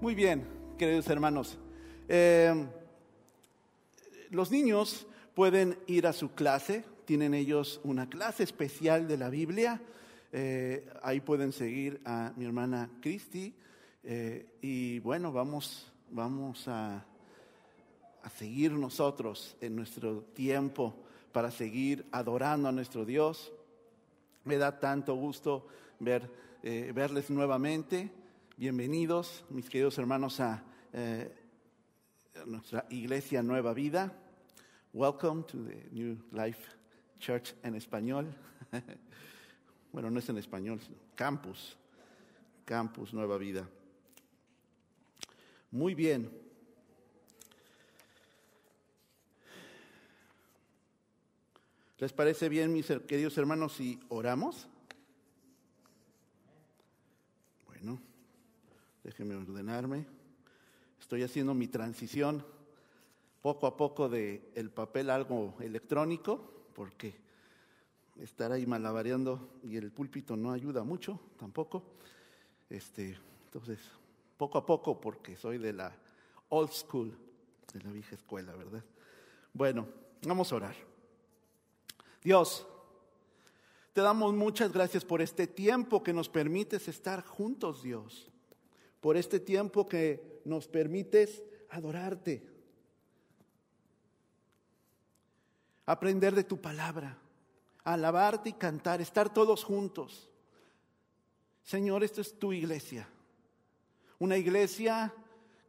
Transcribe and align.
Muy 0.00 0.14
bien, 0.14 0.46
queridos 0.78 1.06
hermanos. 1.08 1.58
Eh, 2.08 2.54
los 4.30 4.50
niños 4.50 5.06
pueden 5.34 5.78
ir 5.86 6.06
a 6.06 6.14
su 6.14 6.32
clase, 6.32 6.84
tienen 7.04 7.34
ellos 7.34 7.82
una 7.84 8.08
clase 8.08 8.44
especial 8.44 9.06
de 9.06 9.18
la 9.18 9.28
Biblia. 9.28 9.78
Eh, 10.32 10.88
ahí 11.02 11.20
pueden 11.20 11.52
seguir 11.52 12.00
a 12.06 12.32
mi 12.34 12.46
hermana 12.46 12.88
Cristi. 13.02 13.54
Eh, 14.02 14.46
y 14.62 15.00
bueno, 15.00 15.32
vamos, 15.32 15.92
vamos 16.10 16.66
a, 16.66 17.04
a 18.22 18.30
seguir 18.30 18.72
nosotros 18.72 19.54
en 19.60 19.76
nuestro 19.76 20.22
tiempo 20.32 20.94
para 21.30 21.50
seguir 21.50 22.06
adorando 22.10 22.70
a 22.70 22.72
nuestro 22.72 23.04
Dios. 23.04 23.52
Me 24.46 24.56
da 24.56 24.80
tanto 24.80 25.14
gusto 25.14 25.66
ver, 25.98 26.26
eh, 26.62 26.90
verles 26.94 27.28
nuevamente. 27.28 28.10
Bienvenidos, 28.60 29.42
mis 29.48 29.70
queridos 29.70 29.96
hermanos, 29.96 30.38
a, 30.38 30.62
eh, 30.92 31.34
a 32.34 32.44
nuestra 32.44 32.86
iglesia 32.90 33.42
Nueva 33.42 33.72
Vida. 33.72 34.12
Welcome 34.92 35.44
to 35.44 35.64
the 35.64 35.88
New 35.90 36.18
Life 36.30 36.68
Church 37.18 37.54
en 37.62 37.74
español. 37.74 38.26
bueno, 39.92 40.10
no 40.10 40.18
es 40.18 40.28
en 40.28 40.36
español, 40.36 40.78
campus, 41.14 41.74
campus 42.66 43.14
Nueva 43.14 43.38
Vida. 43.38 43.66
Muy 45.70 45.94
bien. 45.94 46.30
¿Les 51.96 52.12
parece 52.12 52.50
bien, 52.50 52.74
mis 52.74 52.88
queridos 53.08 53.38
hermanos, 53.38 53.72
si 53.72 53.98
oramos? 54.10 54.68
Bueno, 57.64 57.98
déjenme 59.10 59.34
ordenarme. 59.34 60.06
Estoy 61.00 61.24
haciendo 61.24 61.52
mi 61.52 61.66
transición 61.66 62.44
poco 63.42 63.66
a 63.66 63.76
poco 63.76 64.08
de 64.08 64.52
el 64.54 64.70
papel 64.70 65.10
algo 65.10 65.56
electrónico, 65.58 66.68
porque 66.74 67.16
estar 68.20 68.52
ahí 68.52 68.66
malabareando 68.66 69.58
y 69.64 69.76
el 69.76 69.90
púlpito 69.90 70.36
no 70.36 70.52
ayuda 70.52 70.84
mucho 70.84 71.18
tampoco. 71.36 71.82
Este, 72.68 73.18
entonces, 73.46 73.80
poco 74.36 74.58
a 74.58 74.64
poco, 74.64 75.00
porque 75.00 75.36
soy 75.36 75.58
de 75.58 75.72
la 75.72 75.92
old 76.50 76.70
school, 76.70 77.12
de 77.72 77.82
la 77.82 77.90
vieja 77.90 78.14
escuela, 78.14 78.54
¿verdad? 78.54 78.84
Bueno, 79.52 79.88
vamos 80.22 80.52
a 80.52 80.56
orar. 80.56 80.76
Dios, 82.22 82.64
te 83.92 84.02
damos 84.02 84.34
muchas 84.34 84.72
gracias 84.72 85.04
por 85.04 85.20
este 85.20 85.48
tiempo 85.48 86.00
que 86.00 86.12
nos 86.12 86.28
permites 86.28 86.86
estar 86.86 87.24
juntos, 87.24 87.82
Dios. 87.82 88.30
Por 89.00 89.16
este 89.16 89.40
tiempo 89.40 89.88
que 89.88 90.40
nos 90.44 90.68
permites 90.68 91.42
adorarte. 91.70 92.46
Aprender 95.86 96.34
de 96.34 96.44
tu 96.44 96.60
palabra. 96.60 97.18
Alabarte 97.84 98.50
y 98.50 98.54
cantar. 98.54 99.00
Estar 99.00 99.32
todos 99.32 99.64
juntos. 99.64 100.28
Señor, 101.62 102.04
esta 102.04 102.20
es 102.20 102.38
tu 102.38 102.52
iglesia. 102.52 103.08
Una 104.18 104.36
iglesia 104.36 105.14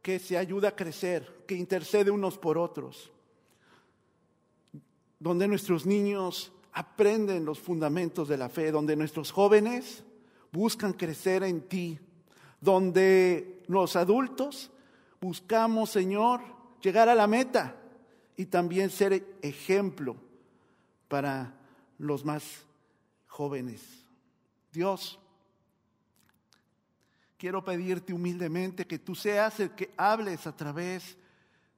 que 0.01 0.19
se 0.19 0.37
ayuda 0.37 0.69
a 0.69 0.75
crecer, 0.75 1.45
que 1.47 1.55
intercede 1.55 2.11
unos 2.11 2.37
por 2.37 2.57
otros 2.57 3.11
donde 5.21 5.47
nuestros 5.47 5.85
niños 5.85 6.51
aprenden 6.73 7.45
los 7.45 7.59
fundamentos 7.59 8.27
de 8.27 8.37
la 8.37 8.49
fe, 8.49 8.71
donde 8.71 8.95
nuestros 8.95 9.31
jóvenes 9.31 10.03
buscan 10.51 10.93
crecer 10.93 11.43
en 11.43 11.61
ti, 11.61 11.99
donde 12.61 13.63
los 13.67 13.95
adultos 13.95 14.71
buscamos, 15.19 15.89
Señor, 15.89 16.41
llegar 16.81 17.09
a 17.09 17.15
la 17.15 17.27
meta 17.27 17.75
y 18.37 18.45
también 18.45 18.89
ser 18.89 19.37
ejemplo 19.41 20.15
para 21.07 21.53
los 21.97 22.23
más 22.23 22.65
jóvenes. 23.27 23.81
Dios, 24.71 25.19
quiero 27.37 27.63
pedirte 27.63 28.13
humildemente 28.13 28.85
que 28.85 28.99
tú 28.99 29.15
seas 29.15 29.59
el 29.59 29.71
que 29.71 29.93
hables 29.97 30.47
a 30.47 30.55
través 30.55 31.17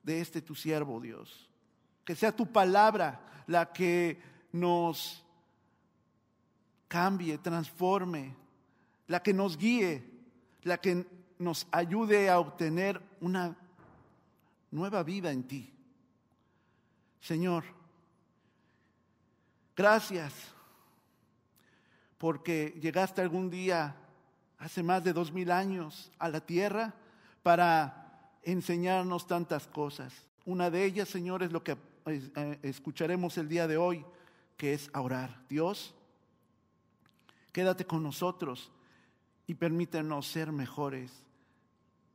de 0.03 0.19
este 0.19 0.41
tu 0.41 0.53
siervo, 0.53 0.99
Dios. 0.99 1.49
Que 2.05 2.15
sea 2.15 2.35
tu 2.35 2.51
palabra 2.51 3.45
la 3.47 3.71
que 3.71 4.21
nos 4.51 5.25
cambie, 6.87 7.37
transforme, 7.39 8.35
la 9.07 9.23
que 9.23 9.33
nos 9.33 9.57
guíe, 9.57 10.12
la 10.63 10.79
que 10.79 11.05
nos 11.39 11.67
ayude 11.71 12.29
a 12.29 12.39
obtener 12.39 13.01
una 13.21 13.55
nueva 14.71 15.03
vida 15.03 15.31
en 15.31 15.43
ti. 15.43 15.73
Señor, 17.21 17.63
gracias 19.75 20.33
porque 22.17 22.77
llegaste 22.81 23.21
algún 23.21 23.49
día, 23.49 23.95
hace 24.57 24.81
más 24.81 25.03
de 25.03 25.13
dos 25.13 25.31
mil 25.31 25.51
años, 25.51 26.11
a 26.19 26.29
la 26.29 26.39
tierra 26.39 26.93
para 27.43 28.37
enseñarnos 28.43 29.27
tantas 29.27 29.67
cosas. 29.67 30.13
Una 30.45 30.69
de 30.69 30.85
ellas, 30.85 31.09
Señor, 31.09 31.43
es 31.43 31.51
lo 31.51 31.63
que 31.63 31.77
eh, 32.05 32.59
escucharemos 32.63 33.37
el 33.37 33.49
día 33.49 33.67
de 33.67 33.77
hoy, 33.77 34.05
que 34.57 34.73
es 34.73 34.89
orar. 34.93 35.37
Dios, 35.49 35.93
quédate 37.51 37.85
con 37.85 38.03
nosotros 38.03 38.71
y 39.47 39.55
permítenos 39.55 40.27
ser 40.27 40.51
mejores, 40.51 41.11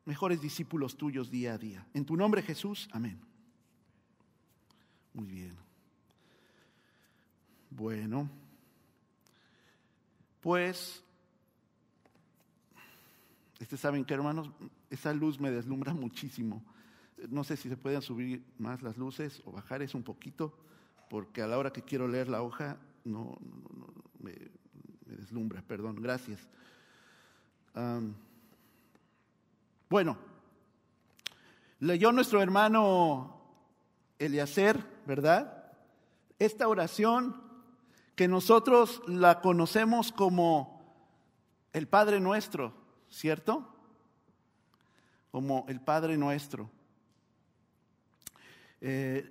mejores 0.05 0.41
discípulos 0.41 0.97
tuyos 0.97 1.31
día 1.31 1.55
a 1.55 1.59
día. 1.59 1.87
En 1.95 2.05
tu 2.05 2.17
nombre 2.17 2.43
Jesús, 2.43 2.89
amén. 2.93 3.21
Muy 5.13 5.27
bien. 5.27 5.57
Bueno, 7.71 8.29
pues, 10.41 11.03
este 13.59 13.77
saben 13.77 14.05
que 14.05 14.15
hermanos, 14.15 14.51
esa 14.91 15.13
luz 15.13 15.39
me 15.39 15.51
deslumbra 15.51 15.93
muchísimo. 15.93 16.65
No 17.29 17.45
sé 17.45 17.57
si 17.57 17.69
se 17.69 17.77
pueden 17.77 18.01
subir 18.01 18.45
más 18.59 18.81
las 18.83 18.97
luces 18.97 19.43
o 19.45 19.53
bajar 19.53 19.83
eso 19.83 19.99
un 19.99 20.05
poquito, 20.05 20.57
porque 21.11 21.43
a 21.43 21.47
la 21.47 21.59
hora 21.59 21.73
que 21.73 21.83
quiero 21.83 22.07
leer 22.07 22.29
la 22.29 22.43
hoja 22.43 22.79
no, 23.05 23.39
me, 24.21 24.35
deslumbra, 25.07 25.63
perdón, 25.63 25.97
gracias. 25.97 26.47
Bueno, 29.89 30.19
leyó 31.81 32.13
nuestro 32.13 32.43
hermano 32.43 33.41
Eliacer, 34.19 34.85
¿verdad? 35.07 35.73
Esta 36.39 36.69
oración 36.69 37.41
que 38.17 38.29
nosotros 38.29 39.01
la 39.07 39.41
conocemos 39.41 40.11
como 40.11 40.79
el 41.73 41.87
Padre 41.87 42.19
Nuestro, 42.19 42.75
¿cierto? 43.09 43.69
Como 45.31 45.65
el 45.69 45.81
Padre 45.81 46.17
Nuestro. 46.17 46.69
Eh, 48.81 49.31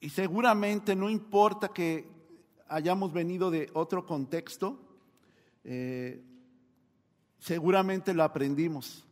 y 0.00 0.10
seguramente 0.10 0.94
no 0.94 1.10
importa 1.10 1.68
que 1.68 2.08
hayamos 2.68 3.12
venido 3.12 3.50
de 3.50 3.70
otro 3.74 4.06
contexto, 4.06 4.78
eh, 5.64 6.22
seguramente 7.38 8.14
lo 8.14 8.24
aprendimos. 8.24 9.04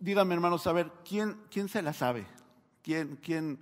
Dígame, 0.00 0.34
hermanos, 0.34 0.66
a 0.66 0.72
ver, 0.72 0.92
¿quién, 1.04 1.36
quién 1.50 1.68
se 1.68 1.82
la 1.82 1.92
sabe? 1.92 2.26
¿Quién, 2.82 3.16
¿Quién 3.16 3.58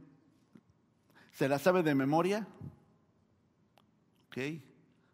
se 1.32 1.48
la 1.48 1.58
sabe 1.58 1.82
de 1.82 1.94
memoria? 1.94 2.46
Ok, 4.28 4.38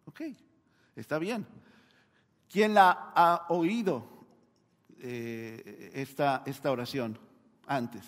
ok, 0.06 0.20
está 0.96 1.18
bien. 1.18 1.46
¿Quién 2.48 2.74
la 2.74 3.12
ha 3.14 3.46
oído? 3.50 4.12
Eh, 5.04 5.90
esta, 5.94 6.44
esta 6.46 6.70
oración 6.70 7.18
antes. 7.66 8.04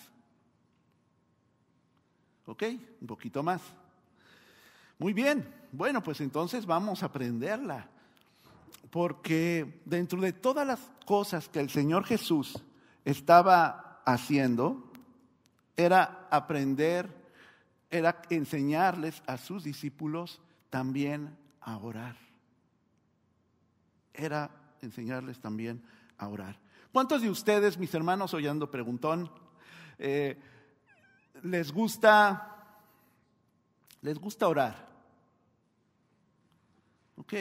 ¿Ok? 2.47 2.63
Un 3.01 3.07
poquito 3.07 3.43
más. 3.43 3.61
Muy 4.99 5.13
bien. 5.13 5.64
Bueno, 5.77 6.05
pues 6.05 6.21
entonces 6.21 6.67
vamos 6.67 7.03
a 7.03 7.07
aprenderla. 7.07 7.89
Porque 8.91 9.83
dentro 9.85 10.21
de 10.21 10.33
todas 10.33 10.65
las 10.65 10.79
cosas 11.05 11.49
que 11.49 11.59
el 11.59 11.69
Señor 11.69 12.05
Jesús 12.05 12.63
estaba 13.05 14.01
haciendo, 14.05 14.93
era 15.77 16.29
aprender, 16.31 17.13
era 17.91 18.23
enseñarles 18.31 19.21
a 19.27 19.37
sus 19.37 19.65
discípulos 19.65 20.41
también 20.71 21.37
a 21.61 21.77
orar. 21.77 22.17
Era 24.13 24.53
enseñarles 24.81 25.41
también 25.41 25.83
a 26.19 26.29
orar. 26.29 26.57
¿Cuántos 26.93 27.21
de 27.21 27.31
ustedes, 27.31 27.79
mis 27.79 27.93
hermanos, 27.95 28.33
oyendo 28.33 28.71
preguntón, 28.71 29.29
eh, 29.99 30.39
les 31.43 31.73
gusta, 31.73 32.79
les 34.03 34.17
gusta 34.21 34.47
orar? 34.47 34.94
Ok. 37.17 37.35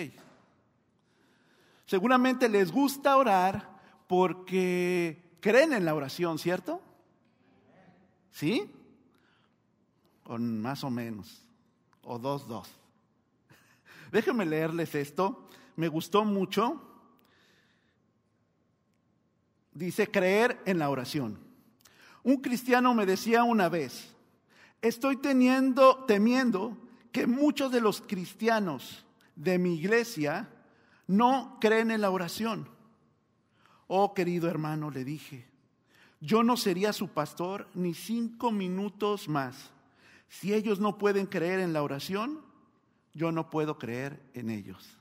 Seguramente 1.85 2.47
les 2.49 2.71
gusta 2.71 3.17
orar 3.17 3.79
porque 4.07 5.37
creen 5.39 5.73
en 5.73 5.85
la 5.85 5.95
oración, 5.95 6.39
¿cierto? 6.39 6.81
¿Sí? 8.31 8.71
O 10.25 10.37
más 10.37 10.83
o 10.83 10.89
menos. 10.89 11.43
O 12.03 12.17
dos, 12.17 12.47
dos. 12.47 12.69
Déjenme 14.11 14.45
leerles 14.45 14.95
esto. 14.95 15.47
Me 15.75 15.87
gustó 15.87 16.23
mucho. 16.23 16.81
Dice 19.73 20.09
creer 20.09 20.61
en 20.65 20.79
la 20.79 20.89
oración. 20.89 21.39
Un 22.23 22.37
cristiano 22.37 22.93
me 22.93 23.05
decía 23.05 23.43
una 23.43 23.67
vez, 23.67 24.13
estoy 24.81 25.17
teniendo, 25.17 26.05
temiendo 26.05 26.77
que 27.11 27.27
muchos 27.27 27.71
de 27.71 27.81
los 27.81 28.01
cristianos 28.01 29.03
de 29.35 29.57
mi 29.57 29.75
iglesia 29.75 30.50
no 31.07 31.57
creen 31.59 31.91
en 31.91 32.01
la 32.01 32.12
oración. 32.12 32.68
Oh 33.88 34.13
querido 34.13 34.50
hermano, 34.50 34.89
le 34.89 35.03
dije, 35.03 35.47
yo 36.21 36.44
no 36.44 36.57
sería 36.57 36.94
su 36.94 37.09
pastor 37.09 37.68
ni 37.74 37.94
cinco 37.94 38.51
minutos 38.51 39.27
más. 39.27 39.71
Si 40.30 40.53
ellos 40.53 40.80
no 40.80 40.97
pueden 40.97 41.25
creer 41.25 41.59
en 41.59 41.74
la 41.74 41.83
oración, 41.83 42.41
yo 43.13 43.31
no 43.31 43.50
puedo 43.50 43.77
creer 43.77 44.21
en 44.33 44.50
ellos. 44.50 44.97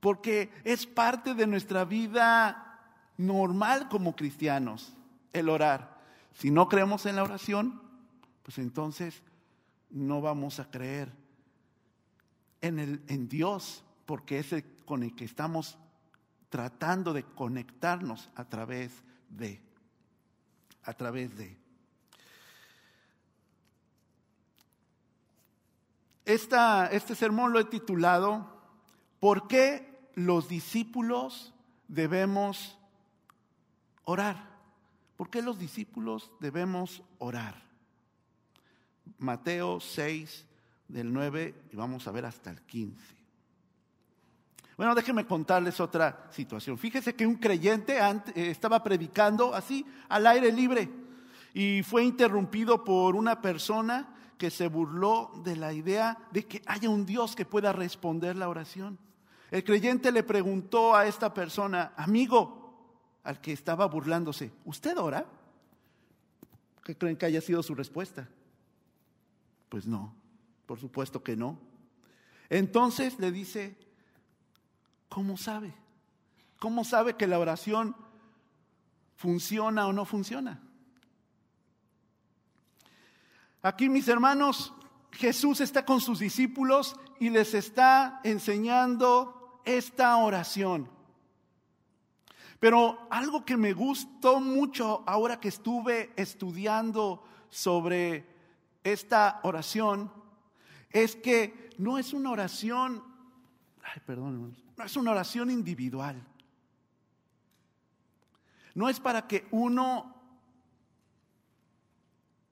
Porque 0.00 0.50
es 0.64 0.86
parte 0.86 1.34
de 1.34 1.46
nuestra 1.46 1.84
vida 1.84 2.80
normal 3.16 3.88
como 3.88 4.14
cristianos 4.14 4.94
el 5.32 5.48
orar. 5.48 6.00
Si 6.34 6.50
no 6.50 6.68
creemos 6.68 7.06
en 7.06 7.16
la 7.16 7.24
oración, 7.24 7.82
pues 8.42 8.58
entonces 8.58 9.22
no 9.90 10.20
vamos 10.20 10.60
a 10.60 10.70
creer 10.70 11.12
en, 12.60 12.78
el, 12.78 13.02
en 13.08 13.28
Dios, 13.28 13.84
porque 14.06 14.38
es 14.38 14.54
con 14.84 15.02
el 15.02 15.14
que 15.14 15.24
estamos 15.24 15.78
tratando 16.48 17.12
de 17.12 17.24
conectarnos 17.24 18.28
a 18.34 18.44
través 18.44 18.92
de, 19.28 19.60
a 20.82 20.92
través 20.94 21.36
de. 21.36 21.56
Esta, 26.24 26.86
este 26.86 27.14
sermón 27.14 27.52
lo 27.52 27.60
he 27.60 27.64
titulado 27.64 28.60
¿Por 29.20 29.48
qué 29.48 30.10
los 30.14 30.48
discípulos 30.48 31.52
debemos 31.88 32.78
orar? 34.04 34.58
¿Por 35.16 35.28
qué 35.28 35.42
los 35.42 35.58
discípulos 35.58 36.30
debemos 36.40 37.02
orar? 37.18 37.62
Mateo 39.18 39.80
6, 39.80 40.46
del 40.92 41.12
9, 41.12 41.54
y 41.72 41.76
vamos 41.76 42.06
a 42.06 42.12
ver 42.12 42.26
hasta 42.26 42.50
el 42.50 42.60
15. 42.62 43.20
Bueno, 44.76 44.94
déjenme 44.94 45.26
contarles 45.26 45.78
otra 45.78 46.28
situación. 46.30 46.78
Fíjese 46.78 47.14
que 47.14 47.26
un 47.26 47.36
creyente 47.36 47.98
eh, 47.98 48.50
estaba 48.50 48.82
predicando 48.82 49.54
así, 49.54 49.84
al 50.08 50.26
aire 50.26 50.50
libre, 50.50 50.88
y 51.52 51.82
fue 51.82 52.04
interrumpido 52.04 52.82
por 52.82 53.14
una 53.14 53.42
persona 53.42 54.14
que 54.38 54.50
se 54.50 54.68
burló 54.68 55.32
de 55.44 55.56
la 55.56 55.74
idea 55.74 56.16
de 56.30 56.46
que 56.46 56.62
haya 56.64 56.88
un 56.88 57.04
Dios 57.04 57.36
que 57.36 57.44
pueda 57.44 57.74
responder 57.74 58.36
la 58.36 58.48
oración. 58.48 58.98
El 59.50 59.64
creyente 59.64 60.12
le 60.12 60.22
preguntó 60.22 60.94
a 60.94 61.06
esta 61.06 61.34
persona, 61.34 61.92
amigo, 61.96 62.60
al 63.22 63.40
que 63.40 63.52
estaba 63.52 63.86
burlándose, 63.86 64.50
¿usted 64.64 64.96
ora? 64.96 65.26
¿Qué 66.82 66.96
creen 66.96 67.16
que 67.18 67.26
haya 67.26 67.42
sido 67.42 67.62
su 67.62 67.74
respuesta? 67.74 68.28
Pues 69.68 69.86
no, 69.86 70.14
por 70.70 70.78
supuesto 70.78 71.24
que 71.24 71.34
no. 71.34 71.58
Entonces 72.48 73.18
le 73.18 73.32
dice, 73.32 73.76
¿Cómo 75.08 75.36
sabe? 75.36 75.74
¿Cómo 76.60 76.84
sabe 76.84 77.16
que 77.16 77.26
la 77.26 77.40
oración 77.40 77.96
funciona 79.16 79.88
o 79.88 79.92
no 79.92 80.04
funciona? 80.04 80.62
Aquí, 83.62 83.88
mis 83.88 84.06
hermanos, 84.06 84.72
Jesús 85.10 85.60
está 85.60 85.84
con 85.84 86.00
sus 86.00 86.20
discípulos 86.20 86.94
y 87.18 87.30
les 87.30 87.52
está 87.54 88.20
enseñando 88.22 89.60
esta 89.64 90.16
oración. 90.18 90.88
Pero 92.60 93.08
algo 93.10 93.44
que 93.44 93.56
me 93.56 93.72
gustó 93.72 94.38
mucho 94.38 95.02
ahora 95.04 95.40
que 95.40 95.48
estuve 95.48 96.12
estudiando 96.14 97.24
sobre 97.48 98.24
esta 98.84 99.40
oración 99.42 100.19
es 100.90 101.16
que 101.16 101.70
no 101.78 101.98
es 101.98 102.12
una 102.12 102.30
oración, 102.30 103.02
ay, 103.82 104.02
perdón, 104.04 104.56
no 104.76 104.84
es 104.84 104.96
una 104.96 105.12
oración 105.12 105.50
individual. 105.50 106.22
No 108.74 108.88
es 108.88 109.00
para 109.00 109.26
que 109.26 109.46
uno 109.50 110.14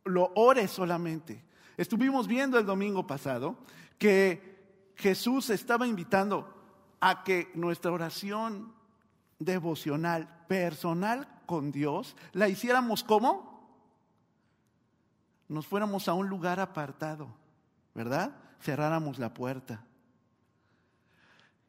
lo 0.05 0.33
ore 0.35 0.67
solamente. 0.69 1.45
Estuvimos 1.77 2.27
viendo 2.27 2.59
el 2.59 2.67
domingo 2.67 3.07
pasado 3.07 3.57
que 3.99 4.93
Jesús 4.97 5.51
estaba 5.51 5.87
invitando 5.87 6.55
a 7.01 7.23
que 7.23 7.51
nuestra 7.55 7.93
oración 7.93 8.73
devocional, 9.39 10.45
personal 10.49 11.29
con 11.47 11.71
Dios, 11.71 12.17
la 12.33 12.49
hiciéramos 12.49 13.05
como? 13.05 13.59
Nos 15.49 15.67
fuéramos 15.67 16.09
a 16.09 16.15
un 16.15 16.29
lugar 16.29 16.59
apartado, 16.61 17.29
¿verdad? 17.99 18.33
Cerráramos 18.61 19.19
la 19.19 19.35
puerta 19.35 19.85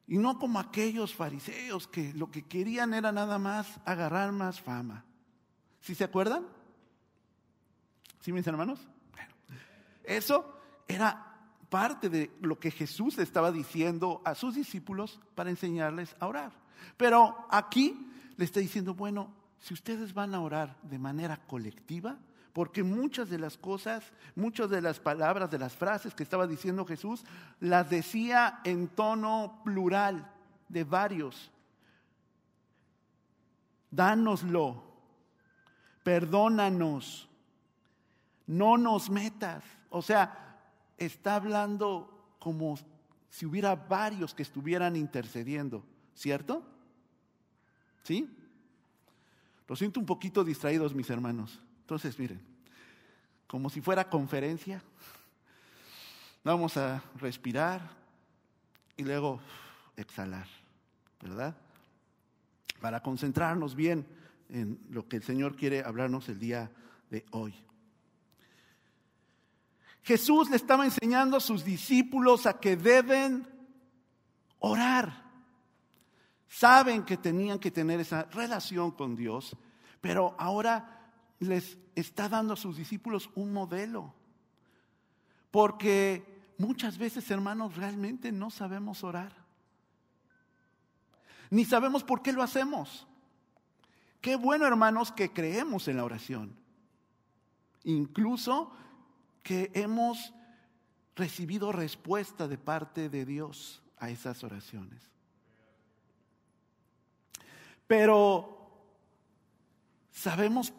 y 0.10 0.18
no 0.18 0.40
como 0.40 0.60
aquellos 0.60 1.14
fariseos 1.14 1.88
que 1.88 2.14
lo 2.14 2.31
que 2.31 2.44
querían 2.44 2.96
era 2.96 3.12
nada 3.12 3.38
más 3.38 3.80
agarrar 3.86 4.31
más 4.31 4.60
fama. 4.60 5.06
¿Sí 5.81 5.94
se 5.94 6.04
acuerdan? 6.04 6.48
¿Sí, 8.20 8.31
mis 8.34 8.48
hermanos? 8.48 8.80
Eso 10.04 10.52
era 10.88 11.38
parte 11.70 12.10
de 12.10 12.32
lo 12.42 12.60
que 12.60 12.72
Jesús 12.72 13.20
estaba 13.20 13.52
diciendo 13.52 14.24
a 14.25 14.34
sus 14.34 14.56
discípulos 14.56 15.20
para 15.36 15.52
enseñarles 15.52 16.16
a 16.20 16.25
orar. 16.25 16.54
Pero 16.98 17.46
aquí 17.52 18.12
le 18.36 18.46
está 18.46 18.60
diciendo, 18.60 18.96
bueno, 18.96 19.32
si 19.60 19.75
ustedes 19.75 20.16
van 20.16 20.34
a 20.34 20.42
orar 20.42 20.75
de 20.82 20.98
manera 20.98 21.38
colectiva, 21.46 22.18
porque 22.60 22.84
muchas 22.84 23.30
de 23.30 23.40
las 23.40 23.58
cosas, 23.58 24.04
muchas 24.36 24.70
de 24.70 24.82
las 24.82 25.00
palabras, 25.00 25.50
de 25.50 25.58
las 25.58 25.78
frases 25.78 26.14
que 26.14 26.24
estaba 26.24 26.46
diciendo 26.46 26.86
Jesús, 26.86 27.24
las 27.62 27.90
decía 27.90 28.60
en 28.66 28.90
tono 28.90 29.62
plural 29.64 30.30
de 30.68 30.84
varios. 30.84 31.52
Dánoslo, 33.89 34.84
perdónanos, 36.04 37.30
no 38.46 38.78
nos 38.78 39.10
metas. 39.10 39.63
O 39.89 40.01
sea, 40.01 40.60
está 40.98 41.36
hablando 41.36 42.36
como 42.39 42.78
si 43.30 43.46
hubiera 43.46 43.74
varios 43.74 44.36
que 44.36 44.44
estuvieran 44.44 44.98
intercediendo, 44.98 45.86
¿cierto? 46.13 46.62
¿Sí? 48.04 48.30
Lo 49.66 49.78
siento 49.78 50.01
un 50.01 50.06
poquito 50.06 50.44
distraídos, 50.44 50.94
mis 50.94 51.10
hermanos. 51.10 51.62
Entonces, 51.84 52.20
miren, 52.20 52.49
como 53.50 53.72
si 53.72 53.82
fuera 53.82 54.08
conferencia, 54.08 54.84
vamos 56.44 56.77
a 56.77 57.01
respirar 57.15 57.82
y 58.96 59.03
luego 59.03 59.39
exhalar, 59.98 60.46
¿verdad? 61.20 61.58
Para 62.79 63.01
concentrarnos 63.01 63.74
bien 63.74 64.06
en 64.50 64.79
lo 64.91 65.08
que 65.08 65.15
el 65.15 65.24
Señor 65.24 65.56
quiere 65.56 65.84
hablarnos 65.84 66.29
el 66.29 66.38
día 66.38 66.72
de 67.10 67.25
hoy. 67.32 67.56
Jesús 70.03 70.51
le 70.51 70.56
estaba 70.56 70.86
enseñando 70.86 71.36
a 71.36 71.41
sus 71.41 71.63
discípulos 71.63 72.46
a 72.46 72.60
que 72.60 72.77
deben 72.77 73.48
orar. 74.60 75.24
Saben 76.48 77.03
que 77.03 77.18
tenían 77.18 77.58
que 77.58 77.72
tener 77.72 78.00
esa 78.00 78.25
relación 78.25 78.91
con 78.91 79.15
Dios, 79.15 79.58
pero 80.01 80.36
ahora 80.38 80.99
les 81.39 81.77
está 81.96 82.29
dando 82.29 82.53
a 82.53 82.58
sus 82.58 82.77
discípulos 82.77 83.29
un 83.36 83.53
modelo. 83.53 84.13
Porque 85.51 86.53
muchas 86.58 86.98
veces, 86.98 87.29
hermanos, 87.31 87.75
realmente 87.75 88.31
no 88.31 88.50
sabemos 88.50 89.03
orar. 89.03 89.34
Ni 91.50 91.65
sabemos 91.65 92.03
por 92.03 92.22
qué 92.22 92.31
lo 92.31 92.43
hacemos. 92.43 93.08
Qué 94.22 94.36
bueno, 94.36 94.67
hermanos, 94.67 95.12
que 95.12 95.31
creemos 95.31 95.88
en 95.88 95.98
la 95.98 96.03
oración. 96.03 96.55
Incluso 97.84 98.72
que 99.41 99.72
hemos 99.74 100.34
recibido 101.15 101.72
respuesta 101.72 102.48
de 102.48 102.58
parte 102.58 103.10
de 103.10 103.25
Dios 103.25 103.81
a 103.98 104.10
esas 104.10 104.43
oraciones. 104.43 105.01
Pero 107.88 108.69
sabemos 110.12 110.74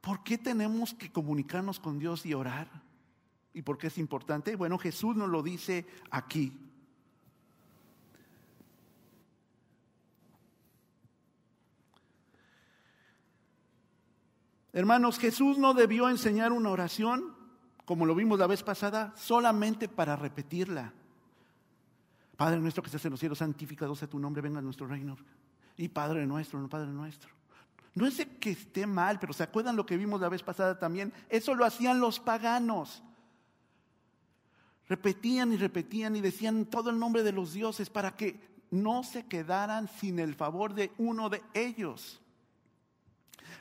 ¿Por 0.00 0.22
qué 0.22 0.38
tenemos 0.38 0.94
que 0.94 1.12
comunicarnos 1.12 1.78
con 1.78 1.98
Dios 1.98 2.24
y 2.24 2.34
orar? 2.34 2.68
¿Y 3.52 3.62
por 3.62 3.76
qué 3.76 3.88
es 3.88 3.98
importante? 3.98 4.56
Bueno, 4.56 4.78
Jesús 4.78 5.16
nos 5.16 5.28
lo 5.28 5.42
dice 5.42 5.86
aquí. 6.10 6.58
Hermanos, 14.72 15.18
Jesús 15.18 15.58
no 15.58 15.74
debió 15.74 16.08
enseñar 16.08 16.52
una 16.52 16.70
oración, 16.70 17.34
como 17.84 18.06
lo 18.06 18.14
vimos 18.14 18.38
la 18.38 18.46
vez 18.46 18.62
pasada, 18.62 19.12
solamente 19.16 19.88
para 19.88 20.14
repetirla. 20.14 20.94
Padre 22.36 22.60
nuestro 22.60 22.82
que 22.82 22.86
estás 22.86 23.04
en 23.04 23.10
los 23.10 23.20
cielos, 23.20 23.38
santificado 23.38 23.94
sea 23.96 24.08
tu 24.08 24.18
nombre, 24.18 24.40
venga 24.40 24.62
nuestro 24.62 24.86
reino. 24.86 25.16
Y 25.76 25.88
Padre 25.88 26.24
nuestro, 26.24 26.60
no 26.60 26.68
Padre 26.68 26.90
nuestro. 26.90 27.39
No 28.00 28.06
es 28.06 28.26
que 28.40 28.52
esté 28.52 28.86
mal, 28.86 29.18
pero 29.18 29.34
¿se 29.34 29.42
acuerdan 29.42 29.76
lo 29.76 29.84
que 29.84 29.98
vimos 29.98 30.22
la 30.22 30.30
vez 30.30 30.42
pasada 30.42 30.78
también? 30.78 31.12
Eso 31.28 31.54
lo 31.54 31.66
hacían 31.66 32.00
los 32.00 32.18
paganos. 32.18 33.02
Repetían 34.88 35.52
y 35.52 35.58
repetían 35.58 36.16
y 36.16 36.22
decían 36.22 36.64
todo 36.64 36.88
el 36.88 36.98
nombre 36.98 37.22
de 37.22 37.32
los 37.32 37.52
dioses 37.52 37.90
para 37.90 38.16
que 38.16 38.40
no 38.70 39.02
se 39.02 39.26
quedaran 39.26 39.86
sin 39.86 40.18
el 40.18 40.34
favor 40.34 40.72
de 40.72 40.92
uno 40.96 41.28
de 41.28 41.42
ellos. 41.52 42.22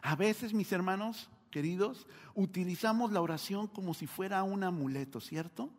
A 0.02 0.16
veces, 0.16 0.54
mis 0.54 0.72
hermanos 0.72 1.30
queridos, 1.52 2.08
utilizamos 2.34 3.12
la 3.12 3.20
oración 3.20 3.68
como 3.68 3.94
si 3.94 4.08
fuera 4.08 4.44
un 4.44 4.64
amuleto, 4.64 5.20
¿cierto? 5.20 5.70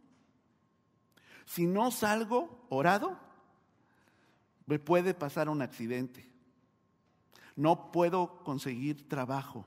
Si 1.46 1.66
no 1.66 1.90
salgo 1.90 2.66
orado, 2.68 3.18
me 4.66 4.78
puede 4.78 5.14
pasar 5.14 5.48
un 5.48 5.62
accidente. 5.62 6.29
No 7.56 7.90
puedo 7.92 8.42
conseguir 8.44 9.08
trabajo. 9.08 9.66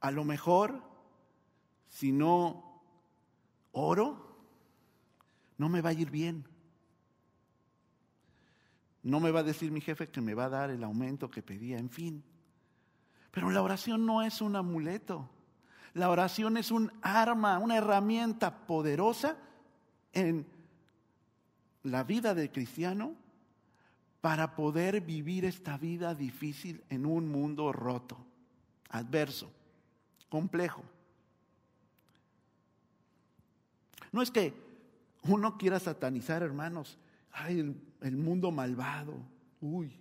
A 0.00 0.10
lo 0.10 0.24
mejor, 0.24 0.82
si 1.88 2.12
no 2.12 2.82
oro, 3.72 4.36
no 5.58 5.68
me 5.68 5.80
va 5.80 5.90
a 5.90 5.94
ir 5.94 6.10
bien. 6.10 6.46
No 9.02 9.20
me 9.20 9.30
va 9.30 9.40
a 9.40 9.44
decir 9.44 9.70
mi 9.70 9.80
jefe 9.80 10.08
que 10.08 10.20
me 10.20 10.34
va 10.34 10.46
a 10.46 10.50
dar 10.50 10.70
el 10.70 10.84
aumento 10.84 11.30
que 11.30 11.42
pedía, 11.42 11.78
en 11.78 11.90
fin. 11.90 12.24
Pero 13.30 13.50
la 13.50 13.62
oración 13.62 14.06
no 14.06 14.22
es 14.22 14.40
un 14.40 14.56
amuleto. 14.56 15.28
La 15.94 16.10
oración 16.10 16.56
es 16.56 16.70
un 16.70 16.92
arma, 17.02 17.58
una 17.58 17.76
herramienta 17.76 18.66
poderosa 18.66 19.36
en 20.12 20.46
la 21.82 22.04
vida 22.04 22.34
del 22.34 22.50
cristiano 22.50 23.14
para 24.20 24.54
poder 24.54 25.00
vivir 25.00 25.44
esta 25.44 25.78
vida 25.78 26.14
difícil 26.14 26.82
en 26.90 27.06
un 27.06 27.28
mundo 27.28 27.72
roto, 27.72 28.18
adverso, 28.90 29.50
complejo. 30.28 30.82
No 34.12 34.22
es 34.22 34.30
que 34.30 34.52
uno 35.22 35.56
quiera 35.56 35.78
satanizar, 35.78 36.42
hermanos, 36.42 36.98
ay, 37.32 37.74
el, 38.00 38.16
mundo 38.16 38.50
malvado, 38.50 39.14
uy. 39.60 39.92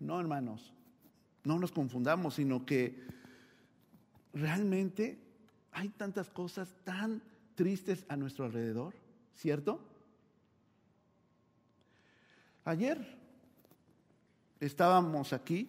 No, 0.00 0.20
hermanos, 0.20 0.72
no 1.44 1.58
nos 1.58 1.72
confundamos, 1.72 2.34
sino 2.34 2.66
que 2.66 3.06
realmente 4.32 5.18
hay 5.72 5.88
tantas 5.90 6.28
cosas 6.28 6.74
tan 6.84 7.22
tristes 7.54 8.04
a 8.08 8.16
nuestro 8.16 8.44
alrededor, 8.44 8.94
¿cierto? 9.34 9.80
Ayer 12.64 13.18
estábamos 14.60 15.32
aquí, 15.32 15.68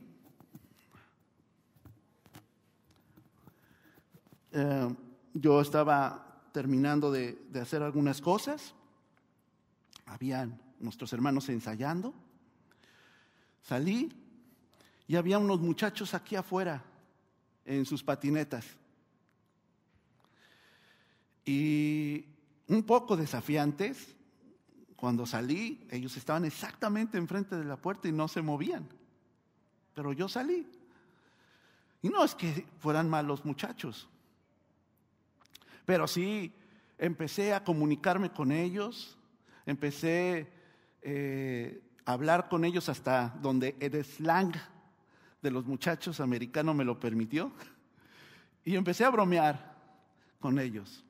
eh, 4.52 4.96
yo 5.34 5.62
estaba 5.62 6.50
terminando 6.54 7.12
de, 7.12 7.34
de 7.50 7.60
hacer 7.60 7.84
algunas 7.84 8.22
cosas 8.22 8.74
habían 10.06 10.60
nuestros 10.80 11.12
hermanos 11.14 11.50
ensayando. 11.50 12.14
Salí 13.62 14.12
y 15.08 15.16
había 15.16 15.40
unos 15.40 15.60
muchachos 15.60 16.14
aquí 16.14 16.36
afuera 16.36 16.84
en 17.66 17.86
sus 17.86 18.04
patinetas. 18.04 18.66
Y 21.44 22.26
un 22.68 22.84
poco 22.84 23.16
desafiantes, 23.18 24.16
cuando 25.06 25.28
salí, 25.28 25.86
ellos 25.92 26.18
estaban 26.18 26.46
exactamente 26.46 27.20
enfrente 27.20 27.56
de 27.56 27.64
la 27.64 27.78
puerta 27.78 28.08
y 28.08 28.12
no 28.12 28.28
se 28.28 28.42
movían. 28.42 28.90
Pero 29.94 30.14
yo 30.14 30.28
salí. 30.28 30.68
Y 32.02 32.10
no 32.10 32.24
es 32.24 32.34
que 32.34 32.66
fueran 32.80 33.08
malos 33.08 33.46
muchachos, 33.46 34.10
pero 35.86 36.08
sí 36.08 36.52
empecé 36.98 37.54
a 37.54 37.64
comunicarme 37.64 38.32
con 38.32 38.52
ellos, 38.52 39.16
empecé 39.68 40.52
eh, 41.04 41.84
a 42.04 42.14
hablar 42.14 42.50
con 42.50 42.66
ellos 42.66 42.90
hasta 42.90 43.28
donde 43.44 43.76
el 43.80 44.04
slang 44.04 44.56
de 45.40 45.52
los 45.52 45.68
muchachos 45.68 46.20
americanos 46.20 46.76
me 46.76 46.84
lo 46.84 47.00
permitió. 47.00 47.52
Y 48.64 48.76
empecé 48.76 49.06
a 49.06 49.12
bromear 49.12 49.76
con 50.40 50.58
ellos. 50.58 51.06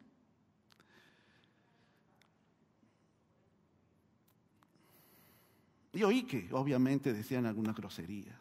Y 5.95 6.03
oí 6.03 6.23
que 6.23 6.49
obviamente 6.51 7.13
decían 7.13 7.45
algunas 7.45 7.73
groserías. 7.73 8.37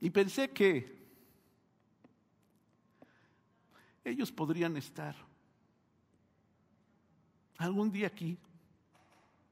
Y 0.00 0.10
pensé 0.10 0.50
que 0.50 1.00
ellos 4.04 4.32
podrían 4.32 4.76
estar 4.76 5.14
algún 7.56 7.92
día 7.92 8.08
aquí, 8.08 8.36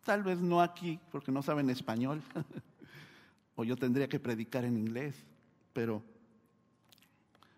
tal 0.02 0.24
vez 0.24 0.40
no 0.40 0.60
aquí 0.60 0.98
porque 1.12 1.30
no 1.30 1.40
saben 1.40 1.70
español, 1.70 2.20
o 3.54 3.62
yo 3.62 3.76
tendría 3.76 4.08
que 4.08 4.18
predicar 4.18 4.64
en 4.64 4.76
inglés, 4.76 5.24
pero 5.72 6.02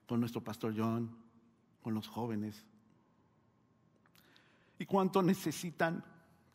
con 0.06 0.20
nuestro 0.20 0.42
pastor 0.44 0.74
John, 0.76 1.16
con 1.80 1.94
los 1.94 2.08
jóvenes. 2.08 2.62
¿Y 4.78 4.84
cuánto 4.84 5.22
necesitan 5.22 6.04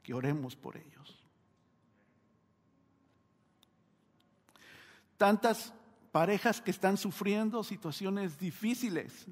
que 0.03 0.13
oremos 0.13 0.55
por 0.55 0.77
ellos? 0.77 1.23
Tantas 5.17 5.73
parejas 6.11 6.61
que 6.61 6.71
están 6.71 6.97
sufriendo 6.97 7.63
situaciones 7.63 8.39
difíciles 8.39 9.27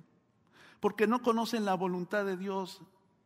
porque 0.80 1.08
no 1.08 1.22
conocen 1.22 1.66
la 1.66 1.76
voluntad 1.76 2.26
de 2.26 2.38
Dios 2.38 2.82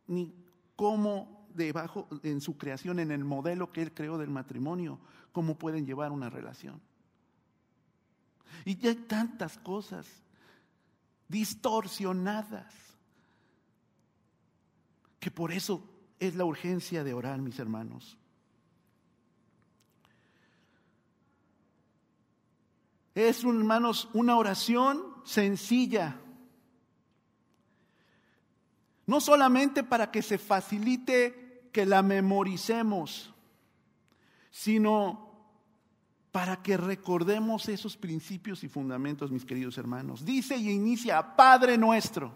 ni 0.06 0.34
cómo 0.76 1.46
debajo 1.54 2.08
en 2.22 2.40
su 2.40 2.56
creación, 2.56 2.98
en 3.00 3.10
el 3.10 3.24
modelo 3.24 3.72
que 3.72 3.82
él 3.82 3.92
creó 3.92 4.18
del 4.18 4.30
matrimonio, 4.30 4.98
cómo 5.32 5.58
pueden 5.58 5.84
llevar 5.84 6.12
una 6.12 6.30
relación. 6.30 6.80
Y 8.64 8.76
ya 8.76 8.90
hay 8.90 8.96
tantas 8.96 9.58
cosas 9.58 10.06
distorsionadas 11.28 12.72
que 15.18 15.30
por 15.30 15.52
eso 15.52 15.84
es 16.18 16.34
la 16.34 16.44
urgencia 16.44 17.04
de 17.04 17.14
orar, 17.14 17.40
mis 17.40 17.58
hermanos. 17.58 18.18
Es, 23.14 23.44
hermanos, 23.44 24.08
una 24.12 24.36
oración 24.36 25.04
sencilla 25.24 26.20
no 29.10 29.20
solamente 29.20 29.82
para 29.82 30.12
que 30.12 30.22
se 30.22 30.38
facilite 30.38 31.68
que 31.72 31.84
la 31.84 32.00
memoricemos, 32.00 33.34
sino 34.52 35.34
para 36.30 36.62
que 36.62 36.76
recordemos 36.76 37.68
esos 37.68 37.96
principios 37.96 38.62
y 38.62 38.68
fundamentos, 38.68 39.32
mis 39.32 39.44
queridos 39.44 39.76
hermanos. 39.78 40.24
Dice 40.24 40.56
y 40.56 40.70
inicia, 40.70 41.34
Padre 41.34 41.76
nuestro. 41.76 42.32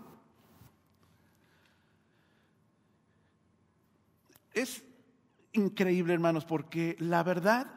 Es 4.53 4.83
increíble, 5.53 6.13
hermanos, 6.13 6.45
porque 6.45 6.97
la 6.99 7.23
verdad, 7.23 7.71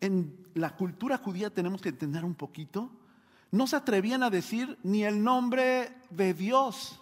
en 0.00 0.45
la 0.56 0.74
cultura 0.74 1.18
judía 1.18 1.50
tenemos 1.50 1.82
que 1.82 1.90
entender 1.90 2.24
un 2.24 2.34
poquito, 2.34 2.90
no 3.50 3.66
se 3.66 3.76
atrevían 3.76 4.22
a 4.22 4.30
decir 4.30 4.78
ni 4.82 5.04
el 5.04 5.22
nombre 5.22 5.92
de 6.08 6.32
Dios. 6.32 7.00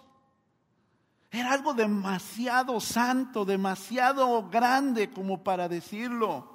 Era 1.31 1.53
algo 1.53 1.73
demasiado 1.73 2.81
santo, 2.81 3.45
demasiado 3.45 4.49
grande 4.49 5.09
como 5.09 5.41
para 5.41 5.69
decirlo. 5.69 6.53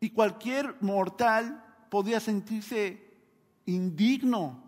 Y 0.00 0.10
cualquier 0.10 0.76
mortal 0.82 1.64
podía 1.88 2.20
sentirse 2.20 3.10
indigno 3.64 4.62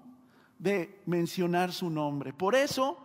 de 0.59 1.03
mencionar 1.05 1.73
su 1.73 1.91
nombre. 1.91 2.33
Por 2.33 2.55
eso 2.55 2.99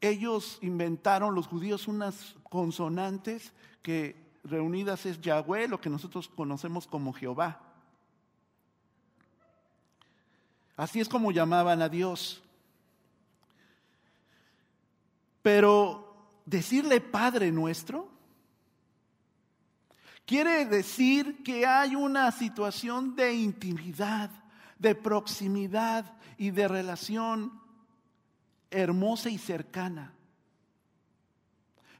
ellos 0.00 0.58
inventaron, 0.62 1.34
los 1.34 1.46
judíos, 1.46 1.86
unas 1.86 2.34
consonantes 2.48 3.52
que 3.82 4.21
reunidas 4.44 5.06
es 5.06 5.20
Yahweh, 5.20 5.68
lo 5.68 5.80
que 5.80 5.90
nosotros 5.90 6.28
conocemos 6.28 6.86
como 6.86 7.12
Jehová. 7.12 7.60
Así 10.76 11.00
es 11.00 11.08
como 11.08 11.30
llamaban 11.30 11.82
a 11.82 11.88
Dios. 11.88 12.42
Pero 15.42 16.14
decirle 16.46 17.00
Padre 17.00 17.52
nuestro, 17.52 18.12
Quiere 20.32 20.64
decir 20.64 21.42
que 21.42 21.66
hay 21.66 21.94
una 21.94 22.30
situación 22.30 23.16
de 23.16 23.34
intimidad, 23.34 24.30
de 24.78 24.94
proximidad 24.94 26.10
y 26.38 26.50
de 26.50 26.68
relación 26.68 27.60
hermosa 28.70 29.30
y 29.30 29.38
cercana. 29.38 30.14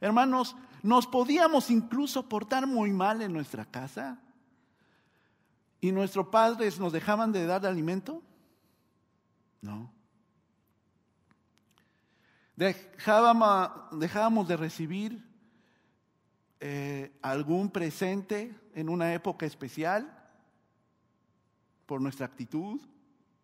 Hermanos, 0.00 0.56
nos 0.82 1.06
podíamos 1.06 1.70
incluso 1.70 2.28
portar 2.28 2.66
muy 2.66 2.92
mal 2.92 3.22
en 3.22 3.32
nuestra 3.32 3.64
casa 3.64 4.20
y 5.80 5.92
nuestros 5.92 6.28
padres 6.28 6.78
nos 6.78 6.92
dejaban 6.92 7.32
de 7.32 7.46
dar 7.46 7.64
alimento. 7.66 8.22
No. 9.60 9.92
Dejábamos, 12.56 13.70
dejábamos 13.98 14.48
de 14.48 14.56
recibir 14.56 15.24
eh, 16.60 17.16
algún 17.22 17.70
presente 17.70 18.54
en 18.74 18.88
una 18.88 19.14
época 19.14 19.46
especial 19.46 20.18
por 21.86 22.00
nuestra 22.00 22.26
actitud 22.26 22.80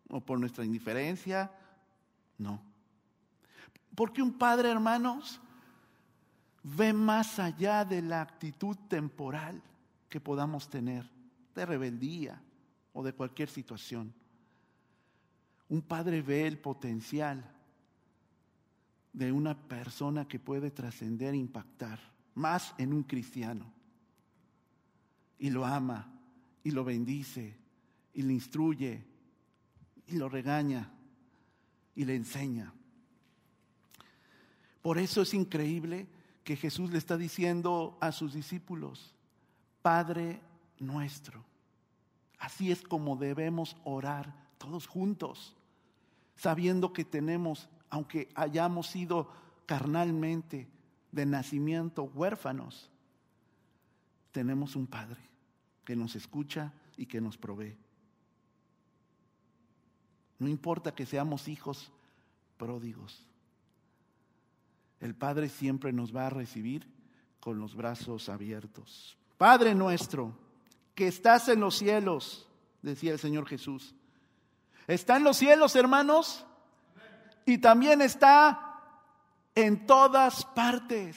o 0.09 0.21
por 0.21 0.39
nuestra 0.39 0.63
indiferencia. 0.65 1.51
No. 2.37 2.61
Porque 3.95 4.21
un 4.21 4.37
padre, 4.37 4.71
hermanos, 4.71 5.41
ve 6.63 6.93
más 6.93 7.39
allá 7.39 7.85
de 7.85 8.01
la 8.01 8.21
actitud 8.21 8.75
temporal 8.87 9.61
que 10.09 10.19
podamos 10.19 10.69
tener, 10.69 11.09
de 11.55 11.65
rebeldía 11.65 12.41
o 12.93 13.03
de 13.03 13.13
cualquier 13.13 13.49
situación. 13.49 14.13
Un 15.69 15.81
padre 15.81 16.21
ve 16.21 16.47
el 16.47 16.57
potencial 16.57 17.43
de 19.13 19.31
una 19.31 19.55
persona 19.55 20.27
que 20.27 20.39
puede 20.39 20.71
trascender 20.71 21.33
e 21.33 21.37
impactar, 21.37 21.99
más 22.35 22.73
en 22.77 22.93
un 22.93 23.03
cristiano. 23.03 23.71
Y 25.37 25.49
lo 25.49 25.65
ama, 25.65 26.11
y 26.63 26.71
lo 26.71 26.83
bendice, 26.83 27.55
y 28.13 28.21
le 28.23 28.33
instruye, 28.33 29.05
y 30.07 30.17
lo 30.17 30.27
regaña, 30.27 30.91
y 31.95 32.05
le 32.05 32.15
enseña. 32.15 32.73
Por 34.81 34.97
eso 34.97 35.21
es 35.21 35.33
increíble 35.33 36.07
que 36.43 36.55
Jesús 36.55 36.91
le 36.91 36.97
está 36.97 37.17
diciendo 37.17 37.97
a 38.01 38.11
sus 38.11 38.33
discípulos, 38.33 39.13
Padre 39.81 40.41
nuestro. 40.79 41.43
Así 42.37 42.71
es 42.71 42.81
como 42.81 43.15
debemos 43.15 43.75
orar 43.83 44.33
todos 44.57 44.87
juntos, 44.87 45.55
sabiendo 46.35 46.93
que 46.93 47.05
tenemos, 47.05 47.69
aunque 47.89 48.29
hayamos 48.35 48.87
sido 48.87 49.31
carnalmente 49.65 50.67
de 51.11 51.25
nacimiento 51.25 52.03
huérfanos, 52.03 52.89
tenemos 54.31 54.75
un 54.75 54.87
Padre 54.87 55.21
que 55.83 55.95
nos 55.95 56.15
escucha 56.15 56.73
y 56.97 57.05
que 57.05 57.19
nos 57.19 57.37
provee. 57.37 57.75
No 60.37 60.47
importa 60.47 60.95
que 60.95 61.05
seamos 61.05 61.47
hijos 61.47 61.91
pródigos. 62.57 63.28
El 64.99 65.15
Padre 65.15 65.49
siempre 65.49 65.93
nos 65.93 66.15
va 66.15 66.27
a 66.27 66.29
recibir 66.29 66.87
con 67.39 67.59
los 67.59 67.75
brazos 67.75 68.29
abiertos. 68.29 69.17
Padre 69.37 69.73
nuestro, 69.73 70.33
que 70.93 71.07
estás 71.07 71.47
en 71.47 71.61
los 71.61 71.77
cielos, 71.77 72.47
decía 72.81 73.13
el 73.13 73.19
Señor 73.19 73.47
Jesús. 73.47 73.95
Está 74.87 75.17
en 75.17 75.23
los 75.23 75.37
cielos, 75.37 75.75
hermanos, 75.75 76.45
y 77.45 77.59
también 77.59 78.01
está 78.01 78.81
en 79.55 79.85
todas 79.85 80.45
partes. 80.45 81.15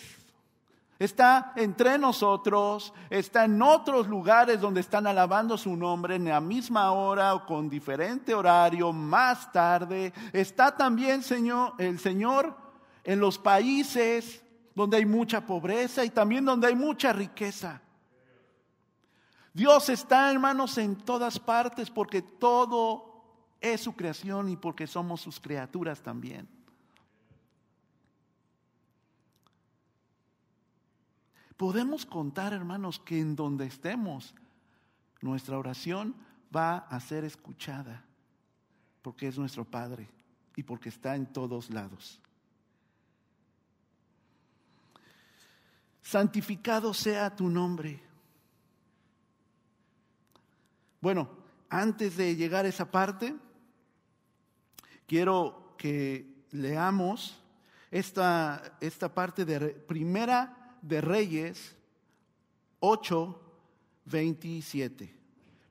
Está 0.98 1.52
entre 1.56 1.98
nosotros, 1.98 2.94
está 3.10 3.44
en 3.44 3.60
otros 3.60 4.06
lugares 4.06 4.60
donde 4.60 4.80
están 4.80 5.08
alabando 5.08 5.58
su 5.58 5.74
nombre 5.76 6.14
en 6.14 6.26
la 6.26 6.40
misma 6.40 6.92
hora 6.92 7.34
o 7.34 7.44
con 7.44 7.68
diferente 7.68 8.32
horario, 8.32 8.92
más 8.92 9.50
tarde. 9.50 10.12
Está 10.32 10.76
también, 10.76 11.24
Señor, 11.24 11.72
el 11.78 11.98
Señor 11.98 12.61
en 13.04 13.20
los 13.20 13.38
países 13.38 14.42
donde 14.74 14.96
hay 14.96 15.06
mucha 15.06 15.44
pobreza 15.44 16.04
y 16.04 16.10
también 16.10 16.44
donde 16.44 16.68
hay 16.68 16.74
mucha 16.74 17.12
riqueza. 17.12 17.82
Dios 19.52 19.88
está, 19.90 20.30
hermanos, 20.30 20.78
en 20.78 20.96
todas 20.96 21.38
partes 21.38 21.90
porque 21.90 22.22
todo 22.22 23.12
es 23.60 23.82
su 23.82 23.94
creación 23.94 24.48
y 24.48 24.56
porque 24.56 24.86
somos 24.86 25.20
sus 25.20 25.38
criaturas 25.38 26.00
también. 26.00 26.48
Podemos 31.56 32.06
contar, 32.06 32.52
hermanos, 32.54 32.98
que 32.98 33.20
en 33.20 33.36
donde 33.36 33.66
estemos, 33.66 34.34
nuestra 35.20 35.58
oración 35.58 36.16
va 36.54 36.78
a 36.78 36.98
ser 36.98 37.24
escuchada, 37.24 38.04
porque 39.02 39.28
es 39.28 39.38
nuestro 39.38 39.64
Padre 39.64 40.08
y 40.56 40.62
porque 40.62 40.88
está 40.88 41.14
en 41.14 41.26
todos 41.26 41.70
lados. 41.70 42.21
Santificado 46.02 46.92
sea 46.92 47.34
tu 47.34 47.48
nombre. 47.48 48.02
Bueno, 51.00 51.28
antes 51.68 52.16
de 52.16 52.36
llegar 52.36 52.64
a 52.64 52.68
esa 52.68 52.90
parte, 52.90 53.34
quiero 55.06 55.74
que 55.76 56.44
leamos 56.52 57.38
esta, 57.90 58.76
esta 58.80 59.12
parte 59.12 59.44
de 59.44 59.60
Primera 59.70 60.76
de 60.82 61.00
Reyes 61.00 61.76
8, 62.80 63.40
27. 64.06 65.14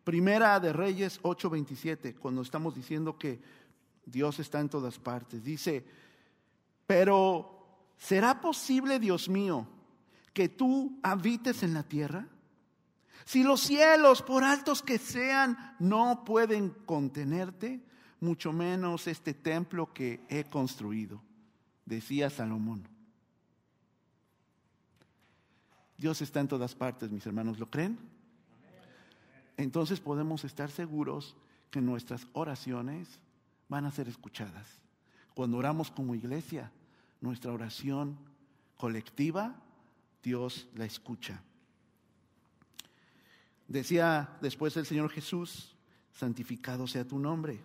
Primera 0.04 0.60
de 0.60 0.74
Reyes 0.74 1.20
8, 1.22 1.50
27, 1.50 2.16
cuando 2.16 2.42
estamos 2.42 2.74
diciendo 2.74 3.18
que 3.18 3.40
Dios 4.06 4.40
está 4.40 4.60
en 4.60 4.70
todas 4.70 4.98
partes. 4.98 5.44
Dice, 5.44 5.86
pero 6.88 7.94
¿será 7.98 8.42
posible, 8.42 9.00
Dios 9.00 9.30
mío, 9.30 9.68
que 10.34 10.50
tú 10.50 11.00
habites 11.04 11.64
en 11.64 11.74
la 11.74 11.84
tierra? 11.84 12.28
Si 13.26 13.44
los 13.44 13.62
cielos, 13.62 14.22
por 14.22 14.44
altos 14.44 14.82
que 14.82 14.98
sean, 14.98 15.76
no 15.80 16.24
pueden 16.26 16.70
contenerte, 16.86 17.82
mucho 18.20 18.54
menos 18.54 19.08
este 19.08 19.34
templo 19.34 19.94
que 19.94 20.24
he 20.30 20.44
construido, 20.44 21.22
decía 21.86 22.30
Salomón. 22.30 22.88
Dios 25.98 26.22
está 26.22 26.40
en 26.40 26.48
todas 26.48 26.74
partes, 26.74 27.12
mis 27.12 27.26
hermanos, 27.26 27.60
¿lo 27.60 27.68
creen? 27.68 27.98
Entonces 29.58 30.00
podemos 30.00 30.44
estar 30.44 30.72
seguros 30.72 31.36
que 31.70 31.80
nuestras 31.82 32.28
oraciones 32.34 33.20
van 33.70 33.86
a 33.86 33.92
ser 33.92 34.08
escuchadas. 34.08 34.68
Cuando 35.36 35.58
oramos 35.58 35.92
como 35.92 36.16
iglesia, 36.16 36.72
nuestra 37.22 37.54
oración 37.54 38.18
colectiva 38.78 39.56
Dios 40.24 40.68
la 40.76 40.86
escucha. 40.86 41.42
Decía 43.68 44.38
después 44.42 44.76
el 44.78 44.86
Señor 44.86 45.10
Jesús, 45.10 45.76
santificado 46.14 46.88
sea 46.88 47.08
tu 47.08 47.18
nombre. 47.18 47.64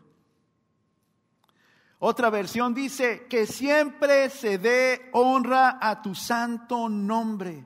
Otra 1.98 2.30
versión 2.30 2.74
dice 2.74 3.26
que 3.28 3.46
siempre 3.46 4.30
se 4.30 4.58
dé 4.58 5.08
honra 5.12 5.78
a 5.80 6.02
tu 6.02 6.14
santo 6.14 6.88
nombre. 6.88 7.64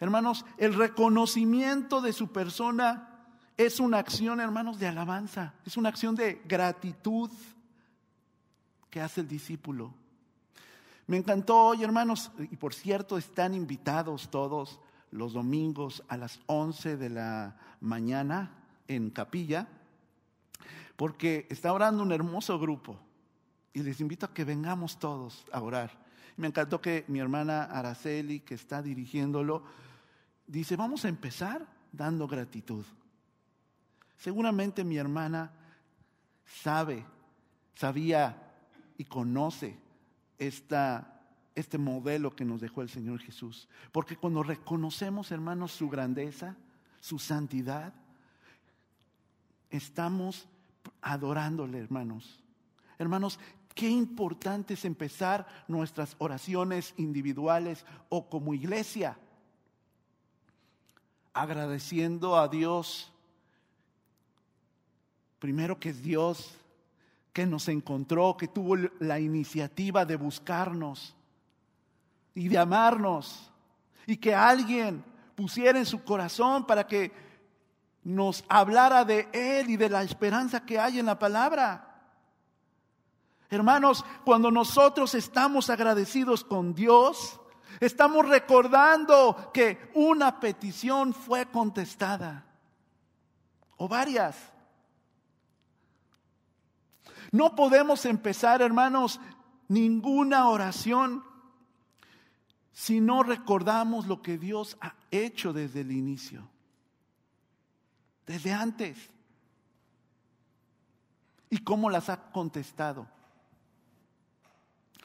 Hermanos, 0.00 0.44
el 0.58 0.74
reconocimiento 0.74 2.00
de 2.00 2.12
su 2.12 2.32
persona 2.32 3.16
es 3.56 3.80
una 3.80 3.98
acción, 3.98 4.40
hermanos, 4.40 4.78
de 4.78 4.86
alabanza, 4.86 5.54
es 5.64 5.76
una 5.76 5.88
acción 5.88 6.14
de 6.14 6.42
gratitud 6.46 7.30
que 8.90 9.00
hace 9.00 9.22
el 9.22 9.28
discípulo. 9.28 9.94
Me 11.06 11.16
encantó 11.16 11.66
hoy, 11.66 11.84
hermanos, 11.84 12.32
y 12.38 12.56
por 12.56 12.74
cierto, 12.74 13.16
están 13.16 13.54
invitados 13.54 14.28
todos 14.28 14.80
los 15.12 15.34
domingos 15.34 16.02
a 16.08 16.16
las 16.16 16.40
11 16.46 16.96
de 16.96 17.10
la 17.10 17.56
mañana 17.80 18.50
en 18.88 19.10
capilla, 19.10 19.68
porque 20.96 21.46
está 21.48 21.72
orando 21.72 22.02
un 22.02 22.10
hermoso 22.10 22.58
grupo 22.58 22.98
y 23.72 23.84
les 23.84 24.00
invito 24.00 24.26
a 24.26 24.34
que 24.34 24.44
vengamos 24.44 24.98
todos 24.98 25.44
a 25.52 25.60
orar. 25.60 25.92
Me 26.36 26.48
encantó 26.48 26.80
que 26.80 27.04
mi 27.06 27.20
hermana 27.20 27.62
Araceli, 27.64 28.40
que 28.40 28.54
está 28.54 28.82
dirigiéndolo, 28.82 29.62
dice, 30.48 30.74
vamos 30.74 31.04
a 31.04 31.08
empezar 31.08 31.68
dando 31.92 32.26
gratitud. 32.26 32.84
Seguramente 34.16 34.82
mi 34.82 34.96
hermana 34.96 35.52
sabe, 36.46 37.06
sabía 37.76 38.42
y 38.98 39.04
conoce 39.04 39.85
esta, 40.38 41.20
este 41.54 41.78
modelo 41.78 42.34
que 42.34 42.44
nos 42.44 42.60
dejó 42.60 42.82
el 42.82 42.88
Señor 42.88 43.20
Jesús. 43.20 43.68
Porque 43.92 44.16
cuando 44.16 44.42
reconocemos, 44.42 45.30
hermanos, 45.30 45.72
su 45.72 45.88
grandeza, 45.88 46.56
su 47.00 47.18
santidad, 47.18 47.94
estamos 49.70 50.48
adorándole, 51.00 51.78
hermanos. 51.78 52.40
Hermanos, 52.98 53.38
qué 53.74 53.88
importante 53.88 54.74
es 54.74 54.84
empezar 54.84 55.46
nuestras 55.68 56.16
oraciones 56.18 56.94
individuales 56.96 57.84
o 58.08 58.28
como 58.28 58.54
iglesia 58.54 59.18
agradeciendo 61.36 62.34
a 62.34 62.48
Dios, 62.48 63.12
primero 65.38 65.78
que 65.78 65.90
es 65.90 66.02
Dios, 66.02 66.54
que 67.36 67.44
nos 67.44 67.68
encontró, 67.68 68.34
que 68.34 68.48
tuvo 68.48 68.76
la 68.98 69.20
iniciativa 69.20 70.06
de 70.06 70.16
buscarnos 70.16 71.14
y 72.34 72.48
de 72.48 72.56
amarnos, 72.56 73.52
y 74.06 74.16
que 74.16 74.34
alguien 74.34 75.04
pusiera 75.34 75.78
en 75.78 75.84
su 75.84 76.02
corazón 76.02 76.66
para 76.66 76.86
que 76.86 77.12
nos 78.04 78.42
hablara 78.48 79.04
de 79.04 79.28
Él 79.34 79.68
y 79.68 79.76
de 79.76 79.90
la 79.90 80.02
esperanza 80.02 80.64
que 80.64 80.78
hay 80.78 80.98
en 80.98 81.04
la 81.04 81.18
palabra. 81.18 82.00
Hermanos, 83.50 84.02
cuando 84.24 84.50
nosotros 84.50 85.14
estamos 85.14 85.68
agradecidos 85.68 86.42
con 86.42 86.72
Dios, 86.74 87.38
estamos 87.80 88.26
recordando 88.26 89.50
que 89.52 89.90
una 89.92 90.40
petición 90.40 91.12
fue 91.12 91.44
contestada, 91.44 92.46
o 93.76 93.86
varias. 93.86 94.55
No 97.36 97.54
podemos 97.54 98.06
empezar, 98.06 98.62
hermanos, 98.62 99.20
ninguna 99.68 100.48
oración 100.48 101.22
si 102.72 102.98
no 102.98 103.22
recordamos 103.22 104.06
lo 104.06 104.22
que 104.22 104.38
Dios 104.38 104.78
ha 104.80 104.94
hecho 105.10 105.52
desde 105.52 105.82
el 105.82 105.92
inicio, 105.92 106.48
desde 108.26 108.54
antes, 108.54 109.10
y 111.50 111.58
cómo 111.58 111.90
las 111.90 112.08
ha 112.08 112.30
contestado. 112.32 113.06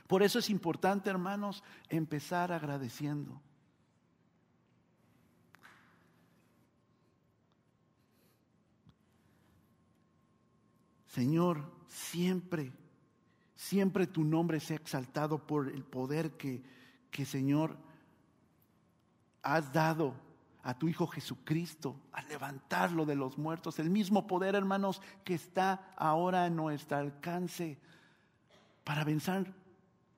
Por 0.08 0.24
eso 0.24 0.40
es 0.40 0.50
importante, 0.50 1.10
hermanos, 1.10 1.66
empezar 1.90 2.54
agradeciendo. 2.54 3.42
Señor, 11.08 11.81
siempre, 11.92 12.72
siempre 13.56 14.08
tu 14.08 14.24
nombre 14.24 14.60
sea 14.60 14.78
exaltado 14.78 15.46
por 15.46 15.68
el 15.68 15.84
poder 15.84 16.32
que, 16.32 16.64
que 17.12 17.26
Señor, 17.26 17.78
has 19.44 19.72
dado 19.74 20.14
a 20.64 20.78
tu 20.78 20.88
Hijo 20.88 21.08
Jesucristo 21.08 22.00
a 22.14 22.22
levantarlo 22.24 23.06
de 23.06 23.16
los 23.16 23.38
muertos. 23.38 23.80
El 23.80 23.90
mismo 23.90 24.26
poder, 24.26 24.56
hermanos, 24.56 25.02
que 25.24 25.34
está 25.34 25.94
ahora 25.98 26.46
en 26.46 26.56
nuestro 26.56 26.98
alcance 26.98 27.78
para 28.84 29.04
vencer 29.04 29.54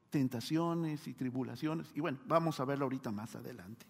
tentaciones 0.09 1.07
y 1.07 1.13
tribulaciones. 1.13 1.87
Y 1.95 2.01
bueno, 2.01 2.19
vamos 2.25 2.59
a 2.59 2.65
verlo 2.65 2.85
ahorita 2.85 3.11
más 3.11 3.35
adelante. 3.35 3.85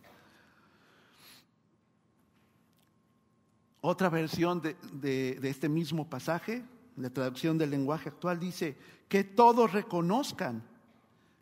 Otra 3.81 4.09
versión 4.09 4.61
de, 4.61 4.75
de 4.93 5.49
este 5.49 5.67
mismo 5.67 6.09
pasaje, 6.09 6.63
la 6.95 7.09
traducción 7.09 7.57
del 7.57 7.71
lenguaje 7.71 8.09
actual, 8.09 8.39
dice, 8.39 8.77
que 9.07 9.23
todos 9.23 9.71
reconozcan 9.71 10.63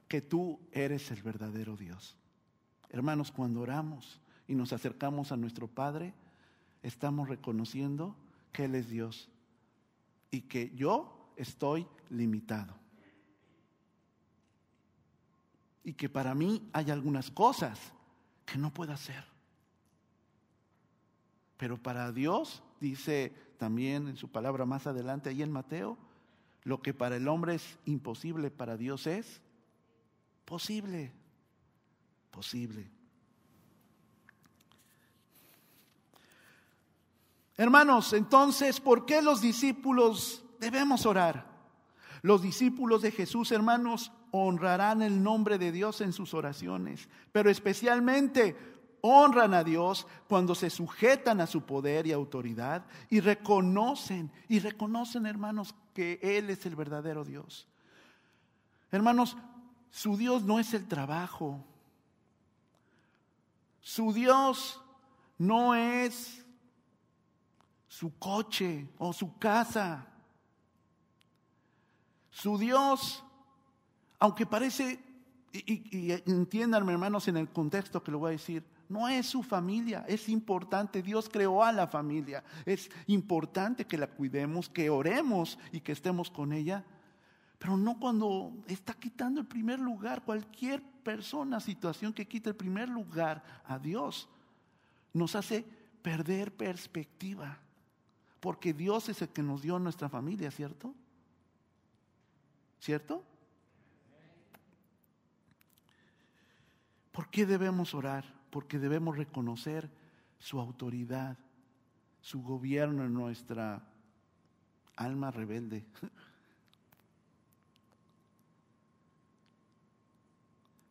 que 0.08 0.22
tú 0.22 0.60
eres 0.72 1.12
el 1.12 1.22
verdadero 1.24 1.78
Dios. 1.78 2.18
Hermanos, 2.90 3.32
cuando 3.32 3.62
oramos 3.62 4.20
y 4.48 4.56
nos 4.56 4.74
acercamos 4.74 5.32
a 5.32 5.38
nuestro 5.38 5.68
Padre, 5.68 6.14
estamos 6.84 7.30
reconociendo 7.30 8.16
que 8.52 8.66
Él 8.66 8.76
es 8.76 8.90
Dios 8.90 9.30
y 10.30 10.42
que 10.42 10.72
yo 10.76 11.34
estoy 11.38 11.88
limitado 12.10 12.82
y 15.84 15.94
que 15.94 16.10
para 16.10 16.36
mí 16.36 16.70
hay 16.74 16.92
algunas 16.92 17.32
cosas 17.32 17.80
que 18.46 18.58
no 18.58 18.74
puedo 18.74 18.94
hacer. 18.94 19.24
Pero 21.58 21.82
para 21.82 22.12
Dios, 22.12 22.64
dice 22.80 23.34
también 23.62 24.08
en 24.08 24.18
su 24.18 24.28
palabra 24.28 24.66
más 24.66 24.88
adelante 24.88 25.30
ahí 25.30 25.44
en 25.44 25.52
Mateo, 25.52 25.96
lo 26.64 26.82
que 26.82 26.96
para 26.96 27.18
el 27.18 27.28
hombre 27.28 27.54
es 27.54 27.78
imposible, 27.86 28.50
para 28.50 28.76
Dios 28.76 29.06
es 29.06 29.40
posible, 30.46 31.14
posible. 32.32 32.90
Hermanos, 37.56 38.14
entonces, 38.14 38.80
¿por 38.80 39.06
qué 39.06 39.22
los 39.22 39.42
discípulos 39.42 40.44
debemos 40.60 41.06
orar? 41.06 41.46
Los 42.24 42.42
discípulos 42.42 43.04
de 43.04 43.12
Jesús, 43.12 43.52
hermanos, 43.52 44.12
honrarán 44.32 45.04
el 45.04 45.22
nombre 45.22 45.60
de 45.60 45.72
Dios 45.72 46.02
en 46.02 46.14
sus 46.14 46.34
oraciones, 46.34 47.08
pero 47.32 47.52
especialmente 47.52 48.56
honran 49.02 49.54
a 49.54 49.64
Dios 49.64 50.08
cuando 50.28 50.56
se 50.56 50.70
sujetan 50.70 51.42
a 51.42 51.48
su 51.48 51.66
poder 51.66 52.08
y 52.08 52.12
autoridad 52.12 52.86
y 53.10 53.20
reconocen, 53.20 54.32
y 54.48 54.60
reconocen, 54.60 55.26
hermanos, 55.26 55.76
que 55.94 56.20
Él 56.22 56.50
es 56.50 56.66
el 56.66 56.76
verdadero 56.76 57.24
Dios. 57.24 57.68
Hermanos, 58.92 59.38
su 59.90 60.18
Dios 60.18 60.44
no 60.44 60.60
es 60.60 60.74
el 60.74 60.88
trabajo. 60.88 61.64
Su 63.82 64.14
Dios 64.14 64.80
no 65.38 65.76
es 65.76 66.46
su 67.88 68.18
coche 68.18 68.88
o 68.98 69.12
su 69.12 69.38
casa. 69.38 70.08
Su 72.32 72.58
Dios 72.58 73.24
aunque 74.22 74.46
parece, 74.46 75.04
y, 75.52 76.12
entiéndanme 76.28 76.92
hermanos 76.92 77.28
en 77.28 77.38
el 77.38 77.50
contexto 77.50 78.04
que 78.04 78.12
lo 78.12 78.20
voy 78.20 78.30
a 78.30 78.32
decir, 78.34 78.64
no 78.92 79.08
es 79.08 79.28
su 79.28 79.42
familia, 79.42 80.04
es 80.08 80.28
importante, 80.28 81.02
Dios 81.02 81.30
creó 81.30 81.64
a 81.64 81.72
la 81.72 81.88
familia, 81.88 82.44
es 82.66 82.90
importante 83.08 83.86
que 83.86 83.98
la 83.98 84.08
cuidemos, 84.08 84.68
que 84.68 84.90
oremos 84.90 85.58
y 85.72 85.80
que 85.80 85.94
estemos 85.94 86.30
con 86.30 86.52
ella, 86.52 86.84
pero 87.58 87.78
no 87.78 87.98
cuando 88.00 88.54
está 88.68 88.94
quitando 88.94 89.40
el 89.40 89.48
primer 89.48 89.80
lugar, 89.80 90.24
cualquier 90.24 90.82
persona, 90.82 91.60
situación 91.60 92.12
que 92.12 92.28
quite 92.28 92.50
el 92.50 92.56
primer 92.56 92.90
lugar 92.90 93.44
a 93.66 93.80
Dios, 93.80 94.28
nos 95.14 95.36
hace 95.36 95.66
perder 96.02 96.56
perspectiva, 96.56 97.60
porque 98.42 98.74
Dios 98.74 99.08
es 99.08 99.22
el 99.22 99.30
que 99.30 99.44
nos 99.44 99.62
dio 99.62 99.80
nuestra 99.80 100.10
familia, 100.10 100.52
¿cierto? 100.52 100.94
¿Cierto? 102.80 103.24
¿Por 107.12 107.30
qué 107.30 107.46
debemos 107.46 107.94
orar? 107.94 108.41
Porque 108.52 108.78
debemos 108.78 109.18
reconocer 109.18 109.90
su 110.38 110.60
autoridad, 110.60 111.40
su 112.22 112.44
gobierno 112.44 113.06
en 113.06 113.14
nuestra 113.14 113.82
alma 114.96 115.32
rebelde. 115.32 115.86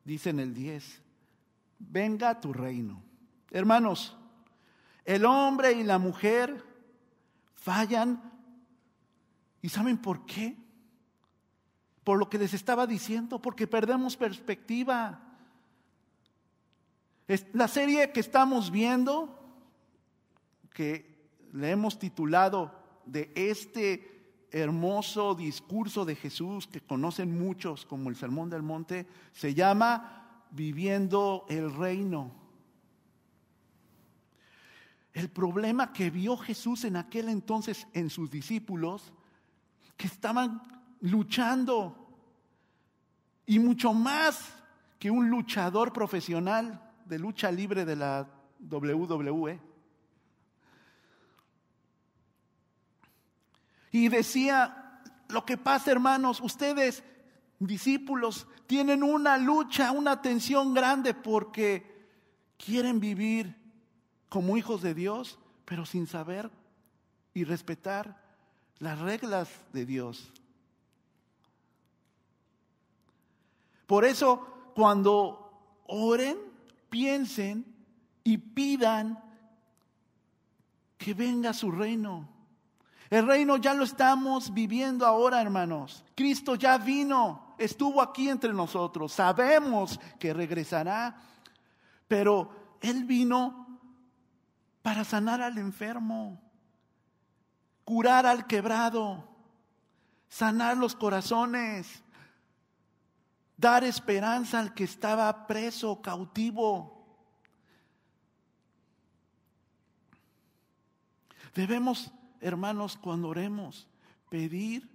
Dice 0.04 0.30
en 0.30 0.40
el 0.40 0.54
10, 0.54 1.02
venga 1.78 2.30
a 2.30 2.40
tu 2.40 2.52
reino. 2.52 3.02
Hermanos, 3.50 4.16
el 5.04 5.24
hombre 5.24 5.72
y 5.72 5.84
la 5.84 5.98
mujer 5.98 6.64
fallan. 7.54 8.20
¿Y 9.62 9.68
saben 9.68 9.98
por 9.98 10.24
qué? 10.24 10.56
Por 12.02 12.18
lo 12.18 12.30
que 12.30 12.38
les 12.38 12.54
estaba 12.54 12.86
diciendo, 12.86 13.40
porque 13.40 13.66
perdemos 13.66 14.16
perspectiva. 14.16 15.29
La 17.52 17.68
serie 17.68 18.10
que 18.10 18.18
estamos 18.18 18.72
viendo, 18.72 19.38
que 20.74 21.28
le 21.52 21.70
hemos 21.70 21.96
titulado 21.96 22.74
de 23.06 23.30
este 23.36 24.48
hermoso 24.50 25.36
discurso 25.36 26.04
de 26.04 26.16
Jesús 26.16 26.66
que 26.66 26.80
conocen 26.80 27.38
muchos 27.38 27.86
como 27.86 28.10
el 28.10 28.16
Sermón 28.16 28.50
del 28.50 28.64
Monte, 28.64 29.06
se 29.32 29.54
llama 29.54 30.42
Viviendo 30.50 31.46
el 31.48 31.72
Reino. 31.72 32.32
El 35.12 35.28
problema 35.28 35.92
que 35.92 36.10
vio 36.10 36.36
Jesús 36.36 36.82
en 36.84 36.96
aquel 36.96 37.28
entonces 37.28 37.86
en 37.92 38.10
sus 38.10 38.28
discípulos, 38.28 39.12
que 39.96 40.08
estaban 40.08 40.62
luchando, 41.00 42.08
y 43.46 43.60
mucho 43.60 43.94
más 43.94 44.52
que 44.98 45.12
un 45.12 45.30
luchador 45.30 45.92
profesional, 45.92 46.89
de 47.10 47.18
lucha 47.18 47.50
libre 47.50 47.84
de 47.84 47.96
la 47.96 48.26
WWE. 48.70 49.60
Y 53.90 54.08
decía, 54.08 55.02
lo 55.28 55.44
que 55.44 55.58
pasa 55.58 55.90
hermanos, 55.90 56.40
ustedes, 56.40 57.02
discípulos, 57.58 58.46
tienen 58.68 59.02
una 59.02 59.36
lucha, 59.38 59.90
una 59.90 60.22
tensión 60.22 60.72
grande 60.72 61.12
porque 61.12 62.06
quieren 62.56 63.00
vivir 63.00 63.56
como 64.28 64.56
hijos 64.56 64.80
de 64.80 64.94
Dios, 64.94 65.40
pero 65.64 65.84
sin 65.84 66.06
saber 66.06 66.48
y 67.34 67.42
respetar 67.42 68.22
las 68.78 69.00
reglas 69.00 69.50
de 69.72 69.84
Dios. 69.84 70.32
Por 73.88 74.04
eso, 74.04 74.72
cuando 74.76 75.80
oren, 75.88 76.49
piensen 76.90 77.64
y 78.22 78.36
pidan 78.36 79.18
que 80.98 81.14
venga 81.14 81.54
su 81.54 81.70
reino. 81.70 82.28
El 83.08 83.26
reino 83.26 83.56
ya 83.56 83.74
lo 83.74 83.84
estamos 83.84 84.52
viviendo 84.52 85.06
ahora, 85.06 85.40
hermanos. 85.40 86.04
Cristo 86.14 86.54
ya 86.54 86.78
vino, 86.78 87.54
estuvo 87.58 88.02
aquí 88.02 88.28
entre 88.28 88.52
nosotros. 88.52 89.12
Sabemos 89.12 89.98
que 90.18 90.32
regresará, 90.32 91.16
pero 92.06 92.76
Él 92.80 93.04
vino 93.04 93.80
para 94.82 95.04
sanar 95.04 95.42
al 95.42 95.58
enfermo, 95.58 96.40
curar 97.84 98.26
al 98.26 98.46
quebrado, 98.46 99.28
sanar 100.28 100.76
los 100.76 100.94
corazones, 100.94 102.04
dar 103.60 103.84
esperanza 103.84 104.58
al 104.58 104.72
que 104.72 104.84
estaba 104.84 105.46
preso, 105.46 106.00
cautivo. 106.00 106.96
Debemos, 111.54 112.10
hermanos, 112.40 112.96
cuando 112.96 113.28
oremos, 113.28 113.86
pedir 114.30 114.88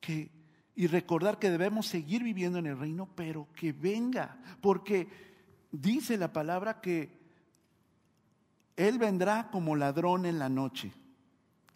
que 0.00 0.34
y 0.78 0.88
recordar 0.88 1.38
que 1.38 1.48
debemos 1.48 1.86
seguir 1.86 2.22
viviendo 2.22 2.58
en 2.58 2.66
el 2.66 2.78
reino, 2.78 3.08
pero 3.14 3.48
que 3.54 3.72
venga, 3.72 4.38
porque 4.60 5.08
dice 5.72 6.18
la 6.18 6.34
palabra 6.34 6.82
que 6.82 7.18
Él 8.76 8.98
vendrá 8.98 9.48
como 9.50 9.74
ladrón 9.74 10.26
en 10.26 10.38
la 10.38 10.50
noche. 10.50 10.92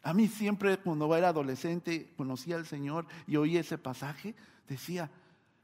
A 0.02 0.12
mí 0.12 0.28
siempre 0.28 0.76
cuando 0.76 1.14
era 1.16 1.28
adolescente 1.28 2.12
conocía 2.16 2.56
al 2.56 2.66
Señor 2.66 3.06
y 3.26 3.36
oí 3.36 3.56
ese 3.56 3.78
pasaje, 3.78 4.34
decía, 4.68 5.10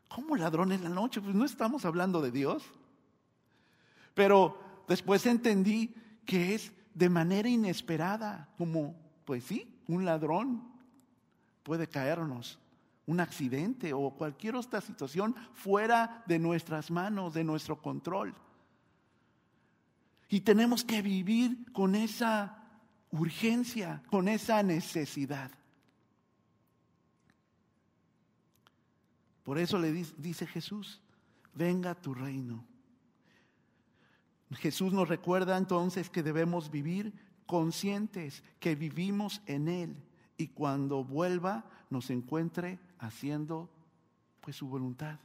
¿cómo 0.09 0.37
ladrón 0.37 0.73
en 0.73 0.85
la 0.85 0.90
noche? 0.90 1.21
Pues 1.21 1.35
no 1.35 1.45
estamos 1.45 1.85
hablando 1.85 2.21
de 2.21 2.31
Dios. 2.31 2.64
Pero 4.14 4.59
después 4.88 5.27
entendí 5.27 5.95
que 6.25 6.55
es 6.55 6.73
de 6.95 7.09
manera 7.09 7.49
inesperada, 7.49 8.49
como, 8.57 8.97
pues 9.25 9.45
sí, 9.45 9.81
un 9.88 10.05
ladrón 10.05 10.62
puede 11.62 11.88
caernos, 11.88 12.59
un 13.07 13.21
accidente 13.21 13.92
o 13.92 14.11
cualquier 14.11 14.57
otra 14.57 14.81
situación 14.81 15.35
fuera 15.53 16.23
de 16.27 16.38
nuestras 16.38 16.90
manos, 16.90 17.35
de 17.35 17.45
nuestro 17.45 17.81
control. 17.81 18.35
Y 20.29 20.40
tenemos 20.40 20.85
que 20.85 21.03
vivir 21.03 21.71
con 21.73 21.95
esa 21.95 22.62
urgencia, 23.11 24.03
con 24.11 24.29
esa 24.29 24.62
necesidad. 24.62 25.51
Por 29.47 29.59
eso 29.59 29.79
le 29.79 29.93
dice 29.93 30.45
Jesús, 30.45 31.01
venga 31.55 31.95
tu 31.95 32.13
reino. 32.13 32.67
Jesús 34.55 34.93
nos 34.93 35.09
recuerda 35.09 35.57
entonces 35.57 36.11
que 36.11 36.25
debemos 36.25 36.69
vivir 36.69 37.13
conscientes 37.47 38.43
que 38.59 38.75
vivimos 38.75 39.41
en 39.47 39.69
Él 39.69 40.03
y 40.37 40.49
cuando 40.49 41.05
vuelva 41.05 41.65
nos 41.91 42.11
encuentre 42.11 42.81
haciendo 42.99 43.71
pues 44.41 44.57
su 44.57 44.67
voluntad. 44.67 45.21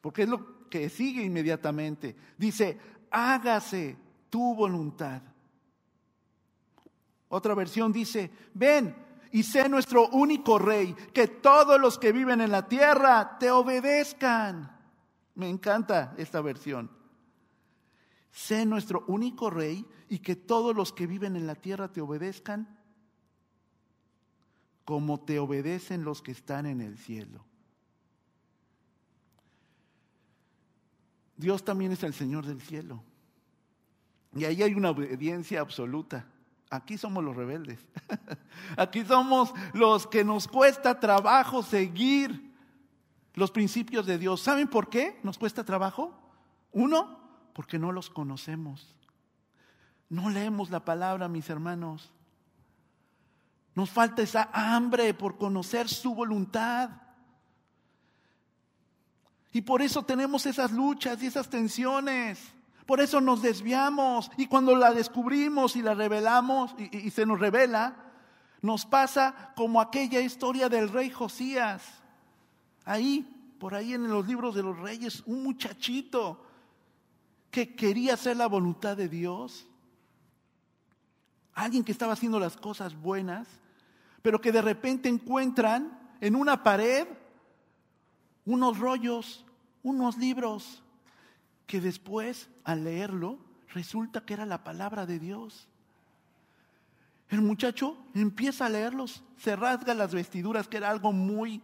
Porque 0.00 0.24
es 0.24 0.28
lo 0.28 0.68
que 0.68 0.88
sigue 0.88 1.22
inmediatamente. 1.22 2.16
Dice, 2.38 2.76
hágase 3.08 3.96
tu 4.28 4.56
voluntad. 4.56 5.22
Otra 7.28 7.54
versión 7.54 7.92
dice, 7.92 8.32
ven 8.52 9.11
y 9.32 9.42
sé 9.42 9.68
nuestro 9.68 10.08
único 10.08 10.58
rey, 10.58 10.94
que 11.14 11.26
todos 11.26 11.80
los 11.80 11.98
que 11.98 12.12
viven 12.12 12.40
en 12.42 12.52
la 12.52 12.68
tierra 12.68 13.38
te 13.38 13.50
obedezcan. 13.50 14.78
Me 15.34 15.48
encanta 15.48 16.14
esta 16.18 16.42
versión. 16.42 16.90
Sé 18.30 18.66
nuestro 18.66 19.04
único 19.08 19.50
rey 19.50 19.86
y 20.08 20.18
que 20.18 20.36
todos 20.36 20.76
los 20.76 20.92
que 20.92 21.06
viven 21.06 21.36
en 21.36 21.46
la 21.46 21.54
tierra 21.54 21.88
te 21.90 22.00
obedezcan 22.02 22.78
como 24.84 25.20
te 25.20 25.38
obedecen 25.38 26.04
los 26.04 26.22
que 26.22 26.32
están 26.32 26.66
en 26.66 26.80
el 26.80 26.98
cielo. 26.98 27.44
Dios 31.36 31.64
también 31.64 31.92
es 31.92 32.02
el 32.02 32.12
Señor 32.12 32.46
del 32.46 32.60
cielo. 32.60 33.02
Y 34.34 34.44
ahí 34.44 34.62
hay 34.62 34.74
una 34.74 34.90
obediencia 34.90 35.60
absoluta. 35.60 36.26
Aquí 36.72 36.96
somos 36.96 37.22
los 37.22 37.36
rebeldes. 37.36 37.86
Aquí 38.78 39.04
somos 39.04 39.52
los 39.74 40.06
que 40.06 40.24
nos 40.24 40.48
cuesta 40.48 40.98
trabajo 40.98 41.62
seguir 41.62 42.50
los 43.34 43.50
principios 43.50 44.06
de 44.06 44.16
Dios. 44.16 44.40
¿Saben 44.40 44.66
por 44.66 44.88
qué 44.88 45.20
nos 45.22 45.36
cuesta 45.36 45.64
trabajo? 45.64 46.18
Uno, 46.72 47.20
porque 47.52 47.78
no 47.78 47.92
los 47.92 48.08
conocemos. 48.08 48.96
No 50.08 50.30
leemos 50.30 50.70
la 50.70 50.82
palabra, 50.82 51.28
mis 51.28 51.50
hermanos. 51.50 52.10
Nos 53.74 53.90
falta 53.90 54.22
esa 54.22 54.48
hambre 54.54 55.12
por 55.12 55.36
conocer 55.36 55.90
su 55.90 56.14
voluntad. 56.14 56.88
Y 59.52 59.60
por 59.60 59.82
eso 59.82 60.02
tenemos 60.06 60.46
esas 60.46 60.72
luchas 60.72 61.22
y 61.22 61.26
esas 61.26 61.50
tensiones. 61.50 62.54
Por 62.92 63.00
eso 63.00 63.22
nos 63.22 63.40
desviamos. 63.40 64.30
Y 64.36 64.48
cuando 64.48 64.76
la 64.76 64.92
descubrimos 64.92 65.76
y 65.76 65.82
la 65.82 65.94
revelamos 65.94 66.74
y, 66.78 67.08
se 67.08 67.24
nos 67.24 67.40
revela, 67.40 67.96
nos 68.60 68.84
pasa 68.84 69.54
como 69.56 69.80
aquella 69.80 70.20
historia 70.20 70.68
del 70.68 70.90
rey 70.90 71.08
Josías. 71.08 71.82
Ahí, 72.84 73.54
por 73.58 73.74
ahí 73.74 73.94
en 73.94 74.10
los 74.10 74.26
libros 74.26 74.54
de 74.54 74.62
los 74.62 74.78
reyes, 74.78 75.22
un 75.24 75.42
muchachito 75.42 76.44
que 77.50 77.74
quería 77.74 78.12
hacer 78.12 78.36
la 78.36 78.46
voluntad 78.46 78.94
de 78.94 79.08
Dios. 79.08 79.66
Alguien 81.54 81.84
que 81.84 81.92
estaba 81.92 82.12
haciendo 82.12 82.38
las 82.38 82.58
cosas 82.58 82.94
buenas, 82.94 83.48
pero 84.20 84.38
que 84.38 84.52
de 84.52 84.60
repente 84.60 85.08
encuentran 85.08 85.98
en 86.20 86.36
una 86.36 86.62
pared 86.62 87.08
unos 88.44 88.78
rollos, 88.78 89.46
unos 89.82 90.18
libros, 90.18 90.81
que 91.72 91.80
después 91.80 92.50
al 92.64 92.84
leerlo 92.84 93.38
resulta 93.72 94.26
que 94.26 94.34
era 94.34 94.44
la 94.44 94.62
palabra 94.62 95.06
de 95.06 95.18
Dios. 95.18 95.68
El 97.30 97.40
muchacho 97.40 97.96
empieza 98.14 98.66
a 98.66 98.68
leerlos, 98.68 99.24
se 99.38 99.56
rasga 99.56 99.94
las 99.94 100.12
vestiduras, 100.12 100.68
que 100.68 100.76
era 100.76 100.90
algo 100.90 101.14
muy 101.14 101.62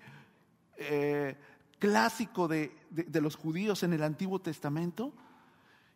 eh, 0.79 1.37
clásico 1.79 2.49
de, 2.49 2.75
de 2.88 3.21
los 3.21 3.37
judíos 3.37 3.83
en 3.83 3.92
el 3.92 4.03
Antiguo 4.03 4.38
Testamento, 4.38 5.12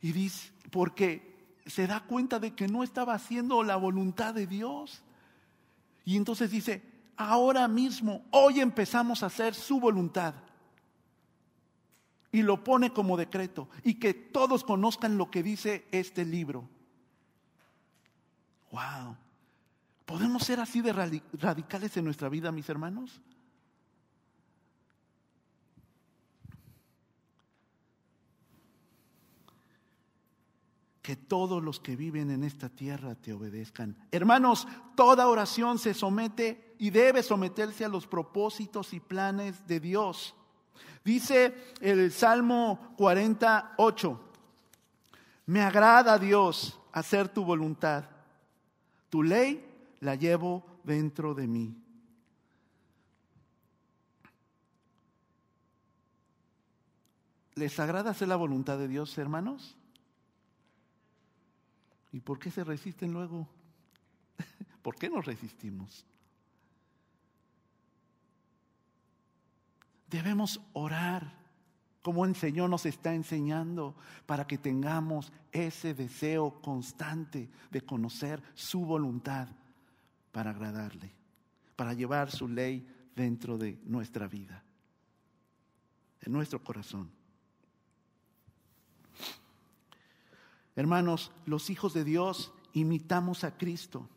y 0.02 0.12
dice, 0.12 0.52
porque 0.70 1.56
se 1.64 1.86
da 1.86 2.00
cuenta 2.00 2.38
de 2.38 2.54
que 2.54 2.68
no 2.68 2.82
estaba 2.82 3.14
haciendo 3.14 3.62
la 3.62 3.76
voluntad 3.76 4.34
de 4.34 4.46
Dios. 4.46 5.02
Y 6.04 6.18
entonces 6.18 6.50
dice, 6.50 6.82
ahora 7.16 7.66
mismo, 7.66 8.26
hoy 8.30 8.60
empezamos 8.60 9.22
a 9.22 9.26
hacer 9.28 9.54
su 9.54 9.80
voluntad. 9.80 10.34
Y 12.32 12.42
lo 12.42 12.64
pone 12.64 12.92
como 12.92 13.16
decreto. 13.16 13.68
Y 13.84 13.94
que 13.94 14.14
todos 14.14 14.64
conozcan 14.64 15.18
lo 15.18 15.30
que 15.30 15.42
dice 15.42 15.86
este 15.92 16.24
libro. 16.24 16.68
Wow. 18.70 19.16
¿Podemos 20.06 20.42
ser 20.42 20.58
así 20.58 20.80
de 20.80 20.92
radicales 20.92 21.96
en 21.96 22.04
nuestra 22.04 22.28
vida, 22.28 22.50
mis 22.50 22.68
hermanos? 22.68 23.20
que 31.02 31.16
todos 31.16 31.62
los 31.62 31.80
que 31.80 31.96
viven 31.96 32.30
en 32.30 32.44
esta 32.44 32.68
tierra 32.68 33.16
te 33.16 33.32
obedezcan. 33.32 33.96
Hermanos, 34.12 34.68
toda 34.96 35.28
oración 35.28 35.80
se 35.80 35.94
somete 35.94 36.76
y 36.78 36.90
debe 36.90 37.24
someterse 37.24 37.84
a 37.84 37.88
los 37.88 38.06
propósitos 38.06 38.94
y 38.94 39.00
planes 39.00 39.66
de 39.66 39.80
Dios. 39.80 40.36
Dice 41.04 41.74
el 41.80 42.12
Salmo 42.12 42.94
48, 42.96 44.20
me 45.46 45.60
agrada 45.60 46.18
Dios 46.18 46.78
hacer 46.92 47.28
tu 47.28 47.44
voluntad, 47.44 48.04
tu 49.10 49.22
ley 49.22 49.64
la 50.00 50.14
llevo 50.14 50.64
dentro 50.84 51.34
de 51.34 51.46
mí. 51.46 51.76
¿Les 57.54 57.78
agrada 57.80 58.10
hacer 58.10 58.28
la 58.28 58.36
voluntad 58.36 58.78
de 58.78 58.88
Dios, 58.88 59.16
hermanos? 59.18 59.76
¿Y 62.12 62.20
por 62.20 62.38
qué 62.38 62.50
se 62.50 62.64
resisten 62.64 63.12
luego? 63.12 63.48
¿Por 64.82 64.96
qué 64.96 65.10
nos 65.10 65.26
resistimos? 65.26 66.06
Debemos 70.12 70.60
orar 70.74 71.40
como 72.02 72.26
el 72.26 72.36
Señor 72.36 72.68
nos 72.68 72.84
está 72.84 73.14
enseñando 73.14 73.96
para 74.26 74.46
que 74.46 74.58
tengamos 74.58 75.32
ese 75.52 75.94
deseo 75.94 76.60
constante 76.60 77.48
de 77.70 77.80
conocer 77.80 78.42
su 78.54 78.84
voluntad 78.84 79.48
para 80.30 80.50
agradarle, 80.50 81.14
para 81.76 81.94
llevar 81.94 82.30
su 82.30 82.46
ley 82.46 82.86
dentro 83.16 83.56
de 83.56 83.80
nuestra 83.84 84.28
vida, 84.28 84.62
en 86.20 86.32
nuestro 86.32 86.62
corazón. 86.62 87.10
Hermanos, 90.76 91.32
los 91.46 91.70
hijos 91.70 91.94
de 91.94 92.04
Dios 92.04 92.52
imitamos 92.74 93.44
a 93.44 93.56
Cristo 93.56 94.10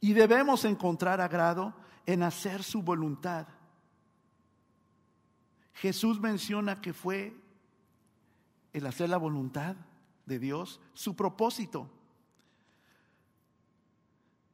y 0.00 0.14
debemos 0.14 0.64
encontrar 0.64 1.20
agrado 1.20 1.74
en 2.06 2.22
hacer 2.22 2.62
su 2.62 2.82
voluntad. 2.82 3.46
Jesús 5.74 6.20
menciona 6.20 6.80
que 6.80 6.92
fue 6.92 7.34
el 8.72 8.86
hacer 8.86 9.08
la 9.08 9.16
voluntad 9.16 9.76
de 10.26 10.38
Dios 10.38 10.80
su 10.94 11.16
propósito. 11.16 11.90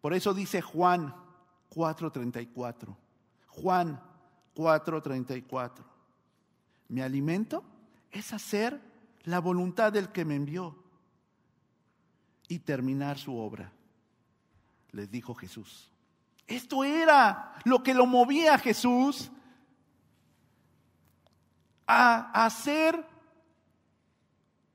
Por 0.01 0.15
eso 0.15 0.33
dice 0.33 0.63
Juan 0.63 1.15
4:34. 1.71 2.97
Juan 3.49 4.01
4:34. 4.55 5.85
Mi 6.89 7.01
alimento 7.01 7.65
es 8.11 8.33
hacer 8.33 8.81
la 9.25 9.41
voluntad 9.41 9.93
del 9.93 10.11
que 10.11 10.25
me 10.25 10.37
envió 10.37 10.77
y 12.49 12.61
terminar 12.61 13.19
su 13.19 13.37
obra, 13.37 13.71
les 14.93 15.11
dijo 15.11 15.35
Jesús. 15.35 15.91
Esto 16.47 16.83
era 16.83 17.55
lo 17.65 17.83
que 17.83 17.93
lo 17.93 18.07
movía 18.07 18.55
a 18.55 18.59
Jesús 18.59 19.31
a 21.89 22.45
hacer 22.45 23.03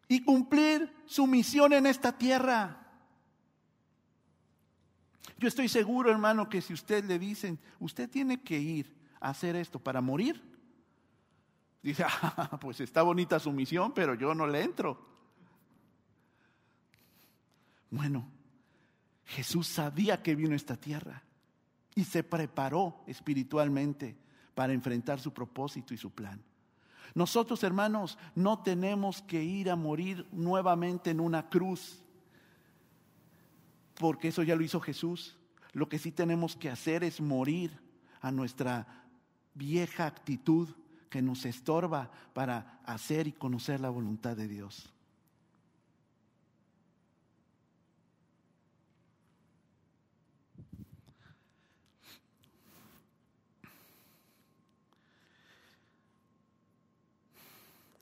y 0.08 0.22
cumplir 0.24 0.92
su 1.06 1.28
misión 1.28 1.72
en 1.74 1.86
esta 1.86 2.18
tierra. 2.18 2.80
Yo 5.38 5.48
estoy 5.48 5.70
seguro, 5.70 6.10
hermano, 6.10 6.50
que 6.50 6.62
si 6.62 6.74
usted 6.74 7.06
le 7.06 7.20
dicen, 7.20 7.60
usted 7.80 8.10
tiene 8.10 8.42
que 8.42 8.60
ir 8.60 8.98
a 9.20 9.30
hacer 9.30 9.56
esto 9.56 9.80
para 9.80 10.02
morir, 10.02 10.42
dice, 11.84 12.04
ah, 12.08 12.58
pues 12.60 12.80
está 12.82 13.04
bonita 13.04 13.40
su 13.40 13.52
misión, 13.52 13.94
pero 13.94 14.16
yo 14.16 14.34
no 14.34 14.48
le 14.48 14.64
entro. 14.64 15.14
Bueno, 17.92 18.28
Jesús 19.26 19.68
sabía 19.68 20.24
que 20.24 20.36
vino 20.36 20.54
a 20.54 20.56
esta 20.56 20.78
tierra 20.78 21.22
y 21.94 22.06
se 22.06 22.24
preparó 22.24 23.04
espiritualmente 23.06 24.18
para 24.56 24.74
enfrentar 24.74 25.20
su 25.20 25.32
propósito 25.32 25.94
y 25.94 25.98
su 25.98 26.12
plan. 26.12 26.42
Nosotros, 27.16 27.64
hermanos, 27.64 28.18
no 28.36 28.60
tenemos 28.64 29.22
que 29.22 29.44
ir 29.44 29.70
a 29.70 29.76
morir 29.76 30.28
nuevamente 30.32 31.12
en 31.12 31.20
una 31.20 31.50
cruz, 31.50 32.02
porque 33.96 34.30
eso 34.30 34.44
ya 34.44 34.56
lo 34.56 34.64
hizo 34.64 34.80
Jesús. 34.80 35.38
Lo 35.74 35.90
que 35.90 36.00
sí 36.00 36.12
tenemos 36.12 36.56
que 36.56 36.70
hacer 36.70 37.04
es 37.04 37.20
morir 37.20 37.80
a 38.22 38.32
nuestra 38.32 39.06
vieja 39.54 40.06
actitud 40.06 40.70
que 41.10 41.22
nos 41.22 41.46
estorba 41.46 42.12
para 42.34 42.80
hacer 42.86 43.28
y 43.28 43.34
conocer 43.34 43.80
la 43.80 43.90
voluntad 43.90 44.36
de 44.36 44.48
Dios. 44.48 44.93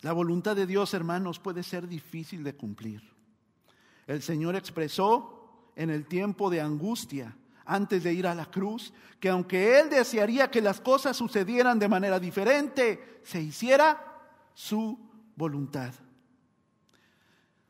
La 0.02 0.14
voluntad 0.14 0.56
de 0.56 0.66
Dios, 0.66 0.94
hermanos, 0.94 1.40
puede 1.40 1.62
ser 1.62 1.88
difícil 1.88 2.44
de 2.44 2.56
cumplir. 2.56 3.02
El 4.08 4.22
Señor 4.22 4.56
expresó 4.56 5.70
en 5.76 5.92
el 5.92 6.06
tiempo 6.08 6.50
de 6.50 6.60
angustia, 6.60 7.38
antes 7.66 8.04
de 8.04 8.14
ir 8.14 8.26
a 8.26 8.36
la 8.36 8.48
cruz, 8.48 8.92
que 9.20 9.30
aunque 9.30 9.80
Él 9.80 9.90
desearía 9.90 10.50
que 10.50 10.62
las 10.62 10.82
cosas 10.82 11.16
sucedieran 11.16 11.78
de 11.78 11.88
manera 11.88 12.20
diferente, 12.20 13.22
se 13.24 13.42
hiciera 13.42 14.20
su 14.56 14.98
voluntad. 15.36 15.94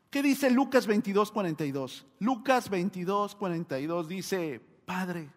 ¿Qué 0.08 0.22
dice 0.22 0.50
Lucas 0.50 0.86
22, 0.86 1.30
42? 1.30 2.06
Lucas 2.18 2.70
22, 2.70 3.34
42 3.34 4.08
dice, 4.08 4.60
Padre, 4.86 5.28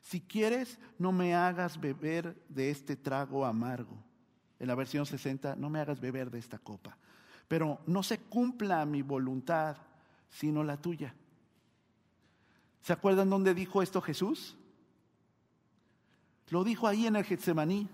si 0.00 0.20
quieres, 0.20 0.78
no 0.98 1.10
me 1.12 1.34
hagas 1.34 1.78
beber 1.80 2.40
de 2.48 2.70
este 2.70 2.96
trago 2.96 3.44
amargo 3.44 4.09
en 4.60 4.68
la 4.68 4.74
versión 4.74 5.06
60, 5.06 5.56
no 5.56 5.70
me 5.70 5.80
hagas 5.80 6.00
beber 6.00 6.30
de 6.30 6.38
esta 6.38 6.58
copa, 6.58 6.96
pero 7.48 7.80
no 7.86 8.02
se 8.02 8.18
cumpla 8.18 8.84
mi 8.86 9.02
voluntad, 9.02 9.76
sino 10.28 10.62
la 10.62 10.76
tuya. 10.76 11.14
¿Se 12.82 12.92
acuerdan 12.92 13.30
dónde 13.30 13.54
dijo 13.54 13.82
esto 13.82 14.00
Jesús? 14.00 14.56
Lo 16.50 16.62
dijo 16.62 16.86
ahí 16.86 17.06
en 17.06 17.16
el 17.16 17.24
Getsemaní, 17.24 17.88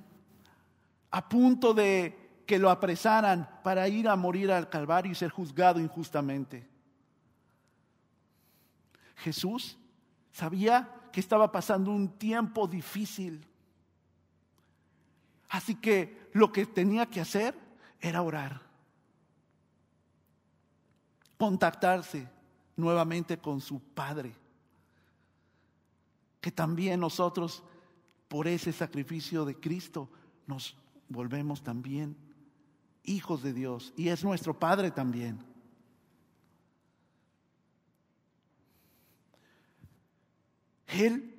a 1.10 1.28
punto 1.28 1.72
de 1.72 2.42
que 2.46 2.58
lo 2.58 2.70
apresaran 2.70 3.48
para 3.62 3.88
ir 3.88 4.08
a 4.08 4.16
morir 4.16 4.50
al 4.50 4.68
Calvario 4.68 5.12
y 5.12 5.14
ser 5.14 5.30
juzgado 5.30 5.80
injustamente. 5.80 6.68
Jesús 9.16 9.78
sabía 10.32 11.08
que 11.12 11.20
estaba 11.20 11.50
pasando 11.50 11.90
un 11.90 12.18
tiempo 12.18 12.66
difícil. 12.66 13.46
Así 15.48 15.76
que 15.76 16.25
lo 16.36 16.52
que 16.52 16.66
tenía 16.66 17.06
que 17.06 17.20
hacer 17.20 17.54
era 17.98 18.20
orar, 18.20 18.60
contactarse 21.38 22.28
nuevamente 22.76 23.38
con 23.38 23.60
su 23.60 23.80
Padre, 23.80 24.34
que 26.40 26.52
también 26.52 27.00
nosotros, 27.00 27.62
por 28.28 28.46
ese 28.46 28.70
sacrificio 28.72 29.46
de 29.46 29.58
Cristo, 29.58 30.10
nos 30.46 30.76
volvemos 31.08 31.62
también 31.62 32.14
hijos 33.02 33.42
de 33.42 33.54
Dios 33.54 33.94
y 33.96 34.08
es 34.08 34.22
nuestro 34.22 34.58
Padre 34.58 34.90
también. 34.90 35.38
Él 40.86 41.34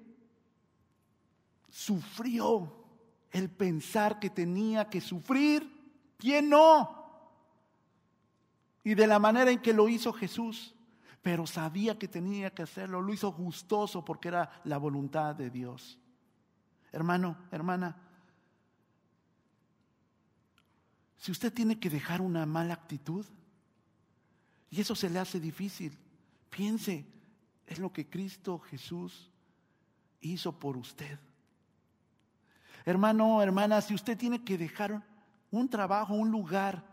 sufrió 1.70 2.77
el 3.38 3.50
pensar 3.50 4.20
que 4.20 4.30
tenía 4.30 4.90
que 4.90 5.02
sufrir. 5.02 5.70
¿Quién 6.18 6.50
no? 6.50 6.98
Y 8.84 8.96
de 8.96 9.08
la 9.08 9.20
manera 9.20 9.52
en 9.52 9.62
que 9.62 9.74
lo 9.74 9.90
hizo 9.90 10.14
Jesús, 10.14 10.74
pero 11.22 11.46
sabía 11.46 12.00
que 12.00 12.08
tenía 12.08 12.54
que 12.54 12.64
hacerlo, 12.64 13.02
lo 13.02 13.14
hizo 13.14 13.32
gustoso 13.34 14.04
porque 14.04 14.30
era 14.30 14.62
la 14.64 14.78
voluntad 14.78 15.36
de 15.36 15.50
Dios. 15.50 16.00
Hermano, 16.92 17.38
hermana, 17.52 17.98
si 21.18 21.32
usted 21.32 21.54
tiene 21.54 21.80
que 21.80 21.90
dejar 21.90 22.22
una 22.22 22.46
mala 22.46 22.74
actitud 22.74 23.26
y 24.70 24.80
eso 24.80 24.96
se 24.96 25.10
le 25.10 25.20
hace 25.20 25.40
difícil, 25.40 25.98
piense, 26.50 27.06
es 27.66 27.80
lo 27.80 27.92
que 27.92 28.10
Cristo 28.10 28.60
Jesús 28.60 29.30
hizo 30.22 30.58
por 30.58 30.78
usted. 30.78 31.20
Hermano, 32.88 33.42
hermana, 33.42 33.82
si 33.82 33.94
usted 33.94 34.18
tiene 34.18 34.46
que 34.46 34.58
dejar 34.58 35.04
un 35.52 35.68
trabajo, 35.68 36.14
un 36.14 36.32
lugar 36.32 36.86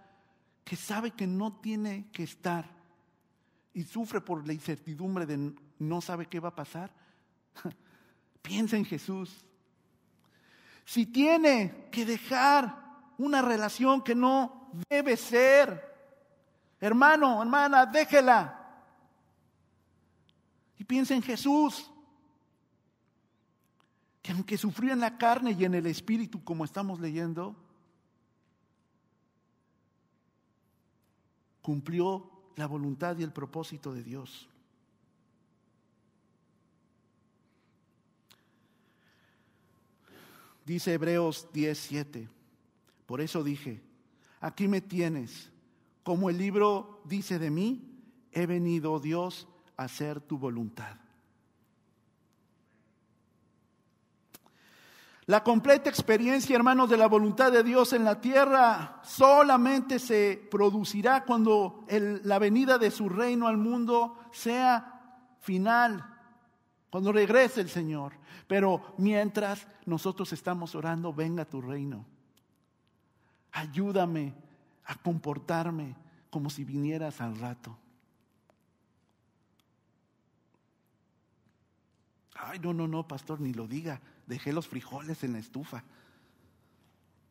que 0.64 0.74
sabe 0.74 1.12
que 1.12 1.24
no 1.24 1.60
tiene 1.60 2.08
que 2.10 2.24
estar 2.24 2.68
y 3.72 3.84
sufre 3.84 4.20
por 4.20 4.44
la 4.44 4.52
incertidumbre 4.52 5.24
de 5.24 5.54
no 5.78 6.00
sabe 6.00 6.26
qué 6.26 6.40
va 6.40 6.48
a 6.48 6.54
pasar, 6.56 6.90
piensa 8.42 8.76
en 8.76 8.84
Jesús. 8.84 9.44
Si 10.84 11.06
tiene 11.06 11.86
que 11.92 12.04
dejar 12.04 12.76
una 13.16 13.40
relación 13.40 14.02
que 14.02 14.16
no 14.16 14.72
debe 14.90 15.16
ser, 15.16 15.80
hermano, 16.80 17.40
hermana, 17.40 17.86
déjela. 17.86 18.82
Y 20.76 20.82
piensa 20.82 21.14
en 21.14 21.22
Jesús 21.22 21.88
aunque 24.34 24.58
sufrió 24.58 24.92
en 24.92 24.98
la 24.98 25.16
carne 25.16 25.52
y 25.52 25.64
en 25.64 25.74
el 25.74 25.86
espíritu, 25.86 26.42
como 26.42 26.64
estamos 26.64 26.98
leyendo, 26.98 27.54
cumplió 31.62 32.30
la 32.56 32.66
voluntad 32.66 33.16
y 33.16 33.22
el 33.22 33.32
propósito 33.32 33.94
de 33.94 34.02
Dios. 34.02 34.48
Dice 40.66 40.94
Hebreos 40.94 41.48
17, 41.52 42.28
por 43.06 43.20
eso 43.20 43.44
dije, 43.44 43.82
aquí 44.40 44.66
me 44.66 44.80
tienes, 44.80 45.52
como 46.02 46.28
el 46.28 46.38
libro 46.38 47.02
dice 47.04 47.38
de 47.38 47.50
mí, 47.50 48.00
he 48.32 48.46
venido 48.46 48.98
Dios 48.98 49.46
a 49.76 49.84
hacer 49.84 50.20
tu 50.20 50.38
voluntad. 50.38 51.03
La 55.26 55.42
completa 55.42 55.88
experiencia, 55.88 56.54
hermanos, 56.54 56.90
de 56.90 56.98
la 56.98 57.06
voluntad 57.06 57.50
de 57.50 57.62
Dios 57.62 57.94
en 57.94 58.04
la 58.04 58.20
tierra 58.20 59.00
solamente 59.02 59.98
se 59.98 60.48
producirá 60.50 61.24
cuando 61.24 61.86
la 61.88 62.38
venida 62.38 62.76
de 62.76 62.90
su 62.90 63.08
reino 63.08 63.48
al 63.48 63.56
mundo 63.56 64.18
sea 64.32 65.30
final, 65.40 66.04
cuando 66.90 67.10
regrese 67.10 67.62
el 67.62 67.70
Señor. 67.70 68.12
Pero 68.46 68.94
mientras 68.98 69.66
nosotros 69.86 70.30
estamos 70.34 70.74
orando, 70.74 71.14
venga 71.14 71.46
tu 71.46 71.62
reino. 71.62 72.04
Ayúdame 73.52 74.34
a 74.84 74.94
comportarme 74.96 75.96
como 76.28 76.50
si 76.50 76.64
vinieras 76.64 77.22
al 77.22 77.38
rato. 77.38 77.78
Ay, 82.34 82.58
no, 82.58 82.74
no, 82.74 82.86
no, 82.86 83.08
pastor, 83.08 83.40
ni 83.40 83.54
lo 83.54 83.66
diga. 83.66 84.02
Dejé 84.26 84.52
los 84.52 84.68
frijoles 84.68 85.22
en 85.24 85.32
la 85.32 85.38
estufa. 85.38 85.84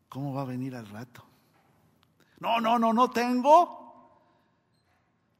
¿Cómo 0.08 0.32
va 0.32 0.42
a 0.42 0.46
venir 0.46 0.76
al 0.76 0.88
rato? 0.88 1.24
No, 2.38 2.60
no, 2.60 2.78
no, 2.78 2.92
no 2.92 3.10
tengo. 3.10 3.84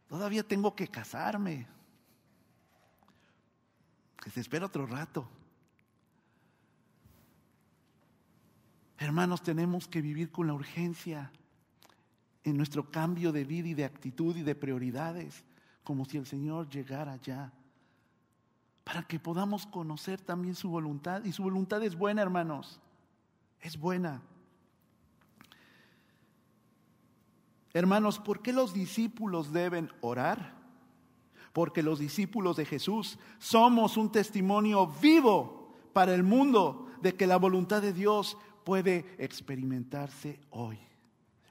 Todavía 0.09 0.43
tengo 0.43 0.75
que 0.75 0.89
casarme. 0.89 1.67
Que 4.23 4.31
se 4.31 4.41
espera 4.41 4.67
otro 4.67 4.87
rato. 4.87 5.29
Hermanos, 8.99 9.43
tenemos 9.43 9.87
que 9.87 10.01
vivir 10.01 10.31
con 10.31 10.47
la 10.47 10.55
urgencia 10.55 11.31
en 12.43 12.57
nuestro 12.57 12.91
cambio 12.91 13.33
de 13.33 13.45
vida 13.45 13.69
y 13.69 13.75
de 13.75 13.85
actitud 13.85 14.37
y 14.37 14.43
de 14.43 14.55
prioridades, 14.55 15.45
como 15.83 16.05
si 16.05 16.17
el 16.17 16.27
Señor 16.27 16.69
llegara 16.69 17.17
ya, 17.17 17.53
para 18.85 19.03
que 19.03 19.19
podamos 19.19 19.67
conocer 19.67 20.21
también 20.21 20.55
su 20.55 20.69
voluntad. 20.69 21.25
Y 21.25 21.33
su 21.33 21.43
voluntad 21.43 21.83
es 21.83 21.97
buena, 21.97 22.23
hermanos, 22.23 22.81
es 23.61 23.79
buena. 23.79 24.23
Hermanos, 27.73 28.21
¿por 28.21 28.41
qué 28.41 28.53
los 28.53 28.73
discípulos 28.73 29.53
deben 29.53 29.91
orar? 30.01 30.55
Porque 31.53 31.83
los 31.83 31.99
discípulos 31.99 32.57
de 32.57 32.67
Jesús 32.67 33.19
somos 33.39 33.97
un 33.97 34.13
testimonio 34.13 34.87
vivo 34.87 35.75
para 35.93 36.15
el 36.15 36.23
mundo 36.23 36.89
de 37.01 37.15
que 37.15 37.27
la 37.27 37.37
voluntad 37.37 37.83
de 37.83 37.93
Dios 37.93 38.37
puede 38.65 39.05
experimentarse 39.19 40.41
hoy. 40.51 40.79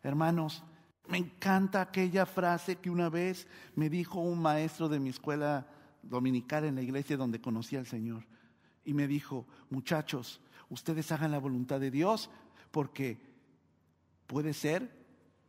Hermanos, 0.01 0.63
me 1.07 1.17
encanta 1.17 1.81
aquella 1.81 2.25
frase 2.25 2.77
que 2.77 2.89
una 2.89 3.09
vez 3.09 3.47
me 3.75 3.89
dijo 3.89 4.19
un 4.19 4.41
maestro 4.41 4.87
de 4.87 4.99
mi 4.99 5.09
escuela 5.09 5.67
dominical 6.03 6.65
en 6.65 6.75
la 6.75 6.81
iglesia 6.81 7.17
donde 7.17 7.41
conocí 7.41 7.75
al 7.75 7.87
Señor. 7.87 8.25
Y 8.85 8.93
me 8.93 9.07
dijo, 9.07 9.47
muchachos, 9.69 10.39
ustedes 10.69 11.11
hagan 11.11 11.31
la 11.31 11.39
voluntad 11.39 11.79
de 11.79 11.89
Dios 11.89 12.29
porque 12.71 13.17
puede 14.27 14.53
ser 14.53 14.91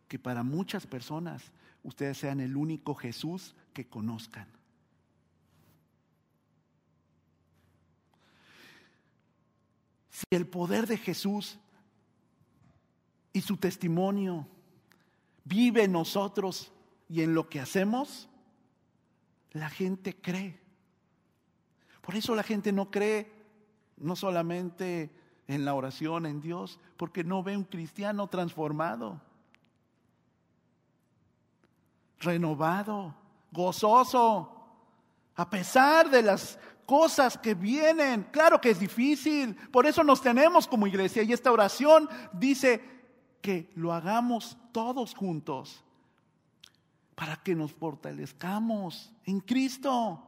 que 0.09 0.19
para 0.19 0.43
muchas 0.43 0.87
personas 0.87 1.53
ustedes 1.83 2.19
sean 2.19 2.41
el 2.41 2.57
único 2.57 2.95
Jesús 2.95 3.55
que 3.73 3.87
conozcan. 3.87 4.49
Si 10.11 10.25
el 10.31 10.47
poder 10.47 10.87
de 10.87 10.97
Jesús 10.97 11.59
y 13.33 13.41
su 13.41 13.57
testimonio 13.57 14.47
vive 15.45 15.85
en 15.85 15.93
nosotros 15.93 16.73
y 17.09 17.23
en 17.23 17.35
lo 17.35 17.49
que 17.49 17.61
hacemos, 17.61 18.29
la 19.55 19.71
gente 19.71 20.15
cree. 20.15 20.61
Por 22.03 22.17
eso 22.17 22.35
la 22.35 22.43
gente 22.43 22.73
no 22.73 22.91
cree 22.91 23.33
no 23.97 24.15
solamente 24.17 25.11
en 25.47 25.65
la 25.65 25.75
oración, 25.75 26.27
en 26.27 26.41
Dios, 26.41 26.79
porque 26.97 27.25
no 27.25 27.43
ve 27.43 27.57
un 27.57 27.65
cristiano 27.65 28.27
transformado, 28.27 29.21
renovado, 32.19 33.15
gozoso, 33.53 34.51
a 35.37 35.49
pesar 35.49 36.11
de 36.11 36.23
las 36.23 36.59
cosas 36.85 37.39
que 37.39 37.55
vienen. 37.55 38.25
Claro 38.25 38.61
que 38.61 38.71
es 38.71 38.81
difícil, 38.81 39.55
por 39.71 39.87
eso 39.87 40.03
nos 40.03 40.21
tenemos 40.21 40.67
como 40.67 40.87
iglesia 40.87 41.23
y 41.23 41.33
esta 41.33 41.53
oración 41.53 42.09
dice 42.33 42.83
que 43.41 43.71
lo 43.77 43.93
hagamos 43.93 44.57
todos 44.73 45.15
juntos 45.15 45.84
para 47.15 47.37
que 47.37 47.55
nos 47.55 47.73
fortalezcamos 47.73 49.13
en 49.25 49.41
Cristo. 49.41 50.23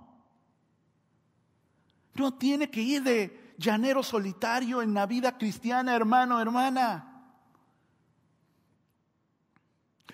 No 2.14 2.34
tiene 2.34 2.70
que 2.70 2.80
ir 2.80 3.02
de 3.02 3.54
llanero 3.58 4.02
solitario 4.02 4.82
en 4.82 4.94
la 4.94 5.06
vida 5.06 5.36
cristiana, 5.36 5.94
hermano, 5.94 6.40
hermana. 6.40 7.12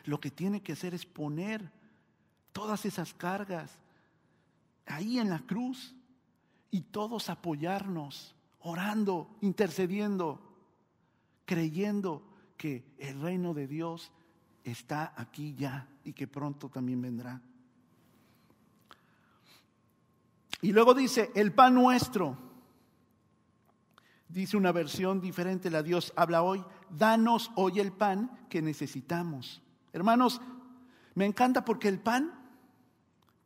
Lo 0.05 0.18
que 0.18 0.31
tiene 0.31 0.62
que 0.62 0.73
hacer 0.73 0.95
es 0.95 1.07
poner 1.07 1.70
todas 2.53 2.85
esas 2.87 3.14
cargas 3.14 3.79
ahí 4.87 5.18
en 5.18 5.31
la 5.31 5.41
cruz 5.41 5.95
y 6.70 6.81
todos 6.81 7.29
apoyarnos, 7.29 8.35
orando, 8.61 9.37
intercediendo, 9.43 10.41
creyendo 11.45 12.27
que 12.57 12.85
el 12.99 13.20
reino 13.20 13.55
de 13.55 13.68
Dios 13.68 14.11
está 14.64 15.12
aquí 15.16 15.55
ya 15.55 15.91
y 16.05 16.12
que 16.12 16.26
pronto 16.26 16.68
también 16.68 17.00
vendrá. 17.00 17.40
Y 20.61 20.72
luego 20.72 20.94
dice, 20.94 21.32
el 21.34 21.53
pan 21.53 21.74
nuestro, 21.74 22.38
dice 24.28 24.57
una 24.57 24.70
versión 24.70 25.20
diferente, 25.20 25.70
la 25.70 25.82
Dios 25.82 26.12
habla 26.16 26.42
hoy, 26.42 26.64
danos 26.88 27.50
hoy 27.57 27.80
el 27.80 27.92
pan 27.92 28.46
que 28.48 28.62
necesitamos. 28.62 29.61
Hermanos, 29.92 30.40
me 31.14 31.26
encanta 31.26 31.64
porque 31.64 31.88
el 31.88 31.98
pan, 31.98 32.32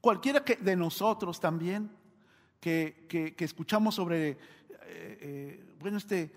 cualquiera 0.01 0.45
que 0.45 0.57
de 0.57 0.77
nosotros 0.77 1.41
también, 1.41 1.91
que, 2.61 3.35
escuchamos 3.39 3.95
sobre, 3.95 4.31
eh, 4.31 4.39
eh, 4.83 5.75
bueno, 5.81 5.97
este, 5.97 6.33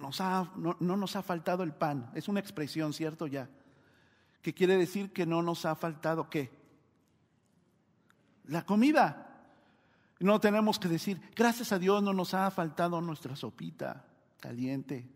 nos 0.00 0.20
ha, 0.20 0.50
no, 0.56 0.76
no 0.80 0.96
nos 0.96 1.14
ha 1.14 1.22
faltado 1.22 1.62
el 1.62 1.74
pan, 1.74 2.10
es 2.14 2.28
una 2.28 2.40
expresión, 2.40 2.94
¿cierto? 2.94 3.26
Ya, 3.26 3.50
que 4.42 4.54
quiere 4.54 4.76
decir 4.76 5.12
que 5.12 5.26
no 5.26 5.42
nos 5.42 5.64
ha 5.64 5.74
faltado 5.74 6.28
qué? 6.30 6.50
La 8.44 8.64
comida. 8.64 9.24
No 10.20 10.40
tenemos 10.40 10.78
que 10.78 10.88
decir, 10.88 11.20
gracias 11.36 11.72
a 11.72 11.78
Dios 11.78 12.02
no 12.02 12.12
nos 12.12 12.34
ha 12.34 12.50
faltado 12.50 13.00
nuestra 13.00 13.36
sopita 13.36 14.04
caliente 14.40 15.08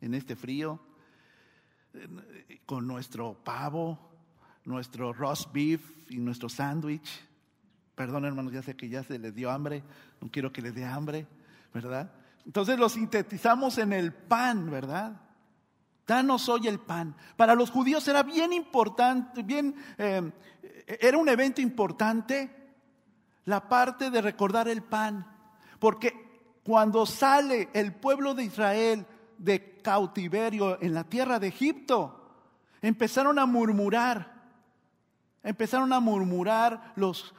en 0.00 0.14
este 0.14 0.36
frío, 0.36 0.80
con 2.66 2.86
nuestro 2.86 3.34
pavo, 3.34 4.10
nuestro 4.64 5.12
roast 5.12 5.52
beef 5.52 5.92
y 6.10 6.18
nuestro 6.18 6.48
sándwich. 6.48 7.08
Perdón, 7.94 8.24
hermanos, 8.24 8.52
ya 8.52 8.62
sé 8.62 8.74
que 8.74 8.88
ya 8.88 9.02
se 9.02 9.18
les 9.18 9.34
dio 9.34 9.50
hambre, 9.50 9.82
no 10.20 10.30
quiero 10.30 10.52
que 10.52 10.62
les 10.62 10.74
dé 10.74 10.84
hambre, 10.84 11.26
¿verdad? 11.72 12.12
Entonces 12.44 12.78
lo 12.78 12.88
sintetizamos 12.88 13.78
en 13.78 13.92
el 13.92 14.12
pan, 14.12 14.70
¿verdad? 14.70 15.20
Danos 16.06 16.48
hoy 16.48 16.66
el 16.68 16.80
pan. 16.80 17.14
Para 17.36 17.54
los 17.54 17.70
judíos 17.70 18.06
era 18.08 18.22
bien 18.22 18.52
importante, 18.52 19.42
bien, 19.42 19.74
eh, 19.98 20.32
era 21.00 21.16
un 21.16 21.28
evento 21.28 21.60
importante 21.60 22.62
la 23.44 23.68
parte 23.68 24.10
de 24.10 24.20
recordar 24.20 24.68
el 24.68 24.82
pan, 24.82 25.26
porque 25.78 26.58
cuando 26.64 27.06
sale 27.06 27.68
el 27.72 27.94
pueblo 27.94 28.34
de 28.34 28.44
Israel 28.44 29.06
de 29.38 29.80
cautiverio 29.80 30.80
en 30.80 30.94
la 30.94 31.04
tierra 31.04 31.38
de 31.38 31.48
Egipto, 31.48 32.36
empezaron 32.80 33.38
a 33.38 33.46
murmurar, 33.46 34.32
empezaron 35.42 35.92
a 35.92 36.00
murmurar 36.00 36.92
los 36.94 37.34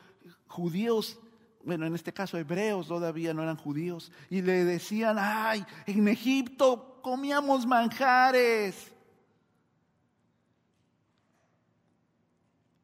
judíos, 0.47 1.19
bueno, 1.63 1.85
en 1.85 1.95
este 1.95 2.11
caso 2.11 2.37
hebreos 2.37 2.87
todavía 2.87 3.33
no 3.33 3.43
eran 3.43 3.55
judíos, 3.55 4.11
y 4.29 4.41
le 4.41 4.65
decían, 4.65 5.17
ay, 5.19 5.65
en 5.85 6.07
Egipto 6.09 6.92
comíamos 7.03 7.67
manjares, 7.67 8.91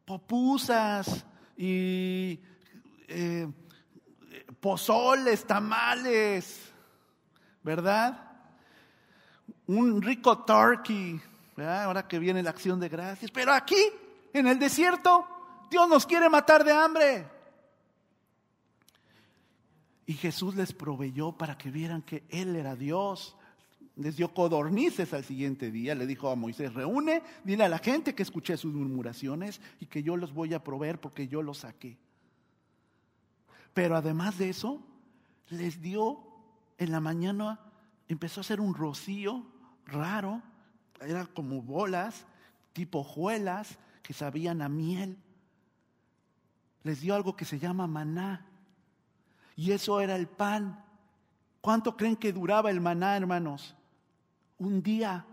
popusas 0.05 1.25
y 1.55 2.39
eh, 3.07 3.47
pozoles, 4.59 5.47
tamales, 5.47 6.71
¿verdad? 7.63 8.29
Un 9.67 10.01
rico 10.01 10.43
turkey, 10.43 11.21
ahora 11.57 12.05
que 12.07 12.19
viene 12.19 12.43
la 12.43 12.49
acción 12.49 12.79
de 12.79 12.89
gracias, 12.89 13.31
pero 13.31 13.53
aquí, 13.53 13.81
en 14.33 14.47
el 14.47 14.59
desierto, 14.59 15.25
Dios 15.71 15.87
nos 15.87 16.05
quiere 16.05 16.27
matar 16.27 16.65
de 16.65 16.73
hambre. 16.73 17.27
Y 20.05 20.13
Jesús 20.13 20.55
les 20.55 20.73
proveyó 20.73 21.31
para 21.31 21.57
que 21.57 21.71
vieran 21.71 22.01
que 22.01 22.25
Él 22.29 22.55
era 22.55 22.75
Dios. 22.75 23.37
Les 23.99 24.15
dio 24.15 24.33
codornices 24.33 25.13
al 25.13 25.25
siguiente 25.25 25.71
día. 25.71 25.93
Le 25.93 26.07
dijo 26.07 26.29
a 26.29 26.35
Moisés, 26.37 26.73
reúne, 26.73 27.21
dile 27.43 27.65
a 27.65 27.69
la 27.69 27.79
gente 27.79 28.15
que 28.15 28.23
escuché 28.23 28.55
sus 28.55 28.73
murmuraciones 28.73 29.59
y 29.81 29.87
que 29.87 30.03
yo 30.03 30.15
los 30.15 30.33
voy 30.33 30.53
a 30.53 30.63
proveer 30.63 31.01
porque 31.01 31.27
yo 31.27 31.43
los 31.43 31.59
saqué. 31.59 31.97
Pero 33.73 33.97
además 33.97 34.37
de 34.37 34.49
eso, 34.49 34.81
les 35.49 35.81
dio 35.81 36.23
en 36.77 36.93
la 36.93 37.01
mañana, 37.01 37.59
empezó 38.07 38.39
a 38.39 38.43
hacer 38.43 38.61
un 38.61 38.73
rocío 38.73 39.45
raro, 39.85 40.41
era 41.01 41.25
como 41.25 41.61
bolas, 41.61 42.25
tipo 42.71 42.99
hojuelas 42.99 43.79
que 44.01 44.13
sabían 44.13 44.61
a 44.61 44.69
miel. 44.69 45.17
Les 46.83 47.01
dio 47.01 47.15
algo 47.15 47.35
que 47.35 47.43
se 47.43 47.59
llama 47.59 47.85
maná. 47.85 48.45
Y 49.57 49.73
eso 49.73 49.99
era 49.99 50.15
el 50.15 50.27
pan. 50.27 50.85
¿Cuánto 51.59 51.97
creen 51.97 52.15
que 52.15 52.31
duraba 52.31 52.71
el 52.71 52.79
maná, 52.79 53.17
hermanos? 53.17 53.75
Un 54.59 54.83
día. 54.83 55.25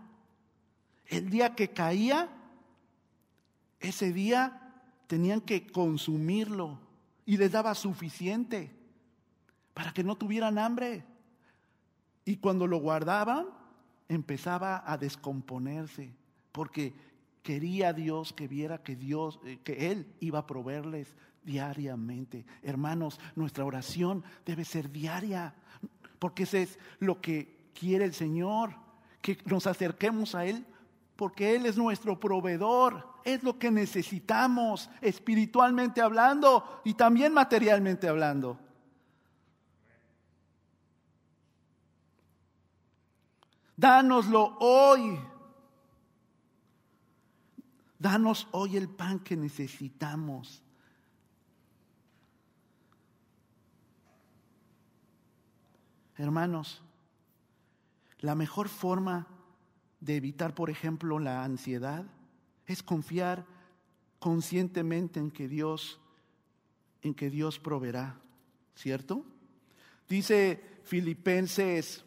El 1.05 1.29
día 1.29 1.55
que 1.55 1.69
caía, 1.69 2.29
ese 3.79 4.11
día 4.11 4.73
tenían 5.07 5.41
que 5.41 5.67
consumirlo 5.67 6.79
y 7.25 7.37
les 7.37 7.51
daba 7.51 7.75
suficiente 7.75 8.71
para 9.73 9.93
que 9.93 10.03
no 10.03 10.17
tuvieran 10.17 10.57
hambre. 10.57 11.05
Y 12.25 12.37
cuando 12.37 12.67
lo 12.67 12.79
guardaban, 12.79 13.47
empezaba 14.09 14.83
a 14.85 14.97
descomponerse, 14.97 16.13
porque 16.51 16.93
quería 17.43 17.93
Dios 17.93 18.33
que 18.33 18.47
viera 18.47 18.83
que 18.83 18.95
Dios, 18.95 19.39
eh, 19.45 19.59
que 19.63 19.91
Él 19.91 20.13
iba 20.19 20.39
a 20.39 20.47
proveerles 20.47 21.15
diariamente. 21.43 22.45
Hermanos, 22.61 23.19
nuestra 23.35 23.63
oración 23.63 24.23
debe 24.45 24.65
ser 24.65 24.91
diaria, 24.91 25.55
porque 26.19 26.43
eso 26.43 26.57
es 26.57 26.77
lo 26.99 27.21
que 27.21 27.69
quiere 27.73 28.03
el 28.03 28.13
Señor, 28.13 28.75
que 29.35 29.49
nos 29.49 29.67
acerquemos 29.67 30.35
a 30.35 30.45
Él, 30.45 30.65
porque 31.15 31.55
Él 31.55 31.65
es 31.65 31.77
nuestro 31.77 32.19
proveedor, 32.19 33.07
es 33.25 33.43
lo 33.43 33.59
que 33.59 33.71
necesitamos 33.71 34.89
espiritualmente 35.01 36.01
hablando 36.01 36.81
y 36.85 36.93
también 36.93 37.33
materialmente 37.33 38.07
hablando. 38.07 38.57
Dánoslo 43.75 44.57
hoy. 44.59 45.19
Danos 47.99 48.47
hoy 48.51 48.77
el 48.77 48.87
pan 48.89 49.19
que 49.19 49.35
necesitamos. 49.35 50.63
Hermanos, 56.15 56.81
la 58.27 58.35
mejor 58.35 58.67
forma 58.67 59.25
de 60.01 60.17
evitar, 60.17 60.53
por 60.53 60.69
ejemplo, 60.69 61.17
la 61.17 61.45
ansiedad 61.45 62.03
es 62.65 62.83
confiar 62.83 63.45
conscientemente 64.19 65.21
en 65.21 65.31
que 65.31 65.47
Dios 65.47 66.01
en 67.01 67.13
que 67.13 67.29
Dios 67.29 67.57
proveerá, 67.57 68.19
¿cierto? 68.75 69.23
Dice 70.09 70.61
Filipenses 70.83 72.03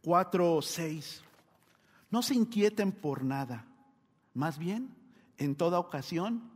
4 0.00 0.62
6. 0.62 1.22
No 2.08 2.22
se 2.22 2.34
inquieten 2.34 2.90
por 2.90 3.22
nada, 3.22 3.66
más 4.32 4.58
bien, 4.58 4.94
en 5.36 5.56
toda 5.56 5.78
ocasión, 5.78 6.50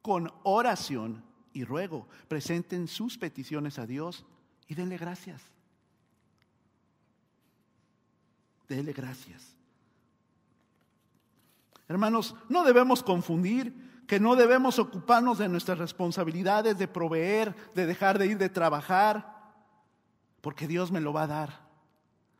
con 0.00 0.32
oración 0.44 1.22
y 1.52 1.64
ruego, 1.64 2.08
presenten 2.26 2.88
sus 2.88 3.18
peticiones 3.18 3.78
a 3.78 3.84
Dios 3.84 4.24
y 4.66 4.76
denle 4.76 4.96
gracias. 4.96 5.53
Denle 8.68 8.92
gracias. 8.92 9.54
Hermanos, 11.88 12.34
no 12.48 12.64
debemos 12.64 13.02
confundir 13.02 14.04
que 14.06 14.20
no 14.20 14.36
debemos 14.36 14.78
ocuparnos 14.78 15.38
de 15.38 15.48
nuestras 15.48 15.78
responsabilidades 15.78 16.78
de 16.78 16.88
proveer, 16.88 17.54
de 17.74 17.86
dejar 17.86 18.18
de 18.18 18.26
ir 18.26 18.38
de 18.38 18.48
trabajar, 18.48 19.54
porque 20.40 20.66
Dios 20.66 20.90
me 20.90 21.00
lo 21.00 21.12
va 21.12 21.22
a 21.22 21.26
dar. 21.26 21.64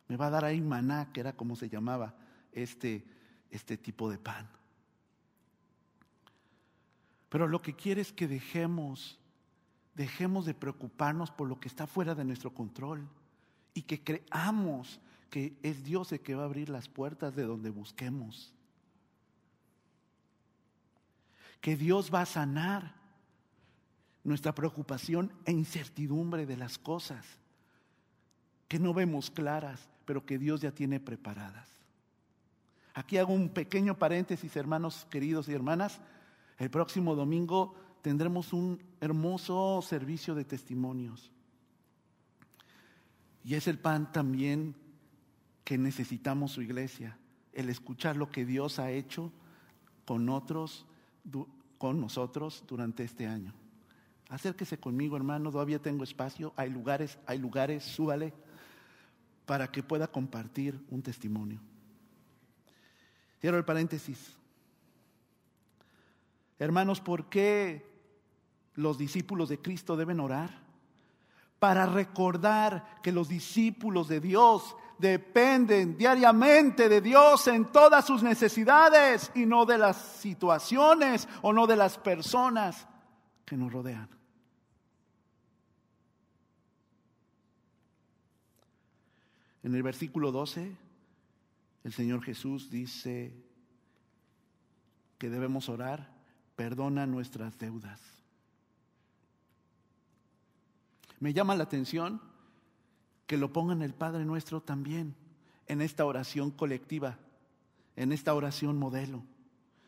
Me 0.07 0.17
va 0.17 0.27
a 0.27 0.31
dar 0.31 0.45
ahí 0.45 0.61
maná, 0.61 1.11
que 1.11 1.19
era 1.19 1.33
como 1.33 1.55
se 1.55 1.69
llamaba 1.69 2.15
este, 2.51 3.03
este 3.49 3.77
tipo 3.77 4.09
de 4.09 4.19
pan. 4.19 4.47
Pero 7.29 7.47
lo 7.47 7.61
que 7.61 7.75
quiere 7.75 8.01
es 8.01 8.13
que 8.13 8.27
dejemos 8.27 9.19
dejemos 9.95 10.45
de 10.45 10.53
preocuparnos 10.53 11.31
por 11.31 11.47
lo 11.47 11.59
que 11.59 11.69
está 11.69 11.87
fuera 11.87 12.13
de 12.13 12.25
nuestro 12.25 12.53
control 12.53 13.07
y 13.73 13.83
que 13.83 14.03
creamos 14.03 14.99
que 15.29 15.57
es 15.63 15.83
Dios 15.83 16.11
el 16.11 16.21
que 16.21 16.35
va 16.35 16.43
a 16.43 16.45
abrir 16.45 16.69
las 16.69 16.87
puertas 16.87 17.35
de 17.35 17.43
donde 17.43 17.69
busquemos. 17.69 18.53
Que 21.61 21.75
Dios 21.75 22.11
va 22.13 22.21
a 22.21 22.25
sanar 22.25 22.95
nuestra 24.23 24.53
preocupación 24.55 25.31
e 25.45 25.51
incertidumbre 25.51 26.45
de 26.45 26.57
las 26.57 26.77
cosas 26.77 27.25
que 28.67 28.79
no 28.79 28.93
vemos 28.93 29.29
claras, 29.29 29.87
pero 30.05 30.25
que 30.25 30.37
Dios 30.37 30.61
ya 30.61 30.71
tiene 30.71 30.99
preparadas. 30.99 31.69
Aquí 32.93 33.17
hago 33.17 33.33
un 33.33 33.49
pequeño 33.49 33.97
paréntesis, 33.97 34.55
hermanos 34.55 35.05
queridos 35.09 35.49
y 35.49 35.53
hermanas. 35.53 35.99
El 36.57 36.69
próximo 36.69 37.13
domingo 37.13 37.75
tendremos 38.01 38.53
un 38.53 38.81
hermoso 39.01 39.81
servicio 39.81 40.33
de 40.33 40.45
testimonios. 40.45 41.31
Y 43.43 43.55
es 43.55 43.67
el 43.67 43.77
pan 43.77 44.11
también 44.11 44.75
que 45.65 45.77
necesitamos 45.77 46.51
su 46.51 46.61
iglesia, 46.61 47.17
el 47.51 47.69
escuchar 47.69 48.15
lo 48.15 48.31
que 48.31 48.45
Dios 48.45 48.79
ha 48.79 48.91
hecho 48.91 49.33
con 50.05 50.29
otros, 50.29 50.85
con 51.79 51.99
nosotros 51.99 52.63
durante 52.67 53.03
este 53.03 53.27
año. 53.27 53.51
Acérquese 54.29 54.77
conmigo, 54.79 55.17
hermano, 55.17 55.51
todavía 55.51 55.81
tengo 55.81 56.03
espacio, 56.03 56.53
hay 56.55 56.69
lugares, 56.69 57.17
hay 57.25 57.39
lugares, 57.39 57.83
súbale 57.83 58.33
para 59.45 59.71
que 59.71 59.83
pueda 59.83 60.07
compartir 60.07 60.79
un 60.89 61.01
testimonio. 61.01 61.59
Cierro 63.41 63.57
el 63.57 63.65
paréntesis. 63.65 64.37
Hermanos, 66.59 67.01
¿por 67.01 67.27
qué 67.27 67.85
los 68.75 68.97
discípulos 68.97 69.49
de 69.49 69.59
Cristo 69.59 69.97
deben 69.97 70.19
orar 70.19 70.49
para 71.59 71.87
recordar 71.87 73.01
que 73.01 73.11
los 73.11 73.27
discípulos 73.27 74.07
de 74.07 74.19
Dios 74.19 74.75
dependen 74.97 75.97
diariamente 75.97 76.89
de 76.89 77.01
Dios 77.01 77.47
en 77.47 77.71
todas 77.71 78.05
sus 78.05 78.23
necesidades 78.23 79.31
y 79.35 79.45
no 79.45 79.65
de 79.65 79.77
las 79.77 79.97
situaciones 79.97 81.27
o 81.41 81.53
no 81.53 81.67
de 81.67 81.75
las 81.75 81.97
personas 81.97 82.87
que 83.45 83.57
nos 83.57 83.71
rodean. 83.71 84.09
En 89.63 89.73
el 89.73 89.81
versículo 89.81 90.31
12, 90.31 90.75
el 91.83 91.93
Señor 91.93 92.23
Jesús 92.23 92.69
dice 92.69 93.33
que 95.17 95.29
debemos 95.29 95.69
orar, 95.69 96.13
perdona 96.55 97.07
nuestras 97.07 97.57
deudas. 97.57 97.99
Me 101.19 101.33
llama 101.33 101.55
la 101.55 101.63
atención 101.63 102.21
que 103.27 103.37
lo 103.37 103.51
pongan 103.51 103.81
el 103.81 103.93
Padre 103.93 104.25
nuestro 104.25 104.61
también 104.61 105.15
en 105.67 105.81
esta 105.81 106.05
oración 106.05 106.51
colectiva, 106.51 107.17
en 107.95 108.11
esta 108.11 108.33
oración 108.33 108.77
modelo. 108.77 109.23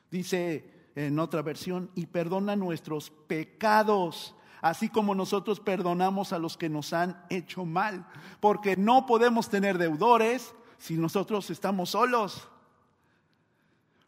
Dice 0.10 0.78
en 0.96 1.20
otra 1.20 1.44
versión, 1.44 1.92
y 1.94 2.08
perdona 2.08 2.56
nuestros 2.56 3.12
pecados, 3.12 4.34
así 4.62 4.90
como 4.90 5.14
nosotros 5.14 5.60
perdonamos 5.60 6.34
a 6.34 6.40
los 6.40 6.58
que 6.58 6.70
nos 6.70 6.92
han 6.92 7.24
hecho 7.30 7.66
mal, 7.66 8.08
porque 8.40 8.76
no 8.76 9.06
podemos 9.06 9.48
tener 9.48 9.78
deudores 9.78 10.56
si 10.80 10.96
nosotros 10.96 11.52
estamos 11.52 11.92
solos. 11.92 12.48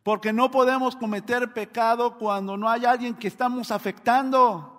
Porque 0.02 0.34
no 0.34 0.50
podemos 0.50 0.96
cometer 0.96 1.54
pecado 1.54 2.18
cuando 2.18 2.58
no 2.58 2.68
hay 2.68 2.86
alguien 2.86 3.14
que 3.14 3.28
estamos 3.28 3.70
afectando. 3.70 4.79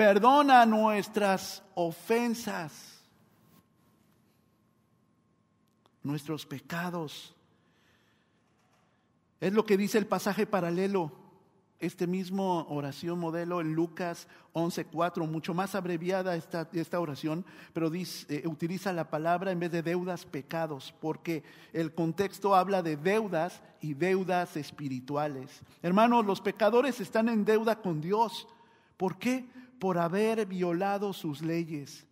Perdona 0.00 0.64
nuestras 0.64 1.62
ofensas, 1.74 3.02
nuestros 6.02 6.46
pecados. 6.46 7.34
Es 9.42 9.52
lo 9.52 9.66
que 9.66 9.76
dice 9.76 9.98
el 9.98 10.06
pasaje 10.06 10.46
paralelo, 10.46 11.12
este 11.80 12.06
mismo 12.06 12.66
oración 12.70 13.18
modelo 13.18 13.60
en 13.60 13.74
Lucas 13.74 14.26
11.4, 14.54 15.28
mucho 15.28 15.52
más 15.52 15.74
abreviada 15.74 16.34
esta, 16.34 16.98
oración, 16.98 17.44
pero 17.74 17.92
eh, 17.92 18.42
utiliza 18.46 18.94
la 18.94 19.10
palabra 19.10 19.52
en 19.52 19.60
vez 19.60 19.70
de 19.70 19.82
deudas, 19.82 20.24
pecados, 20.24 20.94
porque 20.98 21.44
el 21.74 21.94
contexto 21.94 22.54
habla 22.54 22.82
de 22.82 22.96
deudas 22.96 23.60
y 23.82 23.92
deudas 23.92 24.56
espirituales. 24.56 25.60
Hermanos, 25.82 26.24
los 26.24 26.40
pecadores 26.40 27.00
están 27.00 27.28
en 27.28 27.44
deuda 27.44 27.82
con 27.82 28.00
Dios. 28.00 28.48
¿Por 28.96 29.18
qué? 29.18 29.59
Por 29.80 29.98
haber 29.98 30.46
violado 30.46 31.12
sus 31.12 31.42
leyes, 31.42 32.06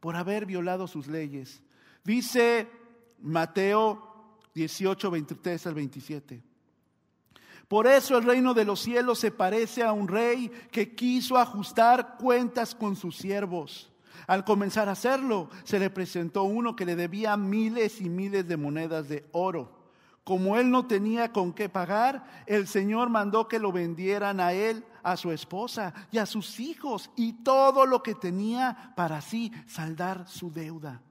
por 0.00 0.16
haber 0.16 0.46
violado 0.46 0.86
sus 0.86 1.08
leyes. 1.08 1.60
Dice 2.04 2.68
Mateo 3.20 4.38
18, 4.54 5.10
23 5.10 5.66
al 5.66 5.74
27. 5.74 6.42
Por 7.66 7.86
eso 7.86 8.16
el 8.16 8.24
reino 8.24 8.54
de 8.54 8.64
los 8.64 8.80
cielos 8.80 9.18
se 9.18 9.30
parece 9.30 9.82
a 9.82 9.92
un 9.92 10.08
rey 10.08 10.50
que 10.70 10.94
quiso 10.94 11.36
ajustar 11.36 12.16
cuentas 12.16 12.74
con 12.74 12.96
sus 12.96 13.16
siervos. 13.16 13.90
Al 14.26 14.44
comenzar 14.44 14.88
a 14.88 14.92
hacerlo, 14.92 15.50
se 15.64 15.78
le 15.78 15.90
presentó 15.90 16.44
uno 16.44 16.76
que 16.76 16.86
le 16.86 16.96
debía 16.96 17.36
miles 17.36 18.00
y 18.00 18.08
miles 18.08 18.46
de 18.46 18.56
monedas 18.56 19.08
de 19.08 19.26
oro. 19.32 19.76
Como 20.24 20.56
él 20.56 20.70
no 20.70 20.86
tenía 20.86 21.32
con 21.32 21.52
qué 21.52 21.68
pagar, 21.68 22.44
el 22.46 22.66
Señor 22.68 23.08
mandó 23.08 23.48
que 23.48 23.58
lo 23.58 23.72
vendieran 23.72 24.40
a 24.40 24.52
él 24.52 24.84
a 25.12 25.16
su 25.16 25.30
esposa 25.30 25.94
y 26.10 26.18
a 26.18 26.26
sus 26.26 26.60
hijos 26.60 27.10
y 27.16 27.32
todo 27.44 27.86
lo 27.86 28.02
que 28.02 28.14
tenía 28.14 28.92
para 28.96 29.18
así 29.18 29.52
saldar 29.66 30.28
su 30.28 30.52
deuda. 30.52 31.02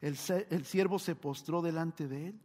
El, 0.00 0.16
el 0.50 0.64
siervo 0.64 0.98
se 0.98 1.14
postró 1.14 1.62
delante 1.62 2.08
de 2.08 2.28
él 2.28 2.40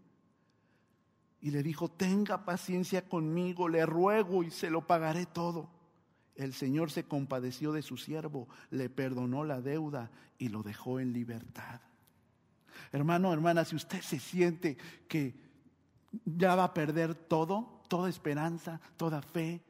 y 1.42 1.52
le 1.52 1.64
dijo, 1.64 1.90
tenga 1.90 2.46
paciencia 2.46 3.08
conmigo, 3.08 3.70
le 3.70 3.86
ruego 3.86 4.44
y 4.44 4.52
se 4.52 4.70
lo 4.70 4.86
pagaré 4.86 5.26
todo. 5.26 5.70
el 6.36 6.54
Señor 6.54 6.90
se 6.90 7.04
compadeció 7.04 7.74
de 7.74 7.82
su 7.82 7.98
siervo, 7.98 8.48
le 8.72 8.90
perdonó 8.90 9.44
la 9.44 9.62
deuda 9.62 10.10
y 10.38 10.50
lo 10.50 10.64
dejó 10.64 11.00
en 11.00 11.12
libertad. 11.12 11.82
Hermano, 12.92 13.34
hermana, 13.34 13.66
si 13.66 13.76
usted 13.76 14.02
se 14.02 14.20
siente 14.20 14.78
que 15.08 15.36
ya 16.26 16.56
va 16.56 16.66
a 16.66 16.74
perder 16.74 17.14
todo, 17.14 17.82
toda 17.88 18.10
esperanza, 18.10 18.80
toda 18.98 19.22
fe, 19.22 19.62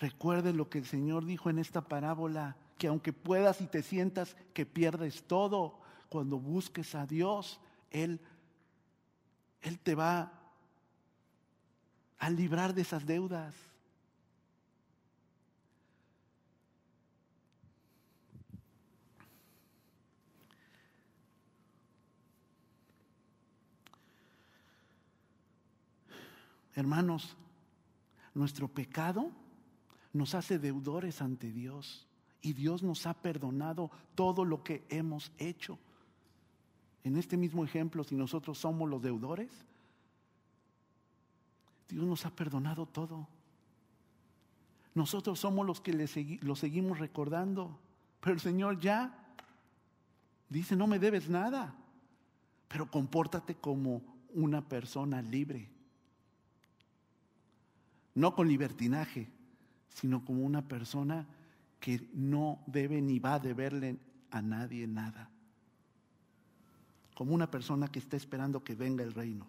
recuerde 0.00 0.52
lo 0.52 0.68
que 0.68 0.78
el 0.78 0.86
Señor 0.86 1.24
dijo 1.24 1.50
en 1.50 1.58
esta 1.58 1.82
parábola, 1.82 2.56
que 2.78 2.86
aunque 2.86 3.12
puedas 3.12 3.60
y 3.60 3.66
te 3.66 3.82
sientas 3.82 4.36
que 4.54 4.64
pierdes 4.64 5.24
todo, 5.24 5.80
cuando 6.08 6.38
busques 6.38 6.94
a 6.94 7.06
Dios, 7.06 7.60
Él, 7.90 8.20
Él 9.60 9.78
te 9.78 9.94
va 9.94 10.32
a 12.18 12.30
librar 12.30 12.74
de 12.74 12.82
esas 12.82 13.04
deudas. 13.04 13.54
Hermanos, 26.74 27.36
nuestro 28.34 28.68
pecado 28.68 29.32
nos 30.18 30.34
hace 30.34 30.58
deudores 30.58 31.22
ante 31.22 31.50
Dios 31.50 32.06
y 32.42 32.52
Dios 32.52 32.82
nos 32.82 33.06
ha 33.06 33.14
perdonado 33.14 33.90
todo 34.14 34.44
lo 34.44 34.62
que 34.62 34.84
hemos 34.88 35.32
hecho. 35.38 35.78
En 37.04 37.16
este 37.16 37.36
mismo 37.36 37.64
ejemplo, 37.64 38.04
si 38.04 38.16
nosotros 38.16 38.58
somos 38.58 38.88
los 38.90 39.00
deudores, 39.00 39.50
Dios 41.88 42.04
nos 42.04 42.26
ha 42.26 42.30
perdonado 42.30 42.86
todo. 42.86 43.26
Nosotros 44.94 45.38
somos 45.38 45.64
los 45.64 45.80
que 45.80 45.92
le 45.92 46.06
lo 46.42 46.56
seguimos 46.56 46.98
recordando, 46.98 47.78
pero 48.20 48.34
el 48.34 48.40
Señor 48.40 48.78
ya 48.80 49.16
dice, 50.48 50.76
no 50.76 50.86
me 50.86 50.98
debes 50.98 51.28
nada, 51.28 51.74
pero 52.68 52.90
compórtate 52.90 53.54
como 53.54 54.02
una 54.34 54.68
persona 54.68 55.22
libre 55.22 55.70
no 58.18 58.34
con 58.34 58.48
libertinaje, 58.48 59.28
sino 59.98 60.24
como 60.24 60.44
una 60.44 60.62
persona 60.62 61.26
que 61.80 62.08
no 62.14 62.60
debe 62.66 63.02
ni 63.02 63.18
va 63.18 63.34
a 63.34 63.38
deberle 63.40 63.98
a 64.30 64.40
nadie 64.40 64.86
nada. 64.86 65.28
Como 67.16 67.34
una 67.34 67.50
persona 67.50 67.88
que 67.88 67.98
está 67.98 68.16
esperando 68.16 68.62
que 68.62 68.76
venga 68.76 69.02
el 69.02 69.12
reino. 69.12 69.44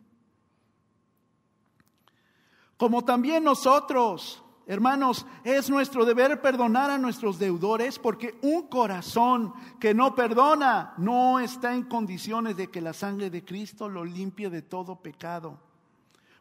Como 2.77 3.05
también 3.05 3.43
nosotros, 3.43 4.43
hermanos, 4.65 5.23
es 5.43 5.69
nuestro 5.69 6.03
deber 6.03 6.41
perdonar 6.41 6.89
a 6.89 6.97
nuestros 6.97 7.37
deudores 7.37 7.99
porque 7.99 8.39
un 8.41 8.69
corazón 8.69 9.53
que 9.79 9.93
no 9.93 10.15
perdona 10.15 10.95
no 10.97 11.39
está 11.39 11.75
en 11.75 11.83
condiciones 11.83 12.57
de 12.57 12.71
que 12.71 12.81
la 12.81 12.93
sangre 12.93 13.29
de 13.29 13.45
Cristo 13.45 13.87
lo 13.87 14.03
limpie 14.03 14.49
de 14.49 14.63
todo 14.63 14.95
pecado 14.95 15.68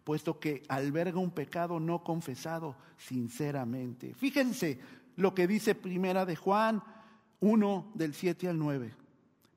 puesto 0.09 0.41
que 0.41 0.63
alberga 0.69 1.19
un 1.19 1.33
pecado 1.33 1.79
no 1.79 2.03
confesado 2.03 2.77
sinceramente. 2.97 4.15
Fíjense 4.15 4.81
lo 5.17 5.35
que 5.35 5.47
dice 5.47 5.75
Primera 5.75 6.25
de 6.25 6.35
Juan 6.35 6.83
1 7.41 7.93
del 7.93 8.15
7 8.15 8.49
al 8.49 8.59
9. 8.59 8.95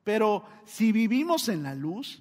Pero 0.04 0.44
si 0.66 0.92
vivimos 0.92 1.48
en 1.48 1.62
la 1.62 1.74
luz, 1.74 2.20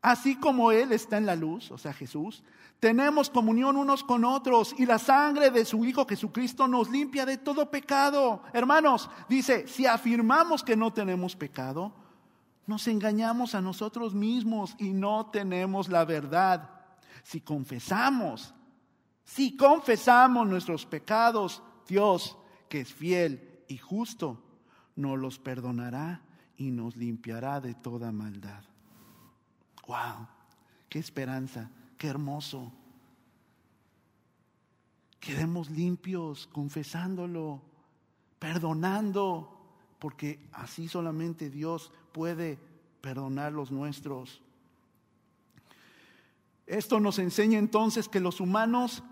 así 0.00 0.36
como 0.36 0.70
Él 0.70 0.92
está 0.92 1.18
en 1.18 1.26
la 1.26 1.34
luz, 1.34 1.72
o 1.72 1.76
sea 1.76 1.92
Jesús, 1.92 2.44
tenemos 2.78 3.28
comunión 3.28 3.76
unos 3.76 4.04
con 4.04 4.24
otros 4.24 4.76
y 4.78 4.86
la 4.86 5.00
sangre 5.00 5.50
de 5.50 5.64
su 5.64 5.84
Hijo 5.84 6.06
Jesucristo 6.06 6.68
nos 6.68 6.88
limpia 6.88 7.26
de 7.26 7.38
todo 7.38 7.68
pecado. 7.68 8.44
Hermanos, 8.52 9.10
dice, 9.28 9.66
si 9.66 9.86
afirmamos 9.86 10.62
que 10.62 10.76
no 10.76 10.92
tenemos 10.92 11.34
pecado, 11.34 11.92
nos 12.64 12.86
engañamos 12.86 13.56
a 13.56 13.60
nosotros 13.60 14.14
mismos 14.14 14.76
y 14.78 14.90
no 14.90 15.26
tenemos 15.32 15.88
la 15.88 16.04
verdad 16.04 16.81
si 17.22 17.40
confesamos, 17.40 18.54
si 19.24 19.56
confesamos 19.56 20.46
nuestros 20.48 20.86
pecados, 20.86 21.62
Dios, 21.86 22.36
que 22.68 22.80
es 22.80 22.92
fiel 22.92 23.64
y 23.68 23.78
justo, 23.78 24.42
nos 24.96 25.18
los 25.18 25.38
perdonará 25.38 26.22
y 26.56 26.70
nos 26.70 26.96
limpiará 26.96 27.60
de 27.60 27.74
toda 27.74 28.12
maldad. 28.12 28.62
¡Wow! 29.86 30.26
¡Qué 30.88 30.98
esperanza! 30.98 31.70
¡Qué 31.96 32.08
hermoso! 32.08 32.72
Quedemos 35.18 35.70
limpios, 35.70 36.48
confesándolo, 36.48 37.62
perdonando, 38.38 39.56
porque 40.00 40.48
así 40.52 40.88
solamente 40.88 41.48
Dios 41.48 41.92
puede 42.12 42.58
perdonar 43.00 43.52
los 43.52 43.70
nuestros. 43.70 44.42
Esto 46.72 47.00
nos 47.00 47.18
enseña 47.18 47.58
entonces 47.58 48.08
que 48.08 48.18
los 48.18 48.40
humanos 48.40 49.02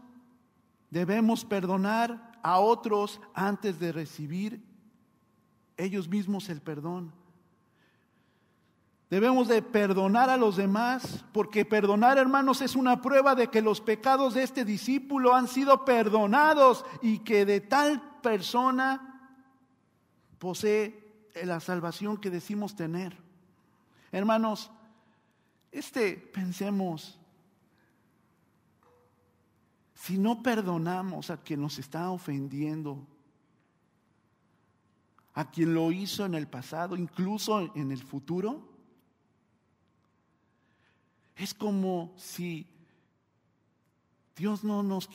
debemos 0.88 1.44
perdonar 1.44 2.32
a 2.42 2.58
otros 2.58 3.20
antes 3.34 3.78
de 3.78 3.92
recibir 3.92 4.64
ellos 5.76 6.08
mismos 6.08 6.48
el 6.48 6.62
perdón. 6.62 7.12
Debemos 9.11 9.46
de 9.46 9.61
perdonar 9.61 10.30
a 10.30 10.38
los 10.38 10.56
demás, 10.56 11.22
porque 11.34 11.66
perdonar, 11.66 12.16
hermanos, 12.16 12.62
es 12.62 12.76
una 12.76 13.02
prueba 13.02 13.34
de 13.34 13.48
que 13.48 13.61
los 13.61 13.82
pecados 13.82 14.32
de 14.32 14.42
este 14.42 14.64
discípulo 14.64 15.34
han 15.34 15.46
sido 15.46 15.84
perdonados 15.84 16.86
y 17.02 17.18
que 17.18 17.44
de 17.44 17.61
tal 17.61 18.00
persona 18.22 19.34
posee 20.38 21.28
la 21.44 21.61
salvación 21.61 22.16
que 22.16 22.30
decimos 22.30 22.74
tener. 22.74 23.18
Hermanos, 24.12 24.70
este 25.70 26.14
pensemos, 26.14 27.19
si 30.01 30.16
no 30.16 30.42
perdonamos 30.42 31.28
a 31.28 31.36
quien 31.36 31.61
nos 31.61 31.78
está 31.78 32.11
ofendiendo, 32.11 33.07
a 35.34 35.51
quien 35.51 35.74
lo 35.74 35.92
hizo 35.92 36.24
en 36.24 36.34
el 36.34 36.48
pasado, 36.48 36.96
incluso 36.96 37.70
en 37.76 37.92
el 37.92 38.03
futuro, 38.03 38.66
es 41.36 41.53
como 41.53 42.14
si 42.16 42.66
Dios 44.36 44.64
no 44.64 44.82
nos 44.82 45.11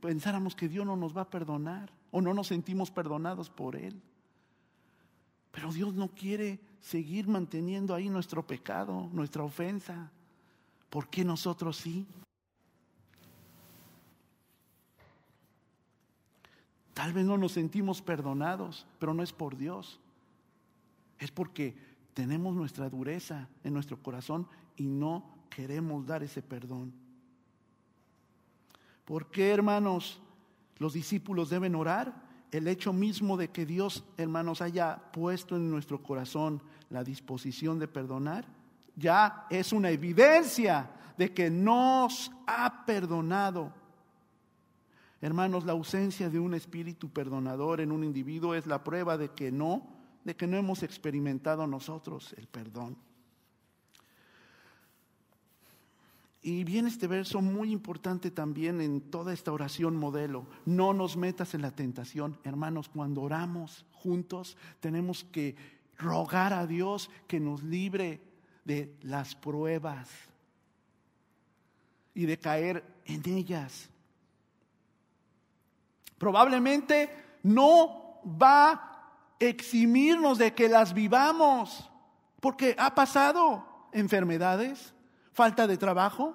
pensáramos 0.00 0.54
que 0.54 0.68
Dios 0.68 0.86
no 0.86 0.94
nos 0.94 1.16
va 1.16 1.22
a 1.22 1.30
perdonar 1.30 1.92
o 2.12 2.20
no 2.20 2.32
nos 2.32 2.46
sentimos 2.46 2.92
perdonados 2.92 3.50
por 3.50 3.74
Él. 3.74 4.00
Pero 5.50 5.72
Dios 5.72 5.92
no 5.94 6.06
quiere 6.06 6.60
seguir 6.80 7.26
manteniendo 7.26 7.96
ahí 7.96 8.08
nuestro 8.08 8.46
pecado, 8.46 9.10
nuestra 9.12 9.42
ofensa. 9.42 10.12
¿Por 10.88 11.08
qué 11.08 11.24
nosotros 11.24 11.78
sí? 11.78 12.06
Tal 17.00 17.14
vez 17.14 17.24
no 17.24 17.38
nos 17.38 17.52
sentimos 17.52 18.02
perdonados, 18.02 18.86
pero 18.98 19.14
no 19.14 19.22
es 19.22 19.32
por 19.32 19.56
Dios. 19.56 19.98
Es 21.18 21.30
porque 21.30 21.74
tenemos 22.12 22.54
nuestra 22.54 22.90
dureza 22.90 23.48
en 23.64 23.72
nuestro 23.72 24.02
corazón 24.02 24.46
y 24.76 24.86
no 24.86 25.24
queremos 25.48 26.06
dar 26.06 26.22
ese 26.22 26.42
perdón. 26.42 26.92
¿Por 29.06 29.30
qué, 29.30 29.48
hermanos, 29.48 30.20
los 30.76 30.92
discípulos 30.92 31.48
deben 31.48 31.74
orar? 31.74 32.22
El 32.50 32.68
hecho 32.68 32.92
mismo 32.92 33.38
de 33.38 33.48
que 33.48 33.64
Dios, 33.64 34.04
hermanos, 34.18 34.60
haya 34.60 35.10
puesto 35.10 35.56
en 35.56 35.70
nuestro 35.70 36.02
corazón 36.02 36.62
la 36.90 37.02
disposición 37.02 37.78
de 37.78 37.88
perdonar, 37.88 38.44
ya 38.94 39.46
es 39.48 39.72
una 39.72 39.88
evidencia 39.88 40.90
de 41.16 41.32
que 41.32 41.48
nos 41.48 42.30
ha 42.46 42.84
perdonado 42.84 43.79
Hermanos, 45.20 45.64
la 45.64 45.72
ausencia 45.72 46.30
de 46.30 46.40
un 46.40 46.54
espíritu 46.54 47.10
perdonador 47.10 47.80
en 47.80 47.92
un 47.92 48.04
individuo 48.04 48.54
es 48.54 48.66
la 48.66 48.82
prueba 48.82 49.18
de 49.18 49.30
que 49.30 49.52
no, 49.52 49.86
de 50.24 50.34
que 50.34 50.46
no 50.46 50.56
hemos 50.56 50.82
experimentado 50.82 51.66
nosotros 51.66 52.34
el 52.38 52.46
perdón. 52.46 52.96
Y 56.42 56.64
viene 56.64 56.88
este 56.88 57.06
verso 57.06 57.42
muy 57.42 57.70
importante 57.70 58.30
también 58.30 58.80
en 58.80 59.02
toda 59.02 59.34
esta 59.34 59.52
oración 59.52 59.94
modelo. 59.94 60.46
No 60.64 60.94
nos 60.94 61.18
metas 61.18 61.52
en 61.52 61.60
la 61.60 61.70
tentación. 61.70 62.38
Hermanos, 62.44 62.88
cuando 62.88 63.20
oramos 63.20 63.84
juntos 63.92 64.56
tenemos 64.80 65.22
que 65.24 65.54
rogar 65.98 66.54
a 66.54 66.66
Dios 66.66 67.10
que 67.26 67.40
nos 67.40 67.62
libre 67.62 68.22
de 68.64 68.96
las 69.02 69.34
pruebas 69.34 70.08
y 72.14 72.24
de 72.24 72.38
caer 72.38 72.84
en 73.04 73.28
ellas 73.28 73.90
probablemente 76.20 77.08
no 77.42 78.20
va 78.24 78.72
a 78.72 79.02
eximirnos 79.40 80.36
de 80.36 80.52
que 80.54 80.68
las 80.68 80.92
vivamos, 80.92 81.90
porque 82.40 82.76
ha 82.78 82.94
pasado 82.94 83.88
enfermedades, 83.90 84.92
falta 85.32 85.66
de 85.66 85.78
trabajo, 85.78 86.34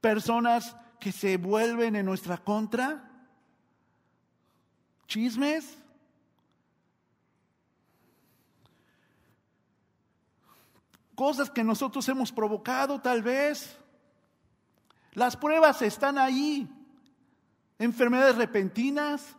personas 0.00 0.74
que 0.98 1.12
se 1.12 1.36
vuelven 1.36 1.96
en 1.96 2.06
nuestra 2.06 2.38
contra, 2.38 3.10
chismes. 5.06 5.76
Cosas 11.14 11.50
que 11.50 11.62
nosotros 11.62 12.08
hemos 12.08 12.32
provocado 12.32 12.98
tal 13.02 13.22
vez. 13.22 13.76
Las 15.12 15.36
pruebas 15.36 15.82
están 15.82 16.16
ahí. 16.16 16.66
Enfermedades 17.80 18.36
repentinas. 18.36 19.34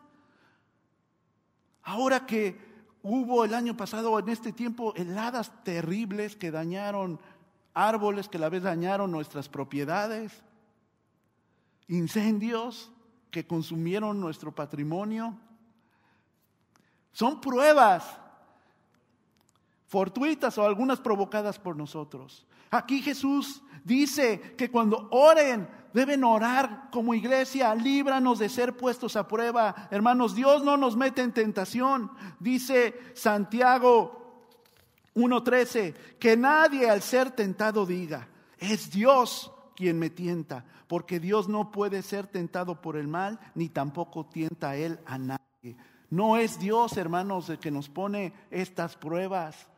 Ahora 1.83 2.25
que 2.25 2.59
hubo 3.03 3.45
el 3.45 3.53
año 3.53 3.77
pasado, 3.77 4.17
en 4.17 4.29
este 4.29 4.51
tiempo, 4.51 4.95
heladas 4.95 5.63
terribles 5.63 6.35
que 6.35 6.49
dañaron 6.49 7.19
árboles, 7.75 8.27
que 8.27 8.37
a 8.37 8.41
la 8.41 8.49
vez 8.49 8.63
dañaron 8.63 9.11
nuestras 9.11 9.47
propiedades, 9.47 10.43
incendios 11.87 12.91
que 13.29 13.45
consumieron 13.45 14.19
nuestro 14.19 14.51
patrimonio. 14.51 15.37
Son 17.11 17.39
pruebas 17.41 18.03
fortuitas 19.85 20.57
o 20.57 20.65
algunas 20.65 20.99
provocadas 20.99 21.59
por 21.59 21.77
nosotros. 21.77 22.47
Aquí 22.71 23.01
Jesús 23.01 23.61
dice 23.83 24.55
que 24.57 24.71
cuando 24.71 25.09
oren, 25.11 25.67
deben 25.93 26.23
orar 26.23 26.89
como 26.89 27.13
iglesia, 27.13 27.75
líbranos 27.75 28.39
de 28.39 28.49
ser 28.49 28.77
puestos 28.77 29.15
a 29.15 29.27
prueba. 29.27 29.89
Hermanos, 29.91 30.35
Dios 30.35 30.63
no 30.63 30.77
nos 30.77 30.95
mete 30.95 31.21
en 31.21 31.33
tentación. 31.33 32.11
Dice 32.39 32.97
Santiago 33.13 34.47
1.13, 35.15 35.93
que 36.17 36.37
nadie 36.37 36.89
al 36.89 37.01
ser 37.01 37.31
tentado 37.31 37.85
diga, 37.85 38.29
es 38.57 38.91
Dios 38.91 39.51
quien 39.75 39.99
me 39.99 40.09
tienta, 40.09 40.65
porque 40.87 41.19
Dios 41.19 41.49
no 41.49 41.71
puede 41.71 42.01
ser 42.01 42.27
tentado 42.27 42.81
por 42.81 42.95
el 42.95 43.07
mal, 43.07 43.39
ni 43.55 43.69
tampoco 43.69 44.25
tienta 44.27 44.71
a 44.71 44.75
Él 44.77 44.99
a 45.05 45.17
nadie. 45.17 45.75
No 46.09 46.37
es 46.37 46.59
Dios, 46.59 46.97
hermanos, 46.97 47.49
el 47.49 47.59
que 47.59 47.71
nos 47.71 47.89
pone 47.89 48.33
estas 48.49 48.95
pruebas. 48.95 49.70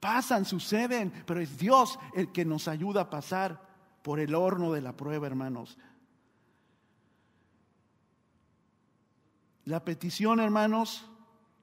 Pasan, 0.00 0.44
suceden, 0.44 1.12
pero 1.26 1.40
es 1.40 1.58
Dios 1.58 1.98
el 2.14 2.32
que 2.32 2.44
nos 2.44 2.68
ayuda 2.68 3.02
a 3.02 3.10
pasar 3.10 3.66
por 4.02 4.20
el 4.20 4.34
horno 4.34 4.72
de 4.72 4.82
la 4.82 4.96
prueba, 4.96 5.26
hermanos. 5.26 5.78
La 9.64 9.84
petición, 9.84 10.38
hermanos, 10.38 11.10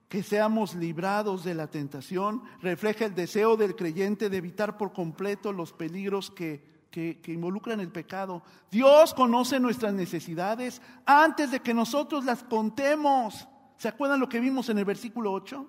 que 0.10 0.24
seamos 0.24 0.76
librados 0.76 1.44
de 1.44 1.56
la 1.56 1.68
tentación, 1.68 2.44
refleja 2.62 3.06
el 3.06 3.16
deseo 3.16 3.56
del 3.56 3.76
creyente 3.76 4.30
de 4.30 4.38
evitar 4.38 4.78
por 4.78 4.94
completo 4.94 5.54
los 5.54 5.72
peligros 5.72 6.30
que, 6.30 6.74
que, 6.92 7.32
involucran 7.32 7.80
el 7.80 7.92
pecado. 7.92 8.44
Dios 8.70 9.14
conoce 9.14 9.60
nuestras 9.60 9.94
necesidades 9.94 10.82
antes 11.06 11.50
de 11.50 11.62
que 11.62 11.74
nosotros 11.74 12.26
las 12.26 12.44
contemos. 12.44 13.48
¿Se 13.78 13.88
acuerdan 13.88 14.20
lo 14.20 14.30
que 14.30 14.40
vimos 14.40 14.70
en 14.70 14.78
el 14.78 14.86
versículo 14.86 15.32
8? 15.32 15.68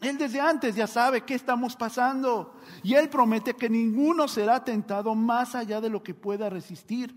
Él 0.00 0.18
desde 0.18 0.40
antes 0.40 0.74
ya 0.74 0.86
sabe 0.86 1.22
qué 1.22 1.34
estamos 1.34 1.74
pasando 1.74 2.54
y 2.82 2.94
Él 2.94 3.08
promete 3.08 3.54
que 3.54 3.70
ninguno 3.70 4.28
será 4.28 4.62
tentado 4.62 5.14
más 5.14 5.54
allá 5.54 5.80
de 5.80 5.88
lo 5.88 6.02
que 6.02 6.14
pueda 6.14 6.50
resistir. 6.50 7.14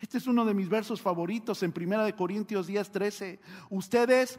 Este 0.00 0.18
es 0.18 0.26
uno 0.26 0.44
de 0.44 0.54
mis 0.54 0.68
versos 0.68 1.00
favoritos 1.00 1.62
en 1.62 1.72
Primera 1.72 2.04
de 2.04 2.14
Corintios 2.14 2.66
10, 2.66 2.90
13. 2.90 3.40
Ustedes 3.70 4.38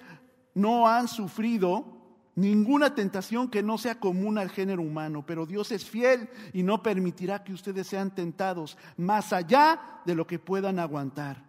no 0.53 0.87
han 0.87 1.07
sufrido 1.07 1.97
ninguna 2.35 2.93
tentación 2.93 3.49
que 3.49 3.63
no 3.63 3.77
sea 3.77 3.99
común 3.99 4.37
al 4.37 4.49
género 4.49 4.83
humano, 4.83 5.25
pero 5.25 5.45
Dios 5.45 5.71
es 5.71 5.85
fiel 5.85 6.29
y 6.53 6.63
no 6.63 6.83
permitirá 6.83 7.43
que 7.43 7.53
ustedes 7.53 7.87
sean 7.87 8.13
tentados 8.13 8.77
más 8.95 9.33
allá 9.33 10.01
de 10.05 10.13
lo 10.13 10.27
que 10.27 10.37
puedan 10.37 10.77
aguantar. 10.77 11.43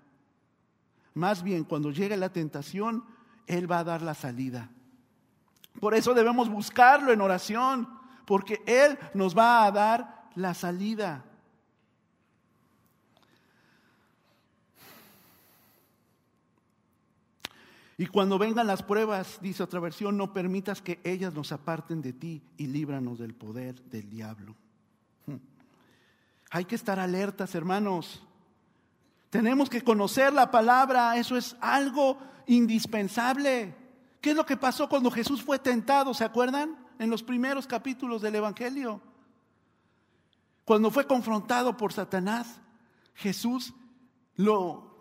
Más 1.12 1.42
bien, 1.42 1.64
cuando 1.64 1.90
llegue 1.90 2.16
la 2.16 2.32
tentación, 2.32 3.04
Él 3.46 3.70
va 3.70 3.80
a 3.80 3.84
dar 3.84 4.02
la 4.02 4.14
salida. 4.14 4.70
Por 5.80 5.94
eso 5.94 6.14
debemos 6.14 6.48
buscarlo 6.48 7.12
en 7.12 7.20
oración, 7.20 7.88
porque 8.24 8.62
Él 8.66 8.98
nos 9.14 9.36
va 9.36 9.64
a 9.64 9.70
dar 9.70 10.28
la 10.34 10.54
salida. 10.54 11.24
Y 18.00 18.06
cuando 18.06 18.38
vengan 18.38 18.68
las 18.68 18.84
pruebas, 18.84 19.38
dice 19.42 19.64
otra 19.64 19.80
versión, 19.80 20.16
no 20.16 20.32
permitas 20.32 20.80
que 20.80 21.00
ellas 21.02 21.34
nos 21.34 21.50
aparten 21.50 22.00
de 22.00 22.12
ti 22.12 22.40
y 22.56 22.68
líbranos 22.68 23.18
del 23.18 23.34
poder 23.34 23.82
del 23.82 24.08
diablo. 24.08 24.54
Hay 26.50 26.64
que 26.64 26.76
estar 26.76 27.00
alertas, 27.00 27.56
hermanos. 27.56 28.22
Tenemos 29.30 29.68
que 29.68 29.82
conocer 29.82 30.32
la 30.32 30.50
palabra, 30.50 31.16
eso 31.16 31.36
es 31.36 31.56
algo 31.60 32.18
indispensable. 32.46 33.74
¿Qué 34.20 34.30
es 34.30 34.36
lo 34.36 34.44
que 34.44 34.56
pasó 34.56 34.88
cuando 34.88 35.10
Jesús 35.10 35.42
fue 35.42 35.58
tentado? 35.58 36.12
¿Se 36.14 36.24
acuerdan? 36.24 36.76
En 36.98 37.10
los 37.10 37.22
primeros 37.22 37.66
capítulos 37.66 38.20
del 38.22 38.34
Evangelio. 38.34 39.00
Cuando 40.64 40.90
fue 40.90 41.06
confrontado 41.06 41.76
por 41.76 41.92
Satanás, 41.92 42.60
Jesús 43.14 43.72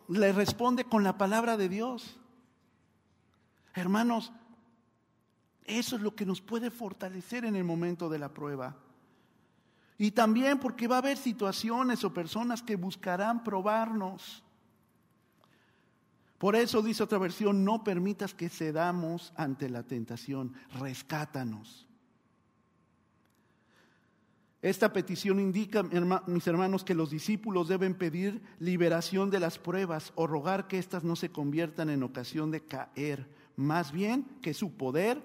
le 0.07 0.31
responde 0.31 0.85
con 0.85 1.03
la 1.03 1.17
palabra 1.17 1.57
de 1.57 1.67
Dios. 1.67 2.17
Hermanos, 3.73 4.31
eso 5.65 5.97
es 5.97 6.01
lo 6.01 6.15
que 6.15 6.25
nos 6.25 6.41
puede 6.41 6.71
fortalecer 6.71 7.43
en 7.43 7.55
el 7.55 7.63
momento 7.63 8.07
de 8.09 8.19
la 8.19 8.33
prueba. 8.33 8.77
Y 9.97 10.11
también 10.11 10.59
porque 10.59 10.87
va 10.87 10.95
a 10.95 10.99
haber 10.99 11.17
situaciones 11.17 12.03
o 12.03 12.13
personas 12.13 12.61
que 12.61 12.75
buscarán 12.75 13.43
probarnos. 13.43 14.43
Por 16.37 16.55
eso 16.55 16.81
dice 16.81 17.03
otra 17.03 17.17
versión, 17.17 17.65
no 17.65 17.83
permitas 17.83 18.33
que 18.33 18.49
cedamos 18.49 19.33
ante 19.35 19.69
la 19.69 19.83
tentación, 19.83 20.53
rescátanos. 20.79 21.87
Esta 24.61 24.91
petición 24.91 25.39
indica, 25.39 25.83
mis 26.25 26.47
hermanos, 26.47 26.83
que 26.83 26.95
los 26.95 27.09
discípulos 27.09 27.67
deben 27.67 27.95
pedir 27.95 28.41
liberación 28.59 29.29
de 29.29 29.39
las 29.39 29.57
pruebas 29.59 30.11
o 30.15 30.27
rogar 30.27 30.67
que 30.67 30.79
éstas 30.79 31.03
no 31.03 31.15
se 31.15 31.29
conviertan 31.29 31.89
en 31.89 32.03
ocasión 32.03 32.51
de 32.51 32.61
caer. 32.61 33.27
Más 33.55 33.91
bien 33.91 34.25
que 34.41 34.53
su 34.53 34.75
poder, 34.75 35.21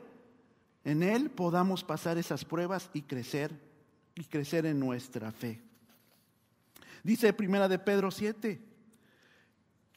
en 0.84 1.02
Él 1.02 1.30
podamos 1.30 1.82
pasar 1.82 2.18
esas 2.18 2.44
pruebas 2.44 2.90
y 2.92 3.02
crecer, 3.02 3.58
y 4.14 4.24
crecer 4.24 4.66
en 4.66 4.78
nuestra 4.78 5.32
fe. 5.32 5.62
Dice 7.02 7.32
Primera 7.32 7.68
de 7.68 7.78
Pedro 7.78 8.10
7, 8.10 8.60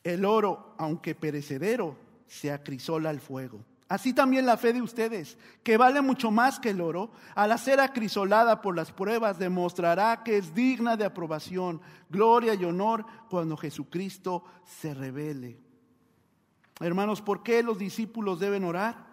el 0.06 0.24
oro, 0.24 0.76
aunque 0.78 1.16
perecedero, 1.16 1.98
se 2.28 2.52
acrisola 2.52 3.10
al 3.10 3.20
fuego. 3.20 3.60
Así 3.90 4.14
también 4.14 4.46
la 4.46 4.58
fe 4.58 4.72
de 4.72 4.82
ustedes, 4.82 5.38
que 5.64 5.78
vale 5.78 6.02
mucho 6.02 6.32
más 6.32 6.60
que 6.60 6.70
el 6.70 6.82
oro, 6.82 7.12
al 7.36 7.58
ser 7.60 7.80
acrisolada 7.80 8.62
por 8.62 8.76
las 8.76 8.92
pruebas, 8.92 9.38
demostrará 9.38 10.24
que 10.24 10.38
es 10.38 10.56
digna 10.56 10.96
de 10.96 11.06
aprobación, 11.06 11.82
gloria 12.10 12.54
y 12.54 12.64
honor 12.64 13.06
cuando 13.30 13.58
Jesucristo 13.58 14.44
se 14.64 14.94
revele. 14.94 15.60
Hermanos, 16.80 17.22
¿por 17.22 17.42
qué 17.42 17.64
los 17.64 17.78
discípulos 17.78 18.40
deben 18.40 18.64
orar? 18.64 19.06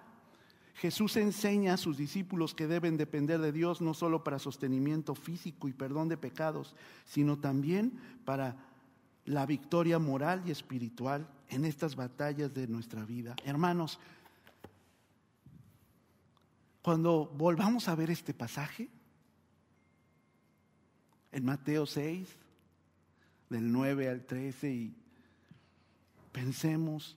Jesús 0.75 1.17
enseña 1.17 1.75
a 1.75 1.79
sus 1.79 1.97
discípulos 1.97 2.55
que 2.55 2.67
deben 2.67 2.97
depender 2.97 3.41
de 3.41 3.53
Dios 3.53 3.81
no 3.81 3.95
solo 3.95 4.25
para 4.25 4.39
sostenimiento 4.39 5.15
físico 5.15 5.69
y 5.69 5.73
perdón 5.73 6.09
de 6.09 6.17
pecados, 6.17 6.75
sino 7.05 7.39
también 7.39 8.01
para 8.25 8.57
la 9.25 9.47
victoria 9.47 9.99
moral 9.99 10.43
y 10.47 10.51
espiritual 10.51 11.29
en 11.49 11.65
estas 11.65 11.95
batallas 11.95 12.53
de 12.53 12.67
nuestra 12.67 13.05
vida. 13.05 13.37
Hermanos, 13.45 13.99
cuando 16.83 17.27
volvamos 17.27 17.89
a 17.89 17.95
ver 17.95 18.11
este 18.11 18.35
pasaje, 18.35 18.89
en 21.31 21.45
Mateo 21.45 21.87
6, 21.87 22.29
del 23.49 23.71
9 23.71 24.09
al 24.09 24.25
13, 24.25 24.71
y 24.71 24.95
pensemos 26.33 27.17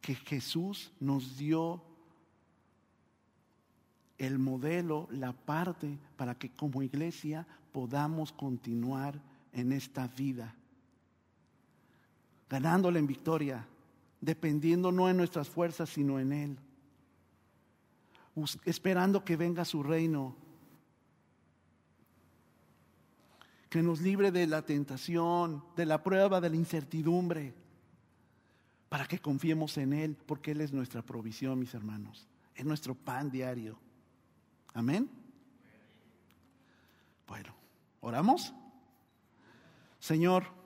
que 0.00 0.14
Jesús 0.14 0.92
nos 0.98 1.36
dio 1.36 1.84
el 4.16 4.38
modelo, 4.38 5.08
la 5.10 5.32
parte 5.32 5.98
para 6.16 6.34
que 6.34 6.50
como 6.50 6.82
iglesia 6.82 7.46
podamos 7.72 8.32
continuar 8.32 9.20
en 9.52 9.72
esta 9.72 10.08
vida 10.08 10.54
ganándole 12.50 12.98
en 12.98 13.06
victoria, 13.06 13.64
dependiendo 14.20 14.90
no 14.90 15.08
en 15.08 15.16
nuestras 15.16 15.48
fuerzas, 15.48 15.88
sino 15.88 16.18
en 16.18 16.32
Él, 16.32 16.58
esperando 18.64 19.24
que 19.24 19.36
venga 19.36 19.64
su 19.64 19.84
reino, 19.84 20.36
que 23.68 23.82
nos 23.82 24.00
libre 24.00 24.32
de 24.32 24.48
la 24.48 24.62
tentación, 24.62 25.62
de 25.76 25.86
la 25.86 26.02
prueba, 26.02 26.40
de 26.40 26.50
la 26.50 26.56
incertidumbre, 26.56 27.54
para 28.88 29.06
que 29.06 29.20
confiemos 29.20 29.78
en 29.78 29.92
Él, 29.92 30.16
porque 30.26 30.50
Él 30.50 30.60
es 30.60 30.72
nuestra 30.72 31.02
provisión, 31.02 31.60
mis 31.60 31.72
hermanos, 31.72 32.26
es 32.56 32.64
nuestro 32.64 32.96
pan 32.96 33.30
diario. 33.30 33.78
Amén. 34.74 35.08
Bueno, 37.28 37.54
oramos. 38.00 38.52
Señor, 40.00 40.59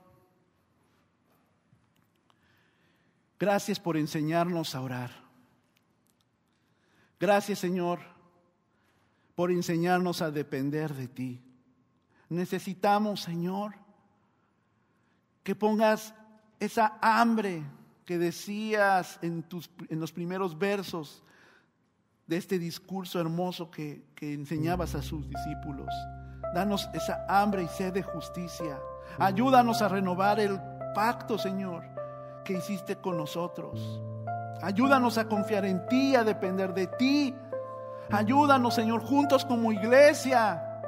Gracias 3.45 3.79
por 3.79 3.99
enseñarnos 3.99 4.75
a 4.75 4.81
orar. 4.81 5.11
Gracias 7.21 7.59
Señor 7.59 7.99
por 9.35 9.51
enseñarnos 9.51 10.23
a 10.23 10.31
depender 10.31 10.95
de 10.95 11.09
ti. 11.09 11.43
Necesitamos, 12.31 13.21
Señor, 13.21 13.75
que 15.43 15.55
pongas 15.55 16.15
esa 16.59 16.97
hambre 17.03 17.63
que 18.07 18.17
decías 18.17 19.19
en, 19.21 19.43
tus, 19.43 19.71
en 19.91 20.01
los 20.01 20.11
primeros 20.11 20.59
versos 20.59 21.23
de 22.27 22.39
este 22.39 22.59
discurso 22.59 23.21
hermoso 23.21 23.71
que, 23.71 24.07
que 24.15 24.33
enseñabas 24.33 24.95
a 24.95 25.03
sus 25.03 25.29
discípulos. 25.29 25.91
Danos 26.55 26.89
esa 26.95 27.27
hambre 27.29 27.65
y 27.65 27.69
sed 27.69 27.93
de 27.93 28.03
justicia. 28.03 28.79
Ayúdanos 29.19 29.83
a 29.83 29.89
renovar 29.89 30.41
el 30.41 30.59
pacto, 30.95 31.37
Señor, 31.37 31.85
que 32.45 32.53
hiciste 32.53 32.97
con 32.97 33.17
nosotros. 33.17 34.03
Ayúdanos 34.63 35.19
a 35.19 35.25
confiar 35.25 35.65
en 35.65 35.87
ti, 35.87 36.15
a 36.15 36.25
depender 36.25 36.73
de 36.73 36.87
ti. 36.87 37.35
Ayúdanos, 38.11 38.75
Señor, 38.75 39.03
juntos 39.03 39.45
como 39.45 39.73
iglesia, 39.73 40.81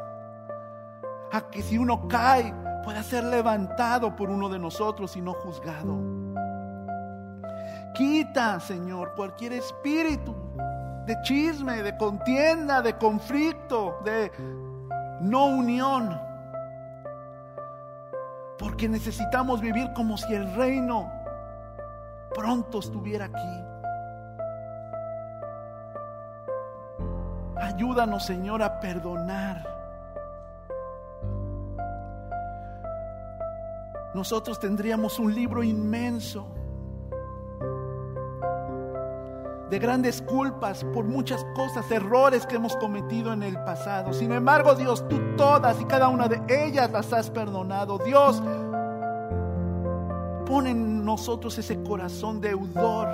a 1.33 1.51
que 1.51 1.63
si 1.63 1.79
uno 1.79 2.07
cae, 2.09 2.55
pueda 2.85 3.03
ser 3.03 3.25
levantado 3.25 4.15
por 4.15 4.31
uno 4.31 4.49
de 4.49 4.59
nosotros 4.59 5.17
y 5.17 5.21
no 5.21 5.33
juzgado. 5.33 5.99
Quita, 7.95 8.61
Señor, 8.61 9.15
cualquier 9.17 9.55
espíritu 9.55 10.35
de 11.07 11.21
chisme, 11.23 11.83
de 11.83 11.97
contienda, 11.97 12.83
de 12.83 12.97
conflicto, 12.97 13.99
de 14.05 14.31
no 15.21 15.47
unión. 15.47 16.21
Porque 18.59 18.89
necesitamos 18.89 19.61
vivir 19.61 19.93
como 19.95 20.17
si 20.17 20.35
el 20.35 20.53
reino 20.55 21.16
pronto 22.37 22.81
estuviera 22.81 23.25
aquí. 23.25 23.65
Ayúdanos, 27.57 28.27
Señor, 28.27 28.63
a 28.63 28.79
perdonar. 28.79 29.67
Nosotros 34.15 34.61
tendríamos 34.61 35.19
un 35.19 35.35
libro 35.35 35.63
inmenso 35.63 36.47
de 39.71 39.79
grandes 39.79 40.23
culpas 40.23 40.85
por 40.95 41.05
muchas 41.05 41.45
cosas, 41.55 41.91
errores 41.91 42.47
que 42.47 42.57
hemos 42.57 42.77
cometido 42.77 43.33
en 43.33 43.43
el 43.43 43.59
pasado. 43.65 44.13
Sin 44.13 44.33
embargo, 44.33 44.75
Dios, 44.75 45.07
tú 45.09 45.19
todas 45.37 45.81
y 45.81 45.85
cada 45.87 46.09
una 46.09 46.29
de 46.29 46.41
ellas 46.67 46.91
las 46.93 47.13
has 47.13 47.31
perdonado. 47.31 47.99
Dios, 47.99 48.43
pone 50.47 50.71
en 50.71 51.05
nosotros 51.05 51.59
ese 51.59 51.83
corazón 51.83 52.41
deudor 52.41 53.09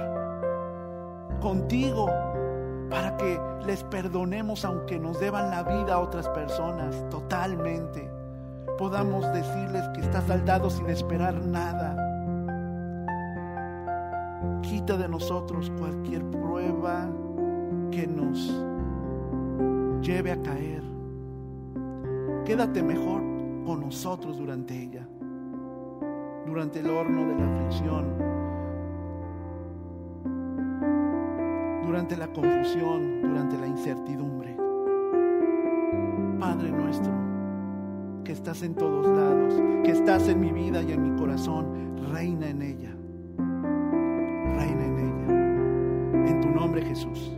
contigo 1.41 2.07
para 2.89 3.16
que 3.16 3.41
les 3.66 3.83
perdonemos 3.85 4.64
aunque 4.64 4.99
nos 4.99 5.18
deban 5.18 5.51
la 5.51 5.62
vida 5.62 5.95
a 5.95 5.99
otras 5.99 6.28
personas 6.28 7.09
totalmente. 7.09 8.09
Podamos 8.78 9.26
decirles 9.33 9.89
que 9.95 10.03
está 10.03 10.20
saldado 10.22 10.70
sin 10.70 10.89
esperar 10.89 11.35
nada. 11.35 11.97
Quita 14.62 14.97
de 14.97 15.09
nosotros 15.09 15.72
cualquier 15.78 16.24
prueba 16.30 17.09
que 17.91 18.07
nos 18.07 18.53
lleve 20.03 20.33
a 20.33 20.43
caer. 20.43 20.83
Quédate 22.45 22.83
mejor 22.83 23.22
con 23.64 23.80
nosotros 23.80 24.39
durante 24.39 24.74
ella, 24.76 25.07
durante 26.47 26.80
el 26.80 26.90
horno 26.90 27.26
de 27.26 27.34
la 27.34 27.45
aflicción 27.45 28.32
durante 31.93 32.16
la 32.16 32.26
confusión, 32.28 33.20
durante 33.20 33.59
la 33.59 33.66
incertidumbre. 33.66 34.57
Padre 36.40 36.72
nuestro, 36.72 37.12
que 38.24 38.32
estás 38.32 38.62
en 38.62 38.74
todos 38.74 39.07
lados, 39.07 39.61
que 39.84 39.90
estás 39.90 40.26
en 40.28 40.40
mi 40.40 40.53
vida 40.53 40.82
y 40.82 40.93
en 40.93 41.03
mi 41.03 41.20
corazón, 41.20 41.99
reina 42.11 42.49
en 42.49 42.62
ella. 42.62 42.97
Reina 44.57 44.86
en 44.86 44.99
ella. 44.99 46.30
En 46.30 46.40
tu 46.40 46.49
nombre 46.51 46.82
Jesús. 46.82 47.36